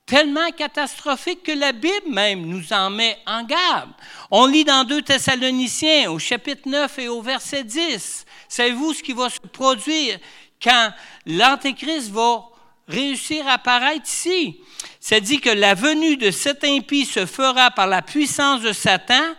tellement 0.06 0.50
catastrophique 0.50 1.42
que 1.42 1.52
la 1.52 1.72
Bible 1.72 2.10
même 2.10 2.46
nous 2.46 2.72
en 2.72 2.90
met 2.90 3.18
en 3.26 3.42
garde. 3.44 3.90
On 4.30 4.46
lit 4.46 4.64
dans 4.64 4.84
2 4.84 5.02
Thessaloniciens 5.02 6.10
au 6.10 6.18
chapitre 6.18 6.68
9 6.68 6.98
et 6.98 7.08
au 7.08 7.22
verset 7.22 7.64
10. 7.64 8.26
Savez-vous 8.48 8.92
ce 8.92 9.02
qui 9.02 9.12
va 9.12 9.30
se 9.30 9.40
produire 9.40 10.18
quand 10.62 10.90
l'Antéchrist 11.26 12.10
va 12.10 12.44
réussir 12.86 13.46
à 13.46 13.54
apparaître 13.54 14.06
ici? 14.06 14.60
Ça 15.00 15.20
dit 15.20 15.40
que 15.40 15.50
la 15.50 15.74
venue 15.74 16.16
de 16.16 16.30
cet 16.30 16.64
impie 16.64 17.06
se 17.06 17.26
fera 17.26 17.70
par 17.70 17.86
la 17.86 18.02
puissance 18.02 18.60
de 18.60 18.72
Satan 18.72 19.34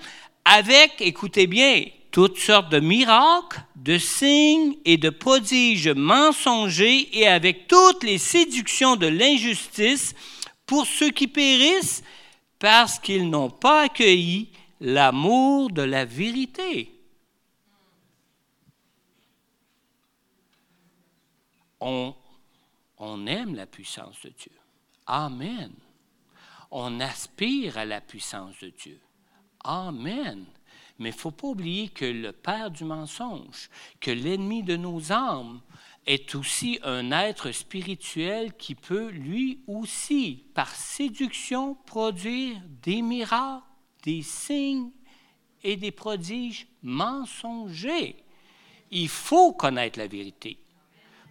avec, 0.45 0.95
écoutez 0.99 1.47
bien, 1.47 1.86
toutes 2.11 2.38
sortes 2.38 2.70
de 2.70 2.80
miracles, 2.80 3.59
de 3.76 3.97
signes 3.97 4.76
et 4.86 4.97
de 4.97 5.09
prodiges 5.09 5.89
mensongers 5.89 7.09
et 7.11 7.28
avec 7.28 7.68
toutes 7.68 8.03
les 8.03 8.18
séductions 8.18 8.95
de 8.95 9.07
l'injustice 9.07 10.16
pour 10.66 10.86
ceux 10.86 11.11
qui 11.11 11.28
périssent 11.28 12.03
parce 12.59 12.99
qu'ils 12.99 13.30
n'ont 13.30 13.49
pas 13.49 13.84
accueilli 13.84 14.51
l'amour 14.80 15.72
de 15.72 15.82
la 15.82 16.05
vérité. 16.05 16.91
On, 21.80 22.16
on 22.97 23.28
aime 23.28 23.55
la 23.55 23.66
puissance 23.66 24.22
de 24.24 24.30
Dieu. 24.30 24.51
Amen. 25.05 25.72
On 26.72 26.99
aspire 26.99 27.78
à 27.78 27.86
la 27.86 28.01
puissance 28.01 28.57
de 28.59 28.70
Dieu. 28.70 28.99
Amen. 29.63 30.45
Mais 30.97 31.09
il 31.09 31.16
ne 31.16 31.18
faut 31.18 31.32
pas 31.32 31.47
oublier 31.47 31.89
que 31.89 32.05
le 32.05 32.32
Père 32.32 32.72
du 32.72 32.86
mensonge, 32.86 33.70
que 33.99 34.11
l'ennemi 34.11 34.63
de 34.63 34.78
nos 34.78 35.11
âmes, 35.11 35.61
est 36.06 36.36
aussi 36.36 36.80
un 36.84 37.12
être 37.12 37.51
spirituel 37.51 38.53
qui 38.58 38.76
peut 38.76 39.10
lui 39.10 39.60
aussi, 39.68 40.43
par 40.53 40.74
séduction, 40.76 41.76
produire 41.86 42.58
des 42.84 43.01
miracles, 43.01 43.64
des 44.03 44.22
signes 44.22 44.91
et 45.64 45.76
des 45.76 45.91
prodiges 45.91 46.68
mensongers. 46.84 48.16
Il 48.91 49.10
faut 49.10 49.53
connaître 49.53 49.97
la 49.97 50.08
vérité 50.08 50.58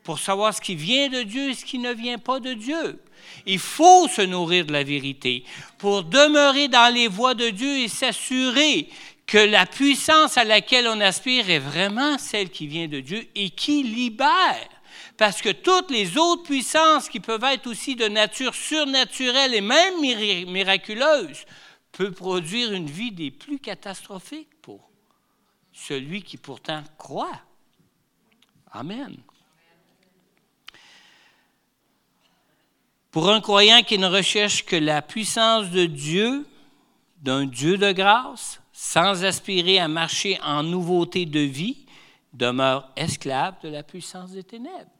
pour 0.03 0.18
savoir 0.18 0.53
ce 0.53 0.61
qui 0.61 0.75
vient 0.75 1.09
de 1.09 1.22
Dieu 1.22 1.51
et 1.51 1.55
ce 1.55 1.64
qui 1.64 1.79
ne 1.79 1.93
vient 1.93 2.18
pas 2.18 2.39
de 2.39 2.53
Dieu. 2.53 3.01
Il 3.47 3.59
faut 3.59 4.07
se 4.07 4.20
nourrir 4.20 4.66
de 4.66 4.72
la 4.72 4.85
vérité 4.85 5.45
pour 5.79 6.05
demeurer 6.05 6.68
dans 6.68 6.93
les 6.93 7.09
voies 7.09 7.35
de 7.35 7.49
Dieu 7.49 7.79
et 7.79 7.89
s'assurer 7.89 8.89
que 9.27 9.39
la 9.39 9.66
puissance 9.66 10.37
à 10.37 10.45
laquelle 10.45 10.87
on 10.89 11.01
aspire 11.01 11.49
est 11.51 11.59
vraiment 11.59 12.18
celle 12.18 12.51
qui 12.51 12.66
vient 12.66 12.89
de 12.89 13.01
Dieu 13.01 13.27
et 13.35 13.51
qui 13.51 13.83
libère. 13.83 14.68
Parce 15.16 15.41
que 15.41 15.51
toutes 15.51 15.91
les 15.91 16.18
autres 16.18 16.43
puissances 16.43 17.09
qui 17.09 17.20
peuvent 17.20 17.45
être 17.45 17.66
aussi 17.66 17.97
de 17.97 18.09
nature 18.09 18.55
surnaturelle 18.55 19.55
et 19.55 19.61
même 19.61 20.01
miraculeuse 20.01 21.45
peuvent 21.93 22.12
produire 22.12 22.72
une 22.72 22.91
vie 22.91 23.12
des 23.12 23.31
plus 23.31 23.59
catastrophiques 23.59 24.61
pour 24.61 24.91
celui 25.72 26.22
qui 26.22 26.37
pourtant 26.37 26.83
croit. 26.99 27.41
Amen. 28.72 29.16
Pour 33.12 33.31
un 33.31 33.41
croyant 33.41 33.83
qui 33.83 33.97
ne 33.97 34.09
recherche 34.09 34.64
que 34.64 34.75
la 34.75 35.01
puissance 35.01 35.70
de 35.70 35.87
Dieu, 35.87 36.45
d'un 37.22 37.47
Dieu 37.47 37.79
de 37.79 37.93
grâce, 37.93 38.61
sans 38.85 39.24
aspirer 39.24 39.78
à 39.78 39.89
marcher 39.89 40.39
en 40.43 40.62
nouveauté 40.62 41.24
de 41.24 41.41
vie, 41.41 41.87
demeure 42.35 42.93
esclave 42.97 43.55
de 43.62 43.70
la 43.70 43.82
puissance 43.82 44.32
des 44.32 44.45
ténèbres. 44.45 44.91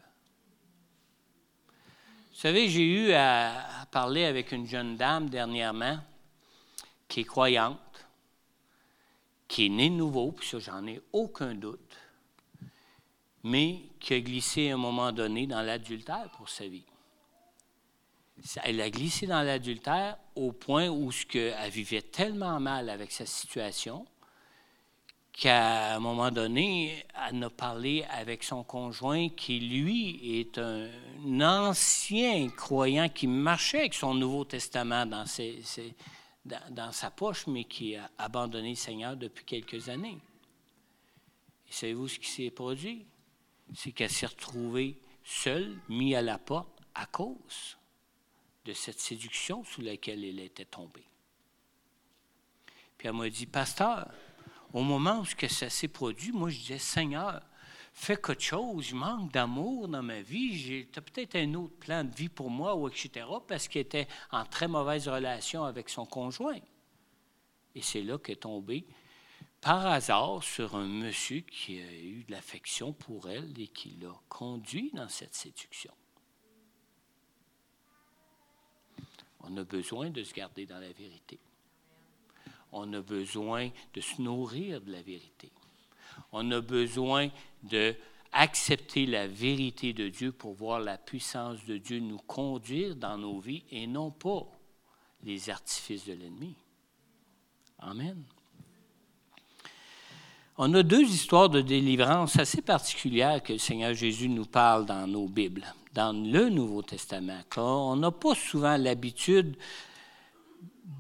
Vous 2.32 2.41
savez, 2.41 2.70
j'ai 2.70 2.87
eu 2.87 3.12
à, 3.12 3.87
parler 3.93 4.24
avec 4.24 4.53
une 4.53 4.66
jeune 4.66 4.97
dame 4.97 5.28
dernièrement 5.28 5.99
qui 7.07 7.20
est 7.20 7.24
croyante, 7.24 8.07
qui 9.47 9.66
est 9.66 9.68
née 9.68 9.91
de 9.91 9.97
nouveau, 9.97 10.32
puis 10.32 10.49
ça, 10.49 10.59
j'en 10.59 10.87
ai 10.87 11.03
aucun 11.12 11.55
doute, 11.55 11.95
mais 13.43 13.82
qui 14.01 14.14
a 14.14 14.20
glissé 14.20 14.70
à 14.70 14.74
un 14.74 14.78
moment 14.78 15.12
donné 15.12 15.47
dans 15.47 15.61
l'adultère 15.61 16.30
pour 16.39 16.49
sa 16.49 16.66
vie. 16.66 16.87
Elle 18.62 18.80
a 18.80 18.91
glissé 18.91 19.26
dans 19.26 19.43
l'adultère 19.43 20.18
au 20.35 20.53
point 20.53 20.89
où 20.89 21.12
ce 21.12 21.24
elle 21.37 21.70
vivait 21.70 22.03
tellement 22.03 22.59
mal 22.61 22.91
avec 22.91 23.12
sa 23.12 23.26
situation 23.26 24.07
qu'à 25.35 25.97
un 25.97 26.01
moment 26.01 26.30
donné, 26.30 27.05
elle 27.28 27.43
a 27.43 27.51
parlé 27.51 28.05
avec 28.11 28.45
son 28.45 28.62
conjoint 28.62 29.28
qui, 29.30 29.59
lui, 29.59 30.39
est 30.39 30.59
un 30.59 30.91
ancien 31.41 32.49
croyant 32.51 33.09
qui 33.09 33.26
marchait 33.26 33.80
avec 33.80 33.95
son 33.95 34.14
Nouveau 34.14 34.45
Testament 34.45 35.07
dans, 35.07 35.24
dans, 36.70 36.93
sa 36.93 37.11
poche, 37.11 37.47
mais 37.49 37.64
qui 37.64 37.97
a 37.97 38.11
abandonné 38.16 38.70
le 38.70 38.76
Seigneur 38.76 39.16
depuis 39.16 39.45
quelques 39.45 39.89
années. 39.89 40.18
Et 41.68 41.72
savez-vous 41.72 42.09
ce 42.09 42.18
qui 42.18 42.28
s'est 42.28 42.51
produit? 42.51 43.05
C'est 43.74 43.91
qu'elle 43.91 44.11
s'est 44.11 44.26
retrouvée 44.26 45.01
seule, 45.24 45.76
mise 45.89 46.14
à 46.14 46.22
la 46.22 46.39
porte 46.39 46.80
à 46.95 47.07
cause 47.07 47.76
de 48.64 48.72
cette 48.72 49.00
séduction 49.00 49.64
sous 49.64 49.82
laquelle 49.82 50.24
elle 50.24 50.40
était 50.40 50.64
tombée. 50.64 51.06
Puis 52.96 53.08
elle 53.08 53.14
m'a 53.14 53.28
dit, 53.28 53.46
Pasteur, 53.46 54.10
au 54.72 54.82
moment 54.82 55.20
où 55.20 55.48
ça 55.48 55.70
s'est 55.70 55.88
produit, 55.88 56.32
moi 56.32 56.50
je 56.50 56.58
disais, 56.58 56.78
Seigneur, 56.78 57.42
fais 57.92 58.16
quelque 58.16 58.40
chose, 58.40 58.86
je 58.86 58.94
manque 58.94 59.30
d'amour 59.32 59.88
dans 59.88 60.02
ma 60.02 60.20
vie, 60.20 60.58
j'ai 60.58 60.84
peut-être 60.84 61.36
un 61.36 61.54
autre 61.54 61.76
plan 61.76 62.04
de 62.04 62.14
vie 62.14 62.28
pour 62.28 62.50
moi, 62.50 62.76
etc., 62.90 63.26
parce 63.46 63.68
qu'elle 63.68 63.82
était 63.82 64.08
en 64.32 64.44
très 64.44 64.68
mauvaise 64.68 65.08
relation 65.08 65.64
avec 65.64 65.88
son 65.88 66.06
conjoint. 66.06 66.58
Et 67.74 67.82
c'est 67.82 68.02
là 68.02 68.18
qu'elle 68.18 68.34
est 68.34 68.40
tombée 68.40 68.86
par 69.60 69.86
hasard 69.86 70.42
sur 70.42 70.74
un 70.74 70.86
monsieur 70.86 71.40
qui 71.40 71.80
a 71.80 71.92
eu 71.92 72.24
de 72.24 72.32
l'affection 72.32 72.92
pour 72.92 73.30
elle 73.30 73.58
et 73.58 73.68
qui 73.68 73.96
l'a 74.00 74.12
conduit 74.28 74.90
dans 74.92 75.08
cette 75.08 75.34
séduction. 75.34 75.92
On 79.47 79.57
a 79.57 79.64
besoin 79.64 80.11
de 80.11 80.22
se 80.22 80.32
garder 80.32 80.66
dans 80.66 80.78
la 80.78 80.92
vérité. 80.92 81.38
On 82.72 82.92
a 82.92 83.01
besoin 83.01 83.70
de 83.92 84.01
se 84.01 84.20
nourrir 84.20 84.80
de 84.80 84.92
la 84.92 85.03
vérité. 85.03 85.51
On 86.32 86.51
a 86.51 86.61
besoin 86.61 87.28
de 87.62 87.95
accepter 88.32 89.07
la 89.07 89.28
vérité 89.28 89.92
de 89.92 90.09
Dieu 90.09 90.32
pour 90.32 90.55
voir 90.55 90.80
la 90.80 90.99
puissance 90.99 91.64
de 91.66 91.78
Dieu 91.78 92.01
nous 92.01 92.18
conduire 92.18 92.97
dans 92.97 93.16
nos 93.16 93.38
vies 93.38 93.64
et 93.70 93.86
non 93.86 94.11
pas 94.11 94.47
les 95.22 95.51
artifices 95.51 96.05
de 96.05 96.14
l'ennemi. 96.14 96.57
Amen. 97.78 98.22
On 100.57 100.72
a 100.74 100.82
deux 100.82 101.03
histoires 101.03 101.49
de 101.49 101.61
délivrance 101.61 102.38
assez 102.38 102.62
particulières 102.62 103.42
que 103.42 103.53
le 103.53 103.59
Seigneur 103.59 103.95
Jésus 103.95 104.28
nous 104.28 104.47
parle 104.47 104.86
dans 104.86 105.07
nos 105.07 105.28
Bibles, 105.28 105.66
dans 105.95 106.12
le 106.12 106.49
Nouveau 106.49 106.82
Testament. 106.82 107.40
On 107.57 107.97
n'a 107.97 108.11
pas 108.11 108.34
souvent 108.34 108.76
l'habitude 108.76 109.57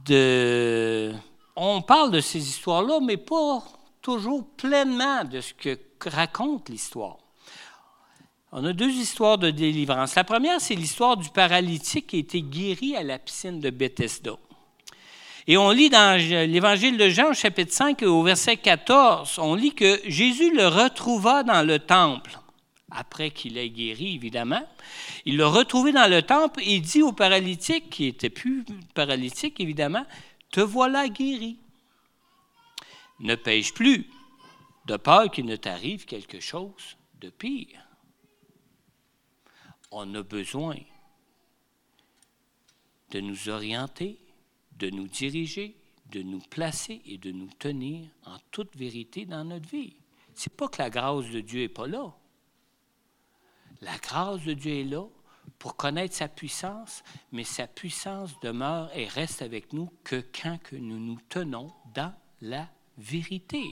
de... 0.06 1.12
On 1.56 1.82
parle 1.82 2.12
de 2.12 2.20
ces 2.20 2.38
histoires-là, 2.38 3.00
mais 3.00 3.16
pas 3.16 3.62
toujours 4.00 4.46
pleinement 4.56 5.24
de 5.24 5.40
ce 5.40 5.52
que 5.54 5.78
raconte 6.06 6.68
l'histoire. 6.68 7.18
On 8.52 8.64
a 8.64 8.72
deux 8.72 8.90
histoires 8.90 9.38
de 9.38 9.50
délivrance. 9.50 10.14
La 10.14 10.22
première, 10.22 10.60
c'est 10.60 10.76
l'histoire 10.76 11.16
du 11.16 11.28
paralytique 11.30 12.08
qui 12.08 12.16
a 12.16 12.18
été 12.20 12.42
guéri 12.42 12.94
à 12.96 13.02
la 13.02 13.18
piscine 13.18 13.58
de 13.58 13.70
Bethesda. 13.70 14.36
Et 15.46 15.56
on 15.56 15.70
lit 15.70 15.90
dans 15.90 16.16
l'Évangile 16.18 16.96
de 16.96 17.08
Jean, 17.08 17.32
chapitre 17.32 17.72
5, 17.72 18.02
au 18.02 18.22
verset 18.22 18.56
14, 18.56 19.38
on 19.40 19.54
lit 19.54 19.74
que 19.74 20.00
Jésus 20.06 20.54
le 20.54 20.68
retrouva 20.68 21.42
dans 21.42 21.66
le 21.66 21.78
temple, 21.78 22.38
après 22.94 23.30
qu'il 23.30 23.58
ait 23.58 23.70
guéri, 23.70 24.14
évidemment. 24.14 24.66
Il 25.24 25.36
l'a 25.36 25.48
retrouvé 25.48 25.92
dans 25.92 26.10
le 26.10 26.22
temple 26.22 26.60
et 26.64 26.80
dit 26.80 27.02
au 27.02 27.12
paralytique, 27.12 27.90
qui 27.90 28.06
était 28.06 28.30
plus 28.30 28.64
paralytique, 28.94 29.60
évidemment, 29.60 30.06
Te 30.50 30.60
voilà 30.60 31.08
guéri. 31.08 31.58
Ne 33.20 33.34
pêche 33.34 33.74
plus, 33.74 34.06
de 34.86 34.96
peur 34.96 35.30
qu'il 35.30 35.46
ne 35.46 35.56
t'arrive 35.56 36.04
quelque 36.04 36.40
chose 36.40 36.96
de 37.20 37.30
pire. 37.30 37.80
On 39.90 40.14
a 40.14 40.22
besoin 40.22 40.76
de 43.10 43.20
nous 43.20 43.48
orienter 43.48 44.18
de 44.78 44.90
nous 44.90 45.08
diriger, 45.08 45.76
de 46.10 46.22
nous 46.22 46.40
placer 46.40 47.00
et 47.06 47.18
de 47.18 47.30
nous 47.30 47.50
tenir 47.58 48.08
en 48.24 48.36
toute 48.50 48.76
vérité 48.76 49.24
dans 49.24 49.44
notre 49.44 49.68
vie. 49.68 49.96
Ce 50.34 50.48
n'est 50.48 50.56
pas 50.56 50.68
que 50.68 50.82
la 50.82 50.90
grâce 50.90 51.30
de 51.30 51.40
Dieu 51.40 51.62
n'est 51.62 51.68
pas 51.68 51.86
là. 51.86 52.12
La 53.84 53.98
grâce 53.98 54.40
de 54.42 54.54
Dieu 54.54 54.80
est 54.80 54.84
là 54.84 55.04
pour 55.58 55.76
connaître 55.76 56.14
sa 56.14 56.26
puissance, 56.26 57.04
mais 57.32 57.44
sa 57.44 57.66
puissance 57.66 58.30
demeure 58.40 58.90
et 58.96 59.06
reste 59.06 59.42
avec 59.42 59.74
nous 59.74 59.90
que 60.02 60.24
quand 60.40 60.58
que 60.62 60.76
nous 60.76 60.98
nous 60.98 61.18
tenons 61.28 61.70
dans 61.94 62.14
la 62.40 62.66
vérité. 62.96 63.62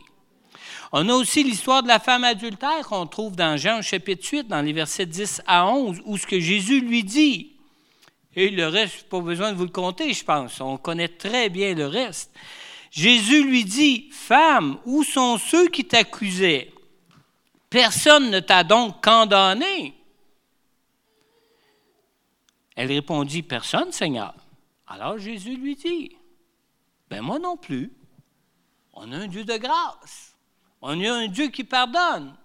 On 0.93 1.09
a 1.09 1.15
aussi 1.15 1.43
l'histoire 1.43 1.83
de 1.83 1.89
la 1.89 1.99
femme 1.99 2.25
adultère 2.25 2.87
qu'on 2.87 3.07
trouve 3.07 3.37
dans 3.37 3.57
Jean 3.57 3.81
chapitre 3.81 4.29
8, 4.31 4.49
dans 4.49 4.61
les 4.61 4.75
versets 4.75 5.07
10 5.07 5.43
à 5.47 5.67
11, 5.67 6.03
où 6.05 6.19
ce 6.19 6.27
que 6.27 6.39
Jésus 6.39 6.83
lui 6.83 7.05
dit, 7.05 7.53
et 8.37 8.51
le 8.51 8.69
reste, 8.69 9.09
pas 9.09 9.21
besoin 9.21 9.53
de 9.53 9.57
vous 9.57 9.65
le 9.65 9.71
compter, 9.71 10.13
je 10.13 10.25
pense. 10.25 10.61
On 10.61 10.77
connaît 10.77 11.09
très 11.09 11.49
bien 11.49 11.75
le 11.75 11.87
reste. 11.87 12.35
Jésus 12.91 13.45
lui 13.45 13.65
dit, 13.65 14.11
Femme, 14.11 14.79
où 14.85 15.05
sont 15.05 15.39
ceux 15.39 15.69
qui 15.69 15.87
t'accusaient? 15.87 16.71
Personne 17.71 18.31
ne 18.31 18.41
t'a 18.41 18.63
donc 18.63 19.03
condamné. 19.03 19.95
Elle 22.77 22.89
répondit, 22.89 23.43
Personne, 23.43 23.93
Seigneur. 23.93 24.35
Alors 24.87 25.18
Jésus 25.18 25.57
lui 25.57 25.75
dit, 25.75 26.16
Ben 27.11 27.20
moi 27.20 27.39
non 27.39 27.57
plus. 27.57 27.93
On 28.95 29.11
a 29.12 29.16
un 29.16 29.27
Dieu 29.27 29.45
de 29.45 29.57
grâce. 29.57 30.37
On 30.83 31.01
a 31.01 31.12
un 31.12 31.29
Dieu 31.29 31.49
qui 31.49 31.64
pardonne. 31.64 32.37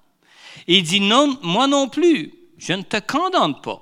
il 0.68 0.84
dit, 0.84 1.02
non, 1.02 1.38
moi 1.42 1.68
non 1.68 1.90
plus, 1.90 2.34
je 2.58 2.74
ne 2.74 2.84
te 2.84 3.00
condamne 3.00 3.60
pas. 3.62 3.82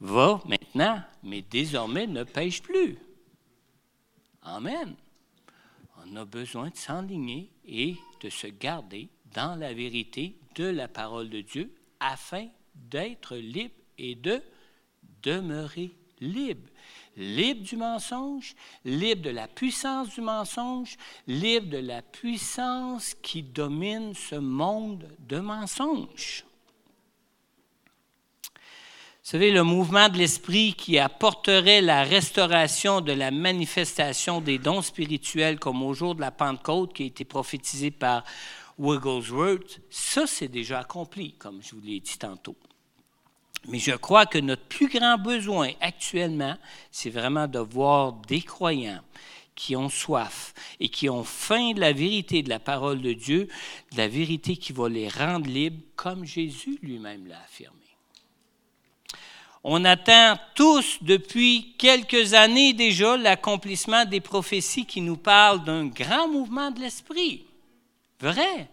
Va 0.00 0.40
maintenant, 0.46 1.02
mais 1.22 1.42
désormais 1.42 2.06
ne 2.06 2.24
pêche 2.24 2.62
plus. 2.62 2.98
Amen. 4.42 4.94
On 6.04 6.16
a 6.16 6.24
besoin 6.24 6.70
de 6.70 6.76
s'enligner 6.76 7.50
et 7.66 7.96
de 8.20 8.28
se 8.28 8.46
garder 8.46 9.08
dans 9.32 9.58
la 9.58 9.72
vérité 9.72 10.36
de 10.54 10.64
la 10.64 10.88
parole 10.88 11.30
de 11.30 11.40
Dieu 11.40 11.72
afin 12.00 12.48
d'être 12.74 13.36
libre 13.36 13.74
et 13.96 14.14
de 14.14 14.42
demeurer 15.24 15.90
libre. 16.20 16.68
Libre 17.16 17.62
du 17.62 17.76
mensonge, 17.76 18.54
libre 18.84 19.22
de 19.22 19.30
la 19.30 19.46
puissance 19.46 20.08
du 20.10 20.20
mensonge, 20.20 20.96
libre 21.28 21.70
de 21.70 21.78
la 21.78 22.02
puissance 22.02 23.14
qui 23.22 23.42
domine 23.42 24.14
ce 24.14 24.34
monde 24.34 25.08
de 25.20 25.38
mensonges. 25.38 26.44
Vous 29.24 29.30
savez, 29.30 29.52
le 29.52 29.62
mouvement 29.62 30.10
de 30.10 30.18
l'esprit 30.18 30.74
qui 30.74 30.98
apporterait 30.98 31.80
la 31.80 32.02
restauration 32.02 33.00
de 33.00 33.12
la 33.12 33.30
manifestation 33.30 34.40
des 34.40 34.58
dons 34.58 34.82
spirituels 34.82 35.58
comme 35.58 35.82
au 35.82 35.94
jour 35.94 36.14
de 36.14 36.20
la 36.20 36.30
Pentecôte 36.30 36.92
qui 36.92 37.04
a 37.04 37.06
été 37.06 37.24
prophétisé 37.24 37.90
par 37.90 38.24
Wigglesworth, 38.78 39.80
ça 39.88 40.26
c'est 40.26 40.48
déjà 40.48 40.80
accompli, 40.80 41.32
comme 41.34 41.62
je 41.62 41.74
vous 41.74 41.80
l'ai 41.80 42.00
dit 42.00 42.18
tantôt. 42.18 42.56
Mais 43.68 43.78
je 43.78 43.92
crois 43.92 44.26
que 44.26 44.38
notre 44.38 44.64
plus 44.64 44.88
grand 44.88 45.16
besoin 45.16 45.70
actuellement, 45.80 46.56
c'est 46.90 47.10
vraiment 47.10 47.46
de 47.46 47.58
voir 47.58 48.12
des 48.12 48.42
croyants 48.42 49.00
qui 49.54 49.76
ont 49.76 49.88
soif 49.88 50.52
et 50.80 50.88
qui 50.88 51.08
ont 51.08 51.24
faim 51.24 51.72
de 51.72 51.80
la 51.80 51.92
vérité 51.92 52.42
de 52.42 52.48
la 52.48 52.58
parole 52.58 53.00
de 53.00 53.12
Dieu, 53.12 53.48
de 53.92 53.96
la 53.96 54.08
vérité 54.08 54.56
qui 54.56 54.72
va 54.72 54.88
les 54.88 55.08
rendre 55.08 55.48
libres, 55.48 55.82
comme 55.96 56.24
Jésus 56.24 56.78
lui-même 56.82 57.26
l'a 57.26 57.40
affirmé. 57.40 57.78
On 59.66 59.82
attend 59.86 60.38
tous 60.54 60.98
depuis 61.00 61.74
quelques 61.78 62.34
années 62.34 62.74
déjà 62.74 63.16
l'accomplissement 63.16 64.04
des 64.04 64.20
prophéties 64.20 64.84
qui 64.84 65.00
nous 65.00 65.16
parlent 65.16 65.64
d'un 65.64 65.86
grand 65.86 66.28
mouvement 66.28 66.70
de 66.70 66.80
l'esprit. 66.80 67.46
Vrai. 68.20 68.68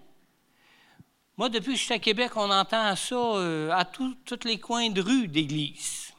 Moi, 1.42 1.50
depuis 1.50 1.72
que 1.72 1.80
je 1.80 1.86
suis 1.86 1.94
à 1.96 1.98
Québec, 1.98 2.34
on 2.36 2.52
entend 2.52 2.96
ça 2.96 3.16
euh, 3.16 3.72
à 3.72 3.84
tous 3.84 4.16
les 4.44 4.60
coins 4.60 4.92
de 4.92 5.02
rue 5.02 5.28
d'église. 5.28 6.14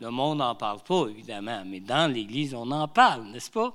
Le 0.00 0.10
monde 0.10 0.38
n'en 0.38 0.56
parle 0.56 0.80
pas, 0.82 1.06
évidemment, 1.08 1.62
mais 1.64 1.78
dans 1.78 2.12
l'Église, 2.12 2.52
on 2.52 2.68
en 2.72 2.88
parle, 2.88 3.26
n'est-ce 3.26 3.48
pas? 3.48 3.72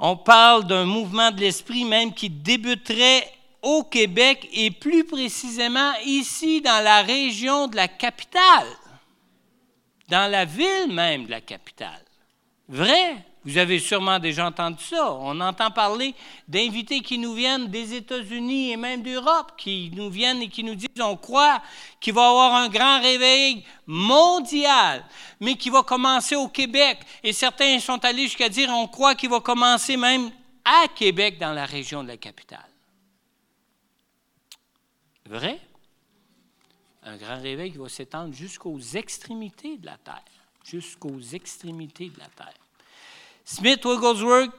On 0.00 0.16
parle 0.16 0.66
d'un 0.66 0.84
mouvement 0.84 1.30
de 1.30 1.38
l'esprit 1.38 1.84
même 1.84 2.12
qui 2.12 2.28
débuterait 2.28 3.32
au 3.62 3.84
Québec 3.84 4.48
et 4.52 4.72
plus 4.72 5.04
précisément 5.04 5.92
ici 6.04 6.60
dans 6.60 6.82
la 6.82 7.02
région 7.02 7.68
de 7.68 7.76
la 7.76 7.86
capitale, 7.86 8.66
dans 10.08 10.28
la 10.28 10.44
ville 10.44 10.92
même 10.92 11.26
de 11.26 11.30
la 11.30 11.40
capitale. 11.40 12.02
Vrai? 12.68 13.24
Vous 13.44 13.58
avez 13.58 13.80
sûrement 13.80 14.20
déjà 14.20 14.46
entendu 14.46 14.82
ça. 14.84 15.12
On 15.14 15.40
entend 15.40 15.70
parler 15.72 16.14
d'invités 16.46 17.00
qui 17.00 17.18
nous 17.18 17.34
viennent 17.34 17.66
des 17.66 17.94
États-Unis 17.94 18.70
et 18.70 18.76
même 18.76 19.02
d'Europe, 19.02 19.54
qui 19.56 19.90
nous 19.94 20.10
viennent 20.10 20.42
et 20.42 20.48
qui 20.48 20.62
nous 20.62 20.76
disent 20.76 20.88
on 21.00 21.16
croit 21.16 21.60
qu'il 22.00 22.14
va 22.14 22.22
y 22.22 22.30
avoir 22.30 22.54
un 22.54 22.68
grand 22.68 23.00
réveil 23.00 23.64
mondial, 23.86 25.04
mais 25.40 25.56
qui 25.56 25.70
va 25.70 25.82
commencer 25.82 26.36
au 26.36 26.48
Québec. 26.48 27.00
Et 27.24 27.32
certains 27.32 27.80
sont 27.80 28.04
allés 28.04 28.24
jusqu'à 28.24 28.48
dire 28.48 28.70
on 28.70 28.86
croit 28.86 29.16
qu'il 29.16 29.30
va 29.30 29.40
commencer 29.40 29.96
même 29.96 30.30
à 30.64 30.86
Québec, 30.94 31.40
dans 31.40 31.52
la 31.52 31.66
région 31.66 32.04
de 32.04 32.08
la 32.08 32.16
capitale. 32.16 32.68
Vrai? 35.26 35.58
Un 37.02 37.16
grand 37.16 37.40
réveil 37.40 37.72
qui 37.72 37.78
va 37.78 37.88
s'étendre 37.88 38.32
jusqu'aux 38.32 38.78
extrémités 38.78 39.76
de 39.78 39.86
la 39.86 39.96
terre. 39.96 40.22
Jusqu'aux 40.64 41.20
extrémités 41.20 42.10
de 42.10 42.18
la 42.20 42.28
terre. 42.28 42.61
Smith 43.44 43.84
Wigglesworth 43.84 44.50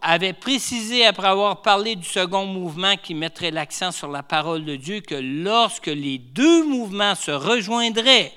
avait 0.00 0.32
précisé, 0.32 1.04
après 1.04 1.26
avoir 1.26 1.60
parlé 1.60 1.96
du 1.96 2.06
second 2.06 2.46
mouvement 2.46 2.96
qui 2.96 3.14
mettrait 3.14 3.50
l'accent 3.50 3.90
sur 3.90 4.08
la 4.08 4.22
parole 4.22 4.64
de 4.64 4.76
Dieu, 4.76 5.00
que 5.00 5.16
lorsque 5.16 5.88
les 5.88 6.18
deux 6.18 6.64
mouvements 6.64 7.14
se 7.14 7.32
rejoindraient, 7.32 8.32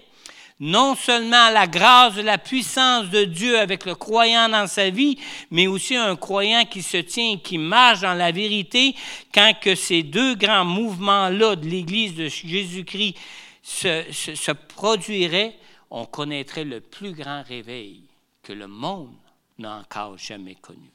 non 0.60 0.96
seulement 0.96 1.50
la 1.52 1.68
grâce 1.68 2.16
de 2.16 2.22
la 2.22 2.38
puissance 2.38 3.10
de 3.10 3.24
Dieu 3.24 3.58
avec 3.58 3.86
le 3.86 3.96
croyant 3.96 4.50
dans 4.50 4.68
sa 4.68 4.90
vie, 4.90 5.18
mais 5.52 5.68
aussi 5.68 5.96
un 5.96 6.18
croyant 6.18 6.66
qui 6.66 6.82
se 6.82 6.98
tient 6.98 7.34
et 7.34 7.40
qui 7.40 7.58
marche 7.58 8.02
dans 8.02 8.16
la 8.16 8.32
vérité, 8.32 8.96
quand 9.34 9.54
que 9.62 9.76
ces 9.76 10.04
deux 10.04 10.36
grands 10.36 10.66
mouvements-là 10.66 11.56
de 11.56 11.66
l'Église 11.66 12.16
de 12.16 12.28
Jésus-Christ 12.28 13.16
se 13.64 14.52
produiraient, 14.52 15.56
on 15.90 16.06
connaîtrait 16.06 16.66
le 16.66 16.82
plus 16.82 17.14
grand 17.14 17.44
réveil 17.48 18.09
que 18.50 18.54
le 18.54 18.68
monde 18.68 19.16
n'a 19.60 19.78
encore 19.78 20.18
jamais 20.18 20.56
connu. 20.56 20.90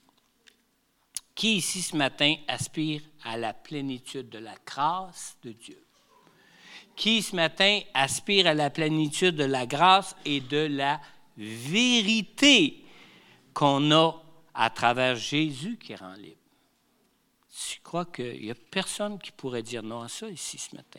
Qui 1.37 1.59
ici 1.59 1.83
ce 1.83 1.97
matin 1.97 2.35
aspire 2.49 3.01
à 3.23 3.37
la 3.37 3.55
plénitude 3.55 4.29
de 4.29 4.39
la 4.39 4.57
grâce 4.67 5.37
de 5.45 5.53
Dieu? 5.53 5.81
Qui 6.97 7.23
ce 7.23 7.37
matin 7.37 7.81
aspire 7.95 8.49
à 8.49 8.55
la 8.55 8.71
plénitude 8.71 9.37
de 9.37 9.45
la 9.45 9.67
grâce 9.67 10.17
et 10.25 10.41
de 10.41 10.67
la 10.67 11.01
vérité 11.37 12.85
qu'on 13.53 13.93
a 13.93 14.21
à 14.53 14.69
travers 14.71 15.15
Jésus 15.15 15.79
qui 15.79 15.95
rend 15.95 16.15
libre? 16.15 16.35
Je 17.53 17.77
crois 17.85 18.07
qu'il 18.07 18.43
n'y 18.43 18.51
a 18.51 18.57
personne 18.57 19.17
qui 19.21 19.31
pourrait 19.31 19.63
dire 19.63 19.85
non 19.85 20.01
à 20.01 20.09
ça 20.09 20.29
ici 20.29 20.59
ce 20.59 20.75
matin? 20.75 20.99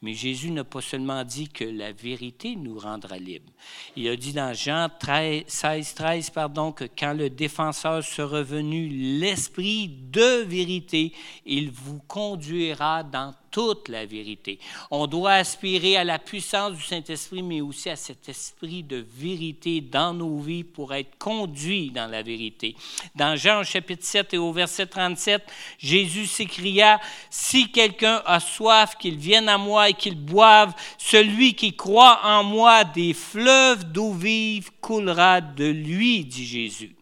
Mais 0.00 0.14
Jésus 0.14 0.52
n'a 0.52 0.62
pas 0.62 0.80
seulement 0.80 1.24
dit 1.24 1.48
que 1.48 1.64
la 1.64 1.90
vérité 1.90 2.54
nous 2.54 2.78
rendra 2.78 3.18
libres. 3.18 3.52
Il 3.96 4.08
a 4.08 4.16
dit 4.16 4.32
dans 4.32 4.54
Jean 4.54 4.88
13, 4.88 5.42
16, 5.48 5.94
13, 5.94 6.30
pardon, 6.30 6.70
que 6.70 6.84
quand 6.84 7.14
le 7.14 7.28
défenseur 7.30 8.04
sera 8.04 8.42
venu, 8.42 8.88
l'esprit 8.88 9.88
de 9.88 10.44
vérité, 10.44 11.12
il 11.44 11.72
vous 11.72 11.98
conduira 12.06 13.02
dans 13.02 13.34
toute 13.50 13.88
la 13.88 14.06
vérité. 14.06 14.58
On 14.90 15.06
doit 15.06 15.32
aspirer 15.32 15.96
à 15.96 16.04
la 16.04 16.18
puissance 16.18 16.72
du 16.74 16.82
Saint-Esprit, 16.82 17.42
mais 17.42 17.60
aussi 17.60 17.90
à 17.90 17.96
cet 17.96 18.28
esprit 18.28 18.82
de 18.82 19.04
vérité 19.16 19.80
dans 19.80 20.14
nos 20.14 20.38
vies 20.38 20.64
pour 20.64 20.94
être 20.94 21.18
conduit 21.18 21.90
dans 21.90 22.10
la 22.10 22.22
vérité. 22.22 22.76
Dans 23.14 23.36
Jean 23.36 23.62
chapitre 23.64 24.04
7 24.04 24.34
et 24.34 24.38
au 24.38 24.52
verset 24.52 24.86
37, 24.86 25.42
Jésus 25.78 26.26
s'écria, 26.26 27.00
Si 27.30 27.70
quelqu'un 27.70 28.22
a 28.24 28.40
soif, 28.40 28.96
qu'il 28.98 29.16
vienne 29.16 29.48
à 29.48 29.58
moi 29.58 29.88
et 29.88 29.94
qu'il 29.94 30.16
boive, 30.16 30.74
celui 30.98 31.54
qui 31.54 31.74
croit 31.74 32.20
en 32.24 32.44
moi, 32.44 32.84
des 32.84 33.14
fleuves 33.14 33.84
d'eau 33.84 34.12
vive 34.12 34.70
coulera 34.80 35.40
de 35.40 35.66
lui, 35.66 36.24
dit 36.24 36.46
Jésus. 36.46 36.94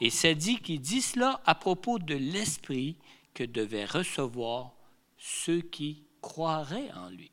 Et 0.00 0.10
c'est 0.10 0.34
dit 0.34 0.58
qu'il 0.58 0.80
dit 0.80 1.02
cela 1.02 1.40
à 1.44 1.54
propos 1.54 1.98
de 1.98 2.14
l'esprit 2.14 2.96
que 3.34 3.44
devait 3.44 3.84
recevoir 3.84 4.72
ceux 5.20 5.60
qui 5.60 6.06
croiraient 6.22 6.90
en 6.92 7.10
lui. 7.10 7.30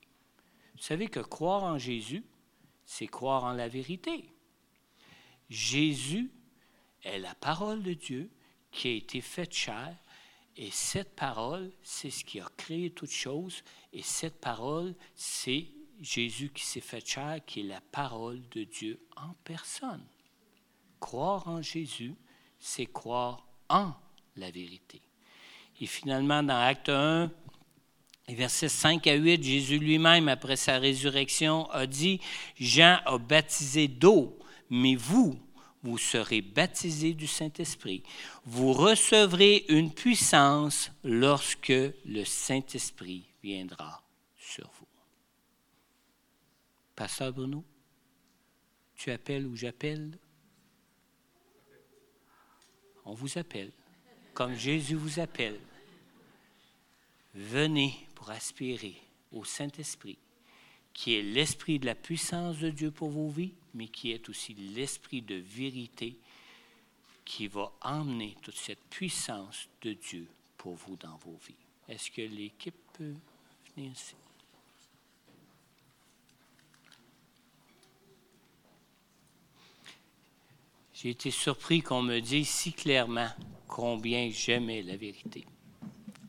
Vous 0.75 0.83
savez 0.83 1.07
que 1.07 1.21
croire 1.21 1.63
en 1.63 1.79
Jésus, 1.79 2.23
c'est 2.85 3.07
croire 3.07 3.45
en 3.45 3.53
la 3.53 3.69
vérité. 3.69 4.29
Jésus 5.49 6.29
est 7.01 7.17
la 7.17 7.33
parole 7.33 7.81
de 7.81 7.93
Dieu 7.93 8.29
qui 8.71 8.89
a 8.89 8.91
été 8.91 9.21
faite 9.21 9.53
chair, 9.53 9.95
et 10.57 10.69
cette 10.69 11.15
parole, 11.15 11.71
c'est 11.81 12.09
ce 12.09 12.25
qui 12.25 12.39
a 12.39 12.49
créé 12.57 12.91
toutes 12.91 13.11
choses, 13.11 13.63
et 13.93 14.01
cette 14.01 14.41
parole, 14.41 14.93
c'est 15.15 15.67
Jésus 16.01 16.49
qui 16.49 16.65
s'est 16.65 16.81
fait 16.81 17.07
chair, 17.07 17.39
qui 17.45 17.61
est 17.61 17.63
la 17.63 17.81
parole 17.81 18.41
de 18.49 18.63
Dieu 18.65 18.99
en 19.15 19.33
personne. 19.45 20.05
Croire 20.99 21.47
en 21.47 21.61
Jésus, 21.61 22.15
c'est 22.59 22.87
croire 22.87 23.47
en 23.69 23.93
la 24.35 24.51
vérité. 24.51 25.01
Et 25.79 25.85
finalement, 25.85 26.43
dans 26.43 26.59
Acte 26.59 26.89
1, 26.89 27.31
versets 28.35 28.69
5 28.69 29.07
à 29.07 29.15
8, 29.15 29.41
Jésus 29.41 29.79
lui-même, 29.79 30.27
après 30.27 30.57
sa 30.57 30.79
résurrection, 30.79 31.69
a 31.71 31.87
dit, 31.87 32.19
Jean 32.59 32.99
a 33.05 33.17
baptisé 33.17 33.87
d'eau, 33.87 34.37
mais 34.69 34.95
vous, 34.95 35.39
vous 35.83 35.97
serez 35.97 36.41
baptisés 36.41 37.13
du 37.13 37.27
Saint-Esprit. 37.27 38.03
Vous 38.45 38.73
recevrez 38.73 39.65
une 39.69 39.93
puissance 39.93 40.91
lorsque 41.03 41.69
le 41.69 42.25
Saint-Esprit 42.25 43.23
viendra 43.41 44.03
sur 44.37 44.69
vous. 44.79 44.87
Pasteur 46.95 47.31
Bruno, 47.31 47.63
tu 48.95 49.11
appelles 49.11 49.45
ou 49.45 49.55
j'appelle? 49.55 50.17
On 53.05 53.13
vous 53.13 53.37
appelle, 53.37 53.71
comme 54.33 54.55
Jésus 54.55 54.95
vous 54.95 55.19
appelle. 55.19 55.59
Venez 57.37 57.93
pour 58.15 58.31
aspirer 58.31 58.95
au 59.31 59.45
Saint-Esprit, 59.45 60.17
qui 60.91 61.13
est 61.13 61.21
l'esprit 61.21 61.77
de 61.77 61.85
la 61.85 61.93
puissance 61.93 62.57
de 62.57 62.71
Dieu 62.71 62.89
pour 62.89 63.11
vos 63.11 63.29
vies, 63.29 63.53
mais 63.75 63.87
qui 63.89 64.11
est 64.11 64.27
aussi 64.27 64.55
l'esprit 64.55 65.21
de 65.21 65.35
vérité 65.35 66.17
qui 67.23 67.45
va 67.45 67.71
emmener 67.81 68.35
toute 68.41 68.55
cette 68.55 68.83
puissance 68.89 69.69
de 69.83 69.93
Dieu 69.93 70.27
pour 70.57 70.73
vous 70.73 70.95
dans 70.95 71.15
vos 71.17 71.37
vies. 71.45 71.53
Est-ce 71.87 72.09
que 72.09 72.23
l'équipe 72.23 72.73
peut 72.93 73.13
venir 73.75 73.91
ici? 73.91 74.15
J'ai 80.95 81.11
été 81.11 81.29
surpris 81.29 81.83
qu'on 81.83 82.01
me 82.01 82.19
dise 82.19 82.49
si 82.49 82.73
clairement 82.73 83.29
combien 83.67 84.31
j'aimais 84.31 84.81
la 84.81 84.97
vérité 84.97 85.45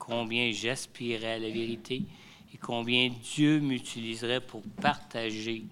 combien 0.09 0.51
j'aspirais 0.51 1.35
à 1.35 1.39
la 1.39 1.51
vérité 1.51 2.03
et 2.55 2.57
combien 2.57 3.11
Dieu 3.35 3.61
m'utiliserait 3.61 4.41
pour 4.41 4.63
partager 4.81 5.65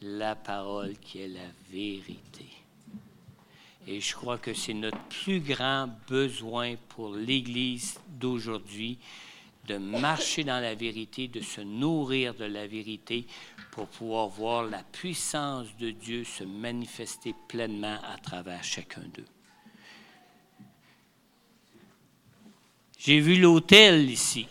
la 0.00 0.36
parole 0.36 0.94
qui 0.98 1.18
est 1.18 1.28
la 1.28 1.50
vérité. 1.70 2.46
Et 3.88 4.00
je 4.00 4.14
crois 4.14 4.38
que 4.38 4.54
c'est 4.54 4.74
notre 4.74 5.02
plus 5.08 5.40
grand 5.40 5.88
besoin 6.08 6.76
pour 6.90 7.14
l'Église 7.16 7.98
d'aujourd'hui, 8.08 8.98
de 9.66 9.78
marcher 9.78 10.44
dans 10.44 10.60
la 10.60 10.74
vérité, 10.74 11.26
de 11.26 11.40
se 11.40 11.60
nourrir 11.60 12.34
de 12.34 12.44
la 12.44 12.68
vérité 12.68 13.26
pour 13.72 13.88
pouvoir 13.88 14.28
voir 14.28 14.62
la 14.64 14.82
puissance 14.84 15.66
de 15.78 15.90
Dieu 15.90 16.22
se 16.24 16.44
manifester 16.44 17.34
pleinement 17.48 17.98
à 18.04 18.16
travers 18.18 18.62
chacun 18.62 19.02
d'eux. 19.14 19.26
J'ai 23.02 23.18
vu 23.18 23.40
l'autel 23.40 24.10
ici. 24.10 24.46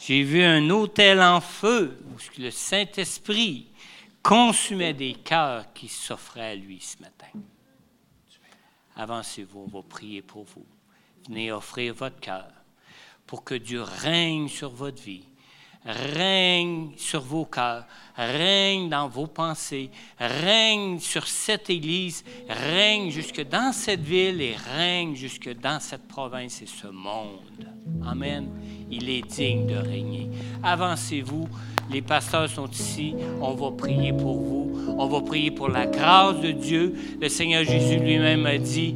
J'ai 0.00 0.22
vu 0.22 0.42
un 0.42 0.70
autel 0.70 1.20
en 1.20 1.42
feu 1.42 1.98
où 2.06 2.40
le 2.40 2.50
Saint-Esprit 2.50 3.66
consumait 4.22 4.94
des 4.94 5.12
cœurs 5.12 5.70
qui 5.74 5.88
s'offraient 5.88 6.52
à 6.52 6.54
lui 6.54 6.80
ce 6.80 7.02
matin. 7.02 7.26
Avancez-vous, 8.96 9.68
on 9.70 9.76
va 9.78 9.82
prier 9.82 10.22
pour 10.22 10.44
vous. 10.44 10.64
Venez 11.28 11.52
offrir 11.52 11.92
votre 11.92 12.20
cœur 12.20 12.48
pour 13.26 13.44
que 13.44 13.54
Dieu 13.54 13.82
règne 13.82 14.48
sur 14.48 14.70
votre 14.70 15.02
vie 15.02 15.28
règne 15.86 16.90
sur 16.96 17.20
vos 17.20 17.44
cœurs, 17.44 17.84
règne 18.16 18.88
dans 18.88 19.08
vos 19.08 19.26
pensées, 19.26 19.90
règne 20.18 20.98
sur 20.98 21.26
cette 21.26 21.70
Église, 21.70 22.24
règne 22.48 23.10
jusque 23.10 23.46
dans 23.48 23.72
cette 23.72 24.02
ville 24.02 24.42
et 24.42 24.56
règne 24.76 25.14
jusque 25.14 25.54
dans 25.60 25.80
cette 25.80 26.08
province 26.08 26.62
et 26.62 26.66
ce 26.66 26.88
monde. 26.88 27.68
Amen. 28.04 28.48
Il 28.90 29.08
est 29.08 29.22
digne 29.22 29.66
de 29.66 29.76
régner. 29.76 30.30
Avancez-vous. 30.62 31.48
Les 31.90 32.02
pasteurs 32.02 32.48
sont 32.48 32.68
ici. 32.68 33.14
On 33.40 33.54
va 33.54 33.70
prier 33.70 34.12
pour 34.12 34.40
vous. 34.40 34.94
On 34.98 35.06
va 35.06 35.20
prier 35.20 35.50
pour 35.52 35.68
la 35.68 35.86
grâce 35.86 36.40
de 36.40 36.50
Dieu. 36.50 36.94
Le 37.20 37.28
Seigneur 37.28 37.64
Jésus 37.64 37.98
lui-même 37.98 38.44
a 38.46 38.58
dit, 38.58 38.94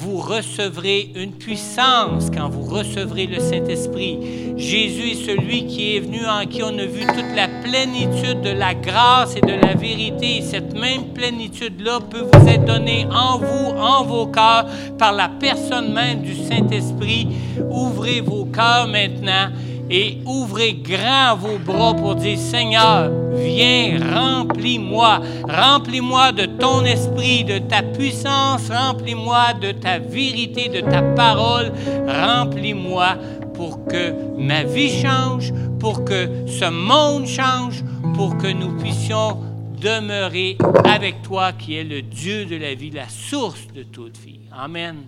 vous 0.00 0.18
recevrez 0.18 1.10
une 1.16 1.32
puissance 1.32 2.30
quand 2.30 2.48
vous 2.48 2.62
recevrez 2.62 3.26
le 3.26 3.40
Saint-Esprit. 3.40 4.54
Jésus 4.56 5.10
est 5.10 5.26
celui 5.26 5.66
qui 5.66 5.96
est 5.96 6.00
venu 6.00 6.24
en 6.24 6.46
qui 6.46 6.62
on 6.62 6.78
a 6.78 6.84
vu 6.84 7.04
toute 7.04 7.34
la 7.34 7.48
plénitude 7.48 8.40
de 8.42 8.50
la 8.50 8.74
grâce 8.74 9.34
et 9.36 9.40
de 9.40 9.60
la 9.60 9.74
vérité. 9.74 10.40
cette 10.42 10.72
même 10.74 11.12
plénitude-là 11.14 11.98
peut 12.08 12.24
vous 12.32 12.48
être 12.48 12.64
donnée 12.64 13.06
en 13.10 13.38
vous, 13.38 13.76
en 13.76 14.04
vos 14.04 14.26
cœurs, 14.26 14.66
par 14.98 15.12
la 15.12 15.28
personne 15.28 15.92
même 15.92 16.22
du 16.22 16.34
Saint-Esprit. 16.34 17.28
Ouvrez 17.68 18.20
vos 18.20 18.44
cœurs 18.44 18.86
maintenant 18.86 19.50
et 19.90 20.18
ouvrez 20.26 20.74
grand 20.74 21.36
vos 21.36 21.58
bras 21.58 21.94
pour 21.94 22.14
dire, 22.14 22.38
Seigneur, 22.38 23.10
viens, 23.34 23.98
remplis-moi, 24.14 25.20
remplis-moi 25.48 26.32
de 26.32 26.46
ton 26.46 26.84
esprit, 26.84 27.44
de 27.44 27.58
ta 27.58 27.82
puissance, 27.82 28.70
remplis-moi 28.70 29.54
de 29.60 29.72
ta 29.72 29.98
vérité, 29.98 30.68
de 30.68 30.80
ta 30.80 31.02
parole, 31.02 31.72
remplis-moi 32.06 33.16
pour 33.54 33.86
que 33.86 34.12
ma 34.38 34.64
vie 34.64 35.00
change, 35.02 35.52
pour 35.80 36.04
que 36.04 36.28
ce 36.46 36.70
monde 36.70 37.26
change, 37.26 37.82
pour 38.14 38.36
que 38.36 38.48
nous 38.48 38.76
puissions 38.78 39.38
demeurer 39.80 40.58
avec 40.84 41.22
toi 41.22 41.52
qui 41.52 41.76
es 41.76 41.84
le 41.84 42.02
Dieu 42.02 42.44
de 42.44 42.56
la 42.56 42.74
vie, 42.74 42.90
la 42.90 43.08
source 43.08 43.66
de 43.74 43.84
toute 43.84 44.16
vie. 44.18 44.40
Amen. 44.52 45.06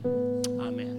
Amen. 0.60 0.96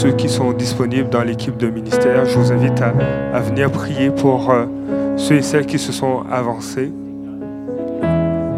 Ceux 0.00 0.12
qui 0.12 0.30
sont 0.30 0.52
disponibles 0.52 1.10
dans 1.10 1.22
l'équipe 1.22 1.58
de 1.58 1.68
ministère, 1.68 2.24
je 2.24 2.38
vous 2.38 2.52
invite 2.52 2.80
à, 2.80 3.40
venir 3.40 3.70
prier 3.70 4.08
pour 4.08 4.50
euh, 4.50 4.64
ceux 5.20 5.36
et 5.36 5.42
celles 5.42 5.66
qui 5.66 5.78
se 5.78 5.92
sont 5.92 6.24
avancés. 6.30 6.90